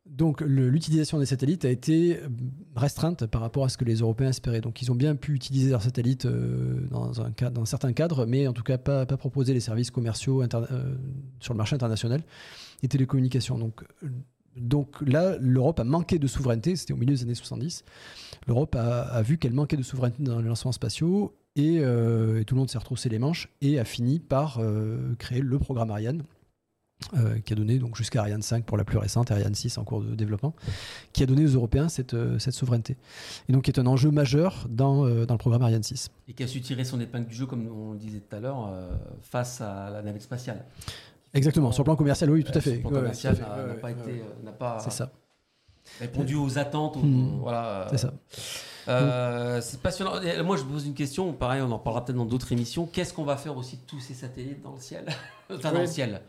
[0.07, 2.27] Donc l'utilisation des satellites a été euh,
[2.75, 4.59] restreinte par rapport à ce que les Européens espéraient.
[4.59, 8.47] Donc ils ont bien pu utiliser leurs satellites euh, dans, un dans certains cadres, mais
[8.47, 10.95] en tout cas pas, proposer les services commerciaux euh,
[11.39, 12.23] sur le marché international
[12.81, 13.71] et télécommunications.
[14.57, 17.85] Donc, là, l'Europe a manqué de souveraineté, c'était au milieu des années 70.
[18.47, 22.69] L'Europe a, vu qu'elle manquait de souveraineté dans les lancements spatiaux et, tout le monde
[22.69, 24.59] s'est retroussé les manches et a fini par
[25.19, 26.23] créer le programme Ariane.
[27.15, 29.83] Euh, qui a donné donc jusqu'à Ariane 5 pour la plus récente, Ariane 6 en
[29.83, 30.53] cours de développement,
[31.13, 32.95] qui a donné aux Européens cette, euh, cette souveraineté.
[33.49, 36.09] Et donc qui est un enjeu majeur dans, euh, dans le programme Ariane 6.
[36.27, 38.39] Et qui a su tirer son épingle du jeu, comme on le disait tout à
[38.39, 38.89] l'heure, euh,
[39.21, 40.63] face à la navette spatiale.
[41.33, 42.71] Exactement, sur le plan commercial, oui, tout à fait.
[42.71, 44.21] sur le plan commercial n'a Ouais, n'a ouais, pas été,
[44.59, 45.11] pas C'est ça.
[45.99, 46.97] répondu aux attentes.
[46.97, 47.39] aux- Hmm.
[47.41, 47.87] voilà.
[47.89, 48.13] C'est ça.
[48.87, 50.19] Euh, c'est passionnant.
[50.21, 51.31] Et moi, je me pose une question.
[51.33, 52.85] Pareil, on en parlera peut-être dans d'autres émissions.
[52.87, 55.05] Qu'est-ce qu'on va faire aussi de tous ces satellites dans le ciel?
[55.53, 56.21] Enfin, dans le ciel,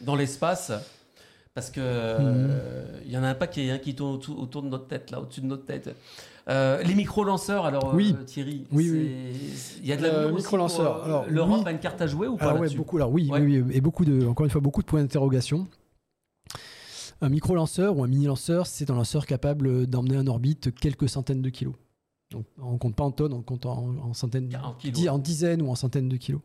[0.00, 0.72] dans l'espace.
[1.54, 1.82] Parce que Hmm.
[2.50, 5.12] euh, il y en a un paquet hein, qui tourne autour, autour de notre tête,
[5.12, 5.94] là, au-dessus de notre tête.
[6.48, 8.12] Euh, les micro-lanceurs, alors Oui.
[8.20, 8.90] euh, Thierry, Oui,
[9.80, 10.28] il y a de euh,
[11.04, 11.66] alors, L'Europe oui.
[11.66, 12.96] a une carte à jouer ou pas Alors ouais, beaucoup.
[12.96, 13.40] Alors oui, Ouais.
[13.40, 15.68] oui, oui, et beaucoup de, encore une fois, beaucoup de points d'interrogation.
[17.20, 21.48] Un micro-lanceur ou un mini-lanceur, c'est un lanceur capable d'emmener en orbite quelques centaines de
[21.50, 21.74] kilos.
[22.32, 24.98] Donc, on compte pas en tonnes, on compte en, en centaines, 40 kilos.
[25.00, 26.40] di- en dizaines ou en centaines de kilos.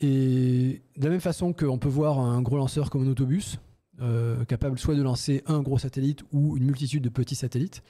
[0.00, 3.58] Et de la même façon qu'on peut voir un gros lanceur comme un autobus,
[4.02, 7.82] euh, capable soit de lancer un gros satellite ou une multitude de petits satellites,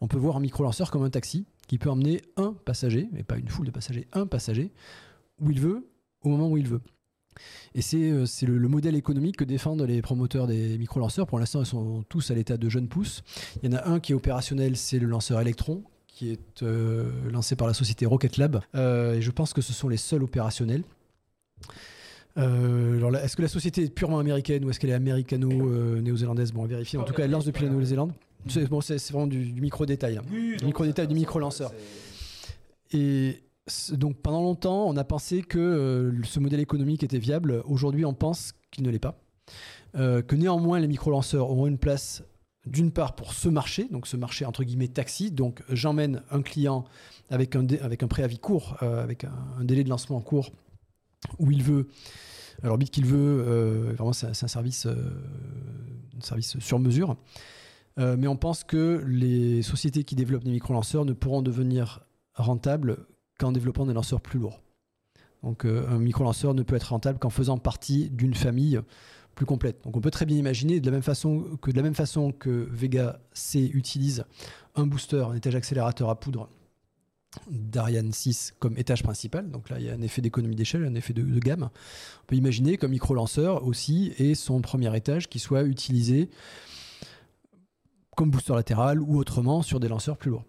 [0.00, 3.38] on peut voir un micro-lanceur comme un taxi qui peut emmener un passager, mais pas
[3.38, 4.72] une foule de passagers, un passager,
[5.40, 5.86] où il veut,
[6.22, 6.80] au moment où il veut.
[7.74, 11.28] Et c'est euh, le, le modèle économique que défendent les promoteurs des micro-lanceurs.
[11.28, 13.22] Pour l'instant, ils sont tous à l'état de jeunes pousses.
[13.62, 17.30] Il y en a un qui est opérationnel, c'est le lanceur Electron, qui est euh,
[17.30, 18.60] lancé par la société Rocket Lab.
[18.74, 20.82] Et je pense que ce sont les seuls opérationnels.
[22.38, 26.52] Euh, est-ce que la société est purement américaine ou est-ce qu'elle est américano-néo-zélandaise?
[26.52, 26.98] Bon, à vérifier.
[26.98, 28.12] En tout cas, elle lance depuis la Nouvelle-Zélande.
[28.48, 30.16] C'est bon, c'est- vraiment du, du micro-détail.
[30.18, 30.22] hein.
[30.64, 31.72] Micro-détail du micro-lanceur.
[32.92, 33.42] Et
[33.92, 37.62] donc pendant longtemps, on a pensé que euh, ce modèle économique était viable.
[37.66, 39.18] Aujourd'hui, on pense qu'il ne l'est pas.
[39.94, 42.24] Euh, que néanmoins, les micro-lanceurs auront une place
[42.66, 45.30] d'une part pour ce marché, donc ce marché entre guillemets taxi.
[45.30, 46.84] Donc j'emmène un client
[47.30, 50.50] avec un, avec un préavis court, avec un, un délai de lancement court,
[51.38, 51.88] où il veut,
[52.62, 53.44] à l'orbite qu'il veut.
[53.46, 54.94] euh, vraiment, c'est un, service, euh,
[56.16, 57.16] un service sur mesure.
[57.98, 63.06] Euh, mais on pense que les sociétés qui développent des micro-lanceurs ne pourront devenir rentable
[63.38, 64.62] qu'en développant des lanceurs plus lourds.
[65.42, 68.80] Donc un micro-lanceur ne peut être rentable qu'en faisant partie d'une famille
[69.34, 69.82] plus complète.
[69.82, 72.30] Donc on peut très bien imaginer de la même façon que de la même façon
[72.30, 74.24] que Vega C utilise
[74.76, 76.48] un booster, un étage accélérateur à poudre
[77.50, 79.50] d'Ariane 6 comme étage principal.
[79.50, 81.70] Donc là, il y a un effet d'économie d'échelle, un effet de, de, gamme.
[82.22, 86.28] On peut imaginer comme micro-lanceur aussi et son premier étage qui soit utilisé
[88.16, 90.44] comme booster latéral ou autrement sur des lanceurs plus lourds.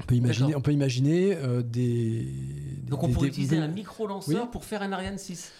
[0.00, 2.26] On peut imaginer, on peut imaginer euh, des.
[2.82, 4.48] Donc on des, pourrait des- utiliser des- un micro-lanceur Oui.
[4.50, 5.52] pour faire un Ariane 6.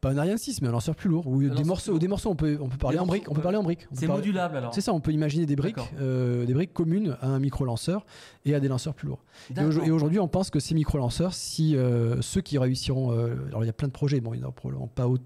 [0.00, 1.26] Pas un Ariane 6, mais un lanceur plus lourd.
[1.26, 3.28] Ou des morceaux, des morceaux, on peut, on peut parler Des en briques.
[3.28, 3.86] On peut parler en briques.
[3.92, 4.72] C'est modulable alors.
[4.74, 8.06] C'est ça, on peut imaginer des briques, euh, des briques communes à un micro-lanceur
[8.44, 9.24] et à des lanceurs plus lourds.
[9.56, 13.66] Et, aujourd'hui, on pense que ces micro-lanceurs, si euh, ceux qui réussiront, euh, alors il
[13.66, 15.18] y a plein de projets, bon, il n'y en a probablement pas, au-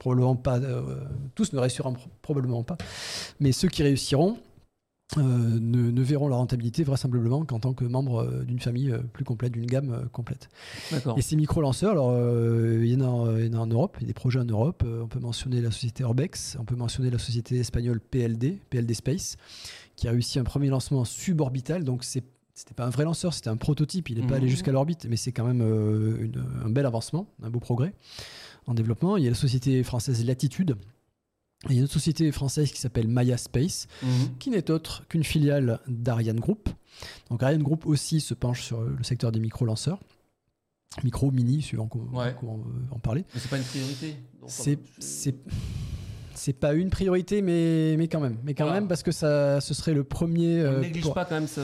[0.00, 1.04] probablement pas, euh,
[1.36, 2.76] tous ne réussiront pro- probablement pas,
[3.40, 4.36] mais ceux qui réussiront
[5.18, 8.98] euh, ne, ne verront leur rentabilité vraisemblablement qu'en tant que membre euh, d'une famille euh,
[8.98, 10.48] plus complète, d'une gamme complète.
[11.16, 14.02] Et ces micro-lanceurs, alors il, y en a, il y en a en Europe, il
[14.02, 14.84] y a des projets en Europe.
[14.84, 19.36] On peut mentionner la société Orbex, on peut mentionner la société espagnole PLD, PLD Space,
[19.94, 21.84] qui a réussi un premier lancement suborbital.
[21.84, 22.24] Donc c'est
[22.54, 24.08] c'était pas un vrai lanceur, c'était un prototype.
[24.08, 27.50] Il n'est pas allé jusqu'à l'orbite, mais c'est quand même une- un bel avancement, un
[27.50, 27.92] beau progrès
[28.66, 29.18] en développement.
[29.18, 30.74] Il y a la société française Latitude.
[31.64, 34.38] Il y a une autre société française qui s'appelle Maya Space, Mhm.
[34.38, 36.68] qui n'est autre qu'une filiale d'Ariane Group.
[37.30, 39.98] Donc Ariane Group aussi se penche sur le secteur des micro-lanceurs.
[41.02, 42.34] Micro, mini, suivant comment Ouais.
[42.92, 43.24] on parler.
[43.34, 44.16] Mais c'est pas une priorité.
[44.46, 45.32] C'est euh,
[46.38, 48.36] c'est pas une priorité, mais, mais quand même.
[48.44, 48.80] Mais quand Voilà.
[48.80, 50.62] même, parce que ça, ce serait le premier.
[50.62, 51.60] On euh, néglige pour, pas quand même ce.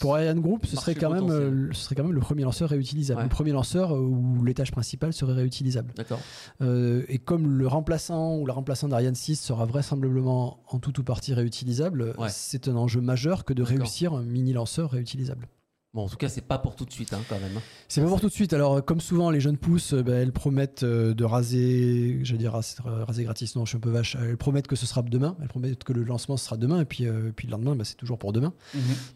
[0.00, 2.68] pour Ariane Group, ce serait, quand même, euh, ce serait quand même le premier lanceur
[2.70, 3.18] réutilisable.
[3.18, 3.24] Ouais.
[3.24, 5.92] Le premier lanceur euh, où l'étage principal serait réutilisable.
[5.96, 6.20] D'accord.
[6.62, 11.02] Euh, et comme le remplaçant ou la remplaçante d'Ariane 6 sera vraisemblablement en tout ou
[11.02, 12.28] partie réutilisable, Ouais.
[12.30, 15.48] c'est un enjeu majeur que de réussir un mini lanceur réutilisable.
[15.92, 17.56] Bon, en tout cas, c'est pas pour tout de suite, hein, quand même.
[17.56, 17.60] hein.
[17.88, 18.52] C'est pas pour tout de suite.
[18.52, 22.52] Alors, comme souvent, les jeunes pousses, euh, bah, elles promettent euh, de raser, j'allais dire
[22.52, 24.16] raser, raser gratis, non, je suis un peu vache.
[24.20, 25.36] Elles promettent que ce sera demain.
[25.42, 27.96] Elles promettent que le lancement sera demain, et puis, euh, puis le lendemain, bah, c'est
[27.96, 28.52] toujours pour demain.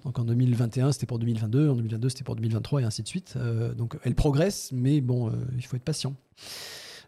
[0.05, 3.35] Donc en 2021, c'était pour 2022, en 2022, c'était pour 2023, et ainsi de suite.
[3.37, 6.15] Euh, donc elles progressent, mais bon, euh, il faut être patient.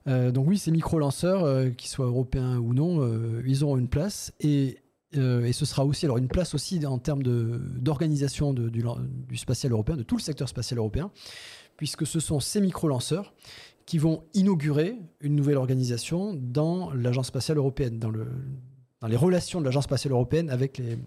[0.07, 3.89] Euh, donc oui, ces micro-lanceurs, euh, qu'ils soient européens ou non, euh, ils auront une
[3.89, 4.79] place et,
[5.17, 9.97] euh, et ce sera aussi alors une place aussi en termes d'organisation du, spatial européen,
[9.97, 11.11] de tout le secteur spatial européen,
[11.77, 13.35] puisque ce sont ces micro-lanceurs
[13.85, 18.27] qui vont inaugurer une nouvelle organisation dans l'agence spatiale européenne, dans, le,
[19.01, 20.99] dans les relations de l'agence spatiale européenne avec les,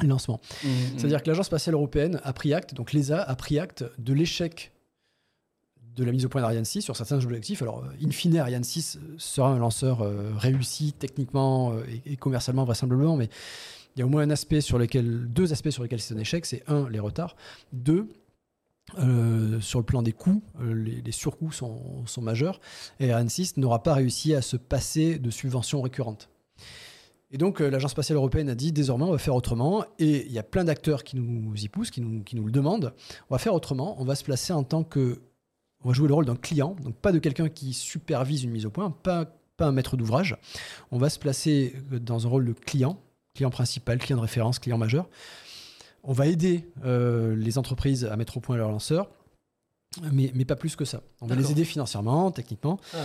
[0.00, 0.40] les lancements.
[0.62, 0.70] Mhm.
[0.96, 4.72] C'est-à-dire que l'Agence spatiale européenne a pris acte, donc l'ESA a pris acte de l'échec
[5.96, 7.62] de la mise au point d'Ariane 6 sur certains objectifs.
[7.62, 12.64] Alors, euh, in fine, Ariane 6 sera un lanceur euh, réussi techniquement euh, et, commercialement
[12.64, 13.28] vraisemblablement, mais
[13.96, 16.18] il y a au moins un aspect sur lequel, deux aspects sur lesquels c'est un
[16.18, 16.46] échec.
[16.46, 17.36] C'est un, les retards.
[17.72, 18.08] Deux,
[18.98, 22.60] euh, sur le plan des coûts, euh, les, surcoûts sont, majeurs
[23.00, 26.28] et Ariane 6 n'aura pas réussi à se passer de subventions récurrentes.
[27.30, 29.84] Et donc, euh, l'Agence spatiale européenne a dit désormais, on va faire autrement.
[29.98, 32.52] Et il y a plein d'acteurs qui nous y poussent, qui nous, qui nous le
[32.52, 32.92] demandent.
[33.30, 34.00] On va faire autrement.
[34.00, 35.20] On va se placer en tant que.
[35.84, 38.66] On va jouer le rôle d'un client, donc pas de quelqu'un qui supervise une mise
[38.66, 40.36] au point, pas, pas un maître d'ouvrage.
[40.90, 42.98] On va se placer dans un rôle de client,
[43.34, 45.08] client principal, client de référence, client majeur.
[46.02, 49.08] On va aider euh, les entreprises à mettre au point leurs lanceurs,
[50.12, 51.02] mais, mais pas plus que ça.
[51.20, 53.04] On va les aider financièrement, techniquement, Ah ouais.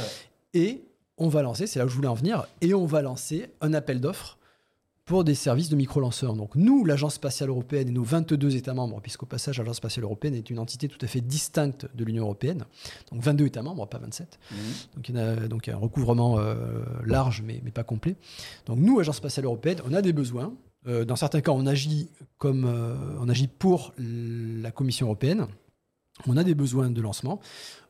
[0.61, 0.83] et
[1.17, 3.73] on va lancer, c'est là où je voulais en venir, et on va lancer un
[3.73, 4.37] appel d'offres
[5.09, 6.35] pour des services de micro-lanceurs.
[6.35, 10.35] Donc nous, l'Agence spatiale européenne et nos 22 États membres, puisqu'au passage, l'Agence spatiale européenne
[10.35, 12.65] est une entité tout à fait distincte de l'Union européenne,
[13.11, 14.37] donc 22 États membres, pas 27.
[14.51, 14.57] Mhm.
[14.95, 18.17] Donc il y, a, donc un recouvrement euh, large, mais, mais pas complet.
[18.67, 20.53] Donc nous, Agence spatiale européenne, on a des besoins.
[20.85, 25.47] Euh, dans certains cas, on agit, comme, euh, on agit pour la Commission européenne.
[26.27, 27.39] On a des besoins de lancement.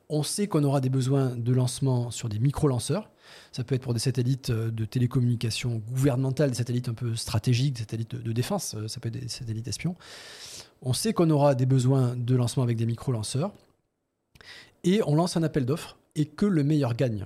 [0.07, 3.11] On sait qu'on aura des besoins de lancement sur des micro-lanceurs.
[3.51, 7.73] Ça peut être pour des satellites euh, de télécommunication gouvernementales, des satellites un peu stratégiques,
[7.73, 9.95] des satellites de, de défense, euh, ça peut être des satellites espions.
[10.81, 13.51] On sait qu'on aura des besoins de lancement avec des micro-lanceurs.
[14.83, 17.25] Et on lance un appel d'offres et que le meilleur gagne.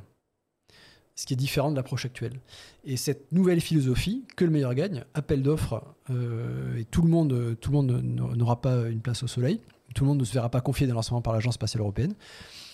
[1.15, 2.39] Ce qui est différent de l'approche actuelle.
[2.83, 7.55] Et cette nouvelle philosophie, que le meilleur gagne, appel d'offres, euh, et tout le monde,
[7.61, 7.91] tout le monde
[8.35, 9.61] n'aura pas une place au soleil,
[9.93, 12.15] tout le monde ne se verra pas confier des lancements par l'Agence spatiale européenne.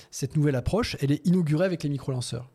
[0.09, 2.49] Cette nouvelle approche, elle est inaugurée avec les micro-lanceurs.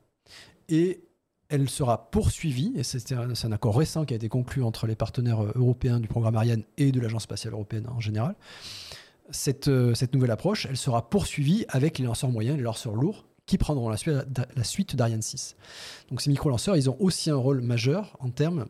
[0.69, 1.05] Et
[1.49, 5.43] elle sera poursuivie, et c'est un, accord récent qui a été conclu entre les partenaires
[5.43, 8.35] euh, européens du programme Ariane et de l'Agence spatiale européenne en général.
[9.31, 13.59] Cette, euh, nouvelle approche, elle sera poursuivie avec les lanceurs moyens, les lanceurs lourds, qui
[13.59, 14.16] prendront la suite,
[14.57, 15.57] la suite d'Ariane 6.
[16.11, 18.66] Donc ces micro-lanceurs, ils ont aussi un rôle majeur en termes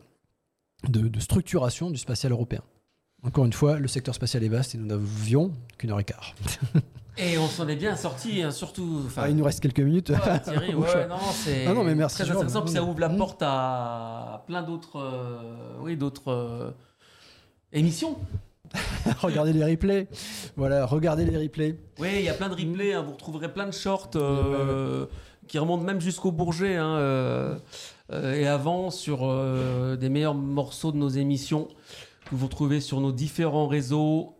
[0.87, 2.61] de, de structuration du spatial européen.
[3.23, 6.35] Encore une fois, le secteur spatial est vaste et nous n'avions qu'une heure et quart.
[7.17, 9.03] Et on s'en est bien sorti, hein, surtout.
[9.15, 10.09] Ah, il nous reste quelques minutes.
[10.09, 12.43] Ouais, Thierry, ouais, non, c'est Ah non, mais merci, très Jérôme.
[12.43, 13.17] intéressant, puis ça ouvre la Mmh.
[13.17, 16.71] porte à plein d'autres, euh, oui, d'autres euh,
[17.71, 18.17] émissions.
[19.21, 20.07] regardez les replays.
[20.57, 21.79] Voilà, regardez les replays.
[21.99, 25.05] Oui, il y a plein de replays, hein, vous retrouverez plein de shorts euh,
[25.47, 27.57] qui remontent même jusqu'au Bourget hein, euh,
[28.11, 31.67] et avant sur euh, des meilleurs morceaux de nos émissions
[32.29, 34.35] que vous retrouvez sur nos différents réseaux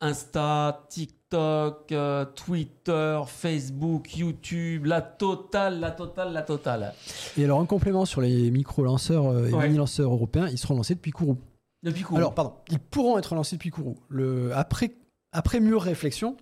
[0.00, 6.92] Insta, TikTok, euh, Twitter, Facebook, YouTube, la totale, la totale, la totale.
[7.36, 9.64] Et alors, en complément sur les micro-lanceurs euh, et Ouais.
[9.66, 11.38] mini-lanceurs européens, ils seront lancés depuis Kourou.
[11.82, 12.16] Depuis coup.
[12.16, 13.96] Alors, pardon, ils pourront être lancés depuis Kourou.
[14.08, 14.92] Le, après,
[15.32, 16.36] après mûre réflexion,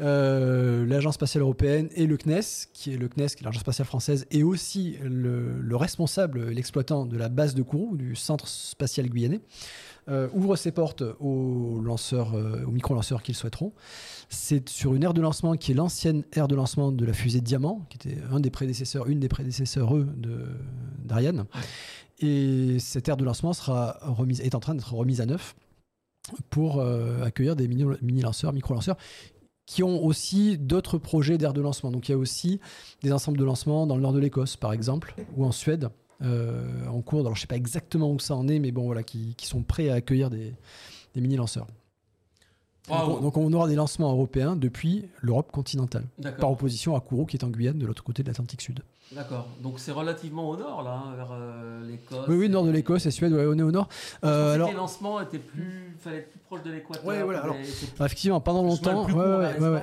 [0.00, 3.86] euh, l'Agence spatiale européenne et le CNES, qui est le CNES, qui est l'Agence spatiale
[3.86, 9.08] française, et aussi le, le responsable, l'exploitant de la base de Kourou, du centre spatial
[9.08, 9.40] guyanais,
[10.08, 13.72] euh, ouvrent ses portes aux lanceurs, euh, aux micro-lanceurs qu'ils souhaiteront.
[14.28, 17.40] C'est sur une aire de lancement qui est l'ancienne aire de lancement de la fusée
[17.40, 19.94] Diamant, qui était un des prédécesseurs, une des prédécesseurs
[21.04, 21.44] d'Ariane.
[22.20, 25.54] Et cette aire de lancement sera remise, est en train d'être remise à neuf
[26.50, 28.96] pour euh, accueillir des mini- mini-lanceurs, micro-lanceurs
[29.64, 31.90] qui ont aussi d'autres projets d'aire de lancement.
[31.90, 32.60] Donc il y a aussi
[33.02, 35.88] des ensembles de lancement dans le nord de l'Écosse, par exemple, ou en Suède,
[36.22, 37.20] euh, en cours.
[37.20, 39.62] Alors je sais pas exactement où ça en est, mais bon voilà, qui, qui sont
[39.62, 40.54] prêts à accueillir des,
[41.14, 41.66] des mini-lanceurs.
[42.88, 43.06] Waouh.
[43.06, 46.04] Donc, on- donc on aura des lancements européens depuis l'Europe continentale,
[46.38, 48.80] par opposition à Kourou qui est en Guyane, de l'autre côté de l'Atlantique Sud.
[49.12, 49.46] D'accord.
[49.62, 52.24] Donc c'est relativement au nord là, hein, vers euh, l'Écosse.
[52.28, 53.88] Oui, oui, nord de l'Écosse et Suède, ouais, on est au nord.
[54.24, 57.04] Euh, alors, les lancements étaient plus, fallait être plus proche de l'équateur.
[57.04, 59.12] Ouais, voilà, alors, effectivement, pendant longtemps, ouais,
[59.60, 59.82] ouais, ouais,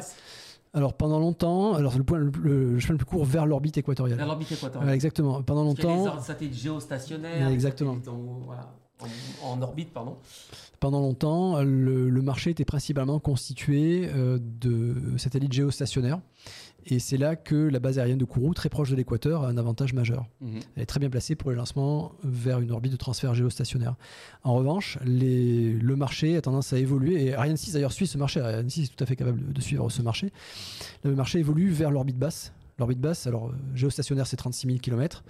[0.74, 4.18] Alors pendant longtemps, alors le, point, le, le chemin le plus court vers l'orbite équatoriale.
[4.18, 4.94] vers l'orbite équatoriale.
[4.94, 5.42] Exactement.
[5.42, 7.94] Pendant Parce qu'il y a longtemps, des satellites géostationnaires, exactement.
[7.96, 8.72] satellites en, voilà,
[9.02, 10.18] en- en orbite, pardon.
[10.80, 16.20] pendant longtemps, le, le marché était principalement constitué euh, de satellites géostationnaires.
[16.86, 19.58] Et c'est là que la base aérienne de Kourou, très proche de l'équateur, a un
[19.58, 20.26] avantage majeur.
[20.76, 23.96] Elle est très bien placée pour les lancements vers une orbite de transfert géostationnaire.
[24.44, 28.18] En revanche, les- le marché a tendance à évoluer, et Ariane 6 d'ailleurs suit ce
[28.18, 30.32] marché, Ariane 6 est tout à fait capable de, de suivre ce marché.
[31.04, 32.54] Le marché évolue vers l'orbite basse.
[32.80, 35.24] L'orbite basse, alors euh, géostationnaire c'est 36 000 km,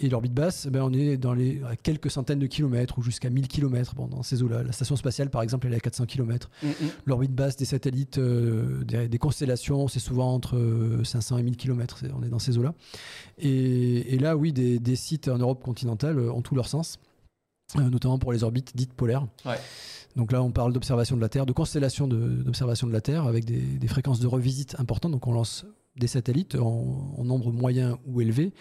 [0.00, 3.30] et l'orbite basse, ben, on est dans les à quelques centaines de kilomètres ou jusqu'à
[3.30, 4.62] 1000 km bon, dans ces eaux-là.
[4.62, 6.50] La station spatiale par exemple, elle est à 400 km.
[6.62, 6.72] Mhm.
[7.04, 11.56] L'orbite basse des satellites, euh, des, des constellations, c'est souvent entre euh, 500 et 1000
[11.56, 12.02] km.
[12.16, 12.74] On est dans ces eaux-là.
[13.38, 16.98] Et, et là, oui, des, des sites en Europe continentale euh, ont tout leur sens,
[17.76, 19.26] euh, notamment pour les orbites dites polaires.
[19.44, 19.58] Ouais.
[20.16, 23.26] Donc là, on parle d'observation de la Terre, de constellation de- d'observation de, la Terre
[23.26, 25.12] avec des, des fréquences de revisite importantes.
[25.12, 25.64] Donc on lance
[25.98, 28.52] des satellites en, nombre moyen ou élevé.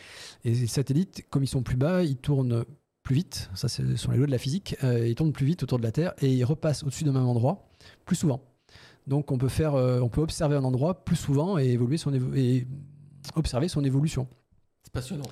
[0.44, 2.66] Et les satellites, comme ils sont plus bas, ils tournent
[3.04, 3.50] plus vite.
[3.56, 4.76] Ça, ce sont les lois de la physique.
[4.84, 7.28] Euh, ils tournent plus vite autour de la Terre et ils repassent au-dessus d'un même
[7.28, 7.70] endroit
[8.06, 8.42] plus souvent.
[9.06, 12.14] Donc on peut faire, euh, on peut observer un endroit plus souvent et évoluer son
[12.36, 12.68] et
[13.36, 14.28] observer son évolution.
[14.84, 15.26] C'est passionnant.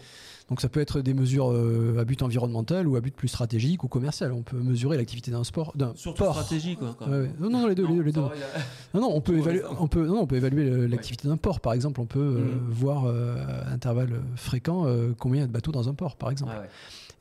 [0.49, 3.83] Donc ça peut être des mesures euh, à but environnemental ou à but plus stratégique
[3.83, 4.31] ou commercial.
[4.31, 6.35] On peut mesurer l'activité d'un sport, d'un Surtout port.
[6.35, 6.77] stratégique.
[6.79, 7.21] Quoi, quand Ouais, même.
[7.23, 7.31] ouais.
[7.39, 8.27] Non, non, les deux, les deux, les ça deux.
[8.27, 8.59] va, il a-
[8.93, 11.73] Non, non, on peut évaluer, on peut, non, on peut évaluer l'activité d'un port, par
[11.73, 11.99] exemple.
[11.99, 12.69] On peut euh, Mhm.
[12.69, 14.85] voir euh, à intervalles fréquents
[15.17, 16.51] combien il y a de bateaux dans un port, par exemple.
[16.51, 16.69] Ouais.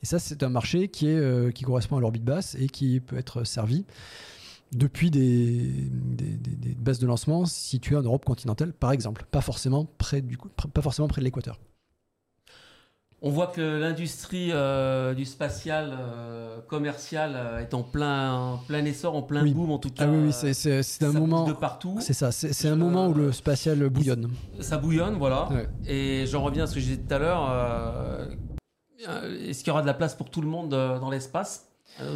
[0.03, 3.17] Et ça, c'est un marché qui, est, qui correspond à l'orbite basse et qui peut
[3.17, 3.85] être servi
[4.71, 9.25] depuis des, des, des- des bases de lancement situées en Europe continentale, par exemple.
[9.31, 10.37] Pas forcément près, du,
[10.73, 11.59] pas forcément près de l'équateur.
[13.21, 18.83] On voit que l'industrie euh, du spatial euh, commercial euh, est en plein, en plein
[18.85, 19.53] essor, en plein Oui.
[19.53, 20.03] boom en tout cas.
[20.05, 21.45] Ah oui, oui, c'est- un moment.
[21.47, 21.97] de partout.
[22.01, 24.29] C'est ça, c'est un moment où le spatial bouillonne.
[24.59, 25.49] Ça bouillonne, voilà.
[25.51, 25.67] Ouais.
[25.87, 28.27] Et j'en reviens à ce que je disais tout à l'heure.
[29.47, 31.67] Est-ce qu'il y aura de la place pour tout le monde dans l'espace?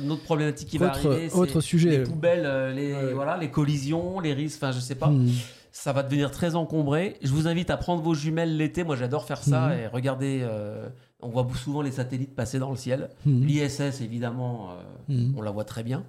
[0.03, 1.89] Une autre problématique qui va Autre, arriver, c'est autre sujet.
[1.89, 3.13] les poubelles, les, Ouais.
[3.13, 5.07] voilà, les collisions, les risques, enfin je sais pas.
[5.07, 5.29] Hmm.
[5.71, 7.17] Ça va devenir très encombré.
[7.21, 8.83] Je vous invite à prendre vos jumelles l'été.
[8.83, 9.79] Moi j'adore faire ça Mhm.
[9.79, 10.39] et regarder.
[10.41, 10.87] euh,
[11.21, 13.09] on voit souvent les satellites passer dans le ciel.
[13.25, 13.43] Hmm.
[13.43, 14.69] L'ISS évidemment,
[15.09, 15.33] euh, Hmm.
[15.37, 16.05] on la voit très bien.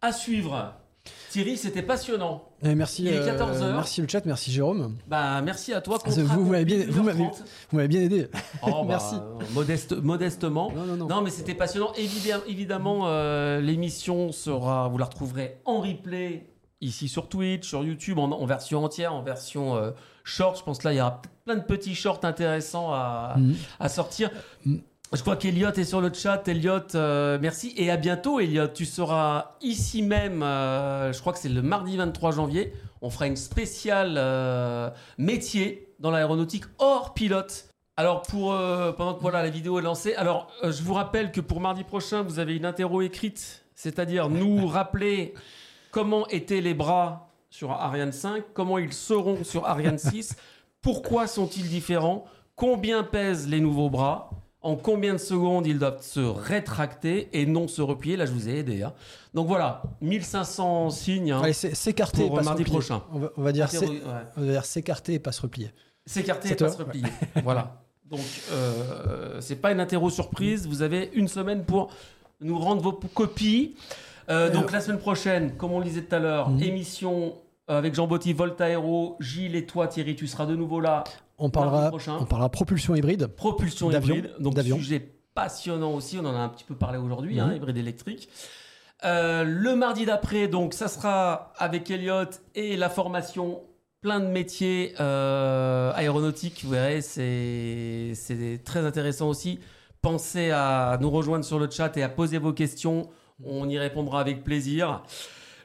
[0.00, 0.74] À suivre.
[1.30, 2.44] Thierry, c'était passionnant.
[2.62, 3.74] Eh, merci, Il est euh, 14 heures.
[3.74, 4.96] merci le chat, merci Jérôme.
[5.06, 5.98] Bah, merci à toi.
[6.04, 7.44] Ah, vous m'avez bien- vous m'avez- 1h30.
[7.70, 8.28] Vous m'avez bien aidé.
[8.62, 9.16] Oh, bah, Merci.
[9.54, 10.70] modeste, modestement.
[10.72, 11.06] Non, non, non.
[11.08, 11.92] Non, mais c'était passionnant.
[11.96, 16.46] Évidemment, évidemment euh, l'émission sera, vous la retrouverez en replay
[16.80, 19.90] ici sur Twitch, sur YouTube, en, en version entière, en version euh,
[20.24, 20.58] short.
[20.58, 23.54] Je pense que là, il y aura plein de petits shorts intéressants à, Hmm.
[23.80, 24.30] à sortir.
[24.64, 24.76] Mm.
[25.14, 26.46] Je crois qu'Eliott est sur le chat.
[26.48, 27.72] Eliott, euh, merci.
[27.76, 28.74] Et à bientôt, Eliott.
[28.74, 32.74] Tu seras ici même, euh, je crois que c'est le mardi 23 janvier.
[33.00, 34.18] On fera une spéciale
[35.18, 37.68] métier dans l'aéronautique hors pilote.
[37.96, 38.54] Alors, pour,
[38.96, 42.22] pendant que voilà, la vidéo est lancée, alors je vous rappelle que pour mardi prochain,
[42.22, 45.34] vous avez une interro écrite, c'est-à-dire nous rappeler
[45.90, 50.36] comment étaient les bras sur Ariane 5, comment ils seront sur Ariane 6,
[50.82, 52.24] pourquoi sont-ils différents,
[52.56, 57.68] combien pèsent les nouveaux bras, en combien de secondes ils doivent se rétracter et non
[57.68, 58.16] se replier?
[58.16, 58.82] Là, je vous ai aidé.
[58.82, 58.92] hein.
[59.32, 62.76] Donc voilà, 1500 signes hein, s'écarter pour pas se mardi replier.
[62.78, 63.02] prochain.
[63.12, 63.68] On va, on va dire
[64.36, 64.60] ouais.
[64.62, 65.70] s'écarter et pas se replier.
[66.06, 67.04] S'écarter et pas se replier.
[67.44, 67.82] voilà.
[68.04, 68.20] Donc,
[68.52, 70.66] euh, c'est pas une interro surprise.
[70.66, 71.90] Vous avez une semaine pour
[72.40, 73.76] nous rendre vos copies.
[74.30, 76.62] Euh, donc, la semaine prochaine, comme on le disait tout à l'heure, Mhm.
[76.62, 77.34] émission
[77.66, 81.04] avec Jean-Botti, Voltaero, Gilles et toi, Thierry, tu seras de nouveau là.
[81.38, 81.90] On parlera,
[82.20, 83.26] on parlera propulsion hybride.
[83.28, 84.30] Propulsion hybride.
[84.40, 85.00] Donc, sujet
[85.34, 86.18] passionnant aussi.
[86.18, 87.56] On en a un petit peu parlé aujourd'hui, hein, Mhm.
[87.56, 88.28] hybride électrique.
[89.04, 92.24] Euh, le mardi d'après, donc, ça sera avec Elliot
[92.54, 93.60] et la formation
[94.00, 96.62] plein de métiers euh, aéronautiques.
[96.64, 99.60] Vous verrez, c'est très intéressant aussi.
[100.02, 103.08] Pensez à nous rejoindre sur le chat et à poser vos questions.
[103.44, 105.02] On y répondra avec plaisir.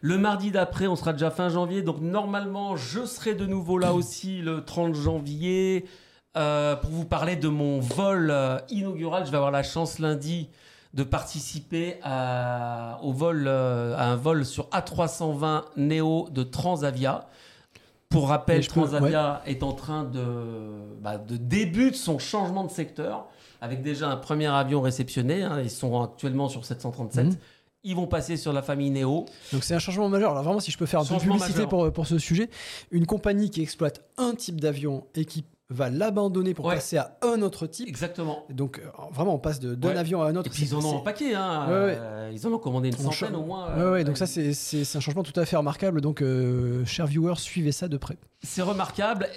[0.02, 1.82] Le mardi d'après, on sera déjà fin janvier.
[1.82, 5.86] Donc normalement, je serai de nouveau là aussi le 30 janvier
[6.38, 9.26] euh, pour vous parler de mon vol euh, inaugural.
[9.26, 10.50] Je vais avoir la chance lundi
[10.94, 17.28] de participer à, au vol, euh, à un vol sur A320 Neo de Transavia.
[18.10, 20.22] Pour rappel, peux- Transavia est en train de,
[21.02, 23.26] bah, de début son changement de secteur
[23.60, 25.42] avec déjà un premier avion réceptionné.
[25.42, 25.62] hein.
[25.64, 27.26] Ils sont actuellement sur 737.
[27.26, 27.36] Mhm.
[27.86, 29.26] Ils vont passer sur la famille Neo.
[29.52, 30.32] Donc c'est un changement majeur.
[30.32, 32.50] Alors vraiment, si je peux faire un peu de publicité pour, pour ce sujet,
[32.92, 36.76] une compagnie qui exploite un type d'avion et qui va l'abandonner pour Ouais.
[36.76, 37.88] passer à un autre type.
[37.88, 38.46] Exactement.
[38.50, 39.98] Donc euh, vraiment, on passe d'un Ouais.
[39.98, 40.48] avion à un autre.
[40.48, 41.34] Et puis ils en ont un paquet.
[41.34, 41.66] Hein.
[41.68, 41.98] Ouais.
[42.00, 43.74] Euh, ils en ont commandé une On centaine au moins.
[43.76, 44.52] Ouais, euh, donc ça, c'est
[44.96, 46.00] un changement tout à fait remarquable.
[46.00, 48.18] Donc, euh, chers viewers, suivez ça de près.
[48.44, 49.28] C'est remarquable.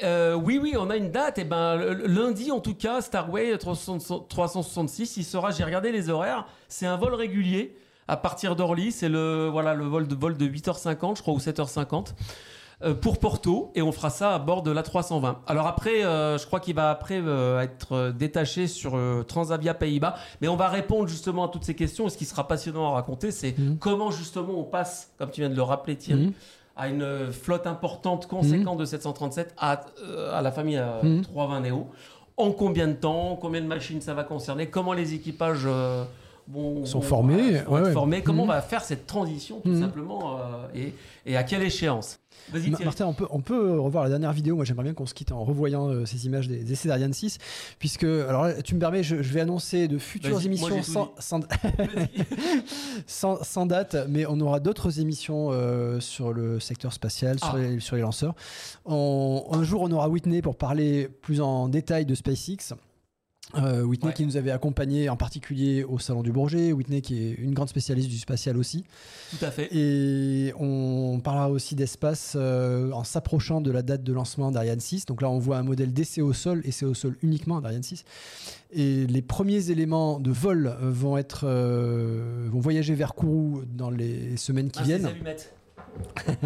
[0.45, 1.39] Oui, oui, on a une date.
[1.39, 5.51] Et ben, le- le- lundi, en tout cas, Starway 360 366, il sera.
[5.53, 6.47] J'ai regardé les horaires.
[6.69, 7.77] C'est un vol régulier
[8.09, 8.93] à partir d'Orly.
[8.93, 12.15] C'est le voilà le vol de vol de 8h50, je crois, ou 7h50.
[12.83, 15.39] euh, pour Porto et on fera ça à bord de la 320.
[15.47, 20.15] Alors après, euh, je crois qu'il va après euh, être détaché sur euh, Transavia Pays-Bas,
[20.43, 22.07] mais on va répondre justement à toutes ces questions.
[22.07, 23.79] Et ce qui sera passionnant à raconter, c'est Mhm.
[23.79, 26.33] comment justement on passe, comme tu viens de le rappeler Thierry, Mhm.
[26.77, 29.81] à une flotte importante, conséquente de 737 à,
[30.35, 31.23] à la famille euh, Mhm.
[31.23, 31.87] 320 Neo.
[32.37, 35.67] En combien de temps Combien de machines ça va concerner Comment les équipages
[36.55, 37.93] euh, Sont formés, ouais, ouais.
[37.93, 38.51] formés Comment Mhm.
[38.51, 39.81] on va faire cette transition tout Mhm.
[39.81, 40.93] simplement euh, et,
[41.25, 42.19] et à quelle échéance?
[42.85, 44.55] Martin, on peut, on peut revoir la dernière vidéo.
[44.55, 47.13] Moi, j'aimerais bien qu'on se quitte en revoyant euh, ces images des, des essais d'Ariane
[47.13, 47.39] 6.
[47.81, 51.13] Puisque, alors tu me permets, je, je vais annoncer de futures émissions sans, dit.
[51.19, 52.09] sans, Vas-y.
[53.07, 57.59] sans, sans date, mais on aura d'autres émissions euh, sur le secteur spatial, sur, Ah.
[57.59, 58.35] les, sur les lanceurs.
[58.85, 62.75] On- un jour, on aura Whitney pour parler plus en détail de SpaceX.
[63.57, 64.15] Euh, Whitney Ouais.
[64.15, 67.69] qui nous avait accompagnés en particulier au Salon du Bourget, Whitney qui est une grande
[67.69, 68.85] spécialiste du spatial aussi.
[69.31, 69.69] Tout à fait.
[69.75, 75.07] Et on parlera aussi d'espace euh, en s'approchant de la date de lancement d'Ariane 6.
[75.07, 78.05] Donc là, on voit un modèle d'essai au sol, essai au sol uniquement d'Ariane 6.
[78.73, 84.37] Et les premiers éléments de vol vont, être, euh, vont voyager vers Kourou dans les
[84.37, 85.09] semaines qui Ah, viennent.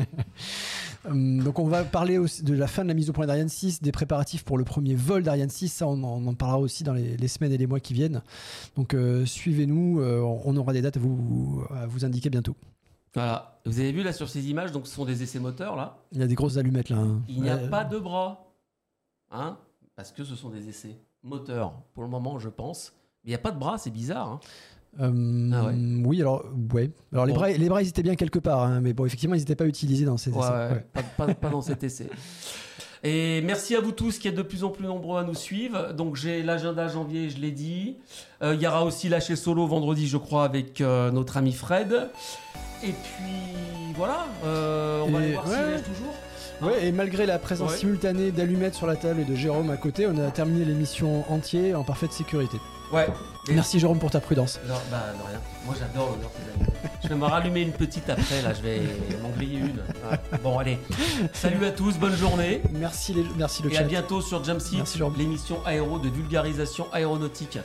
[1.08, 3.48] Hum, donc on va parler aussi de la fin de la mise au point d'Ariane
[3.48, 5.68] 6, des préparatifs pour le premier vol d'Ariane 6.
[5.68, 7.94] Ça, on en, on en parlera aussi dans les, les semaines et les mois qui
[7.94, 8.22] viennent.
[8.76, 12.54] Donc euh, suivez-nous, euh, on aura des dates à vous, à vous indiquer bientôt.
[13.14, 13.58] Voilà.
[13.64, 15.96] Vous avez vu là sur ces images, donc ce sont des essais moteurs là.
[16.12, 16.98] Il y a des grosses allumettes là.
[16.98, 17.22] hein.
[17.28, 18.52] Il n'y a Euh, pas de bras.
[19.30, 19.56] Hein
[19.96, 22.92] Parce que ce sont des essais moteurs pour le moment, je pense.
[23.24, 24.28] Mais il n'y a pas de bras, c'est bizarre.
[24.28, 24.40] hein.
[25.00, 25.74] Euh, Ah ouais.
[26.04, 26.44] Oui, alors,
[26.74, 26.90] ouais.
[27.12, 27.38] Alors les, Bon.
[27.38, 29.66] bras, les bras, ils étaient bien quelque part, hein, mais bon, effectivement, ils n'étaient pas
[29.66, 30.50] utilisés dans ces Ouais, essais.
[30.52, 30.86] ouais, Ouais.
[30.92, 32.08] Pas, pas- pas dans cet essai.
[33.02, 35.94] Et merci à vous tous qui êtes de plus en plus nombreux à nous suivre.
[35.94, 37.96] Donc j'ai l'agenda janvier, je l'ai dit.
[38.42, 42.10] Euh, Il y aura aussi lâché solo vendredi, je crois, avec euh, notre ami Fred.
[42.82, 46.12] Et puis voilà, on va aller voir neige toujours.
[46.62, 47.76] Ouais, et malgré la présence Ouais.
[47.78, 51.78] simultanée d'allumettes sur la table et de Jérôme à côté, on a terminé l'émission entière
[51.80, 52.58] en parfaite sécurité.
[52.92, 53.06] Ouais.
[53.48, 54.60] Et- Merci Jérôme pour ta prudence.
[54.68, 55.40] Non, bah, rien.
[55.64, 56.72] Moi, j'adore aliments.
[57.02, 58.52] Je vais me rallumer une petite après, là.
[58.52, 58.80] Je vais
[59.22, 59.80] m'en griller une.
[60.42, 60.78] Bon, allez.
[61.32, 62.60] Salut à tous, bonne journée.
[62.72, 63.80] Merci, les, merci le Et chat.
[63.80, 64.84] à bientôt sur Jumpseat,
[65.16, 67.58] l'émission aéro de vulgarisation aéronautique.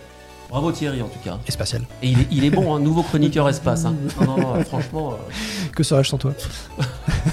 [0.50, 1.40] Bravo Thierry, en tout cas.
[1.48, 1.82] Et spatial.
[2.04, 3.84] Et il est, il est bon, un nouveau chroniqueur espace.
[3.86, 3.96] hein.
[4.22, 5.14] Non, non, non, franchement.
[5.14, 6.34] euh, Que serais-je sans toi?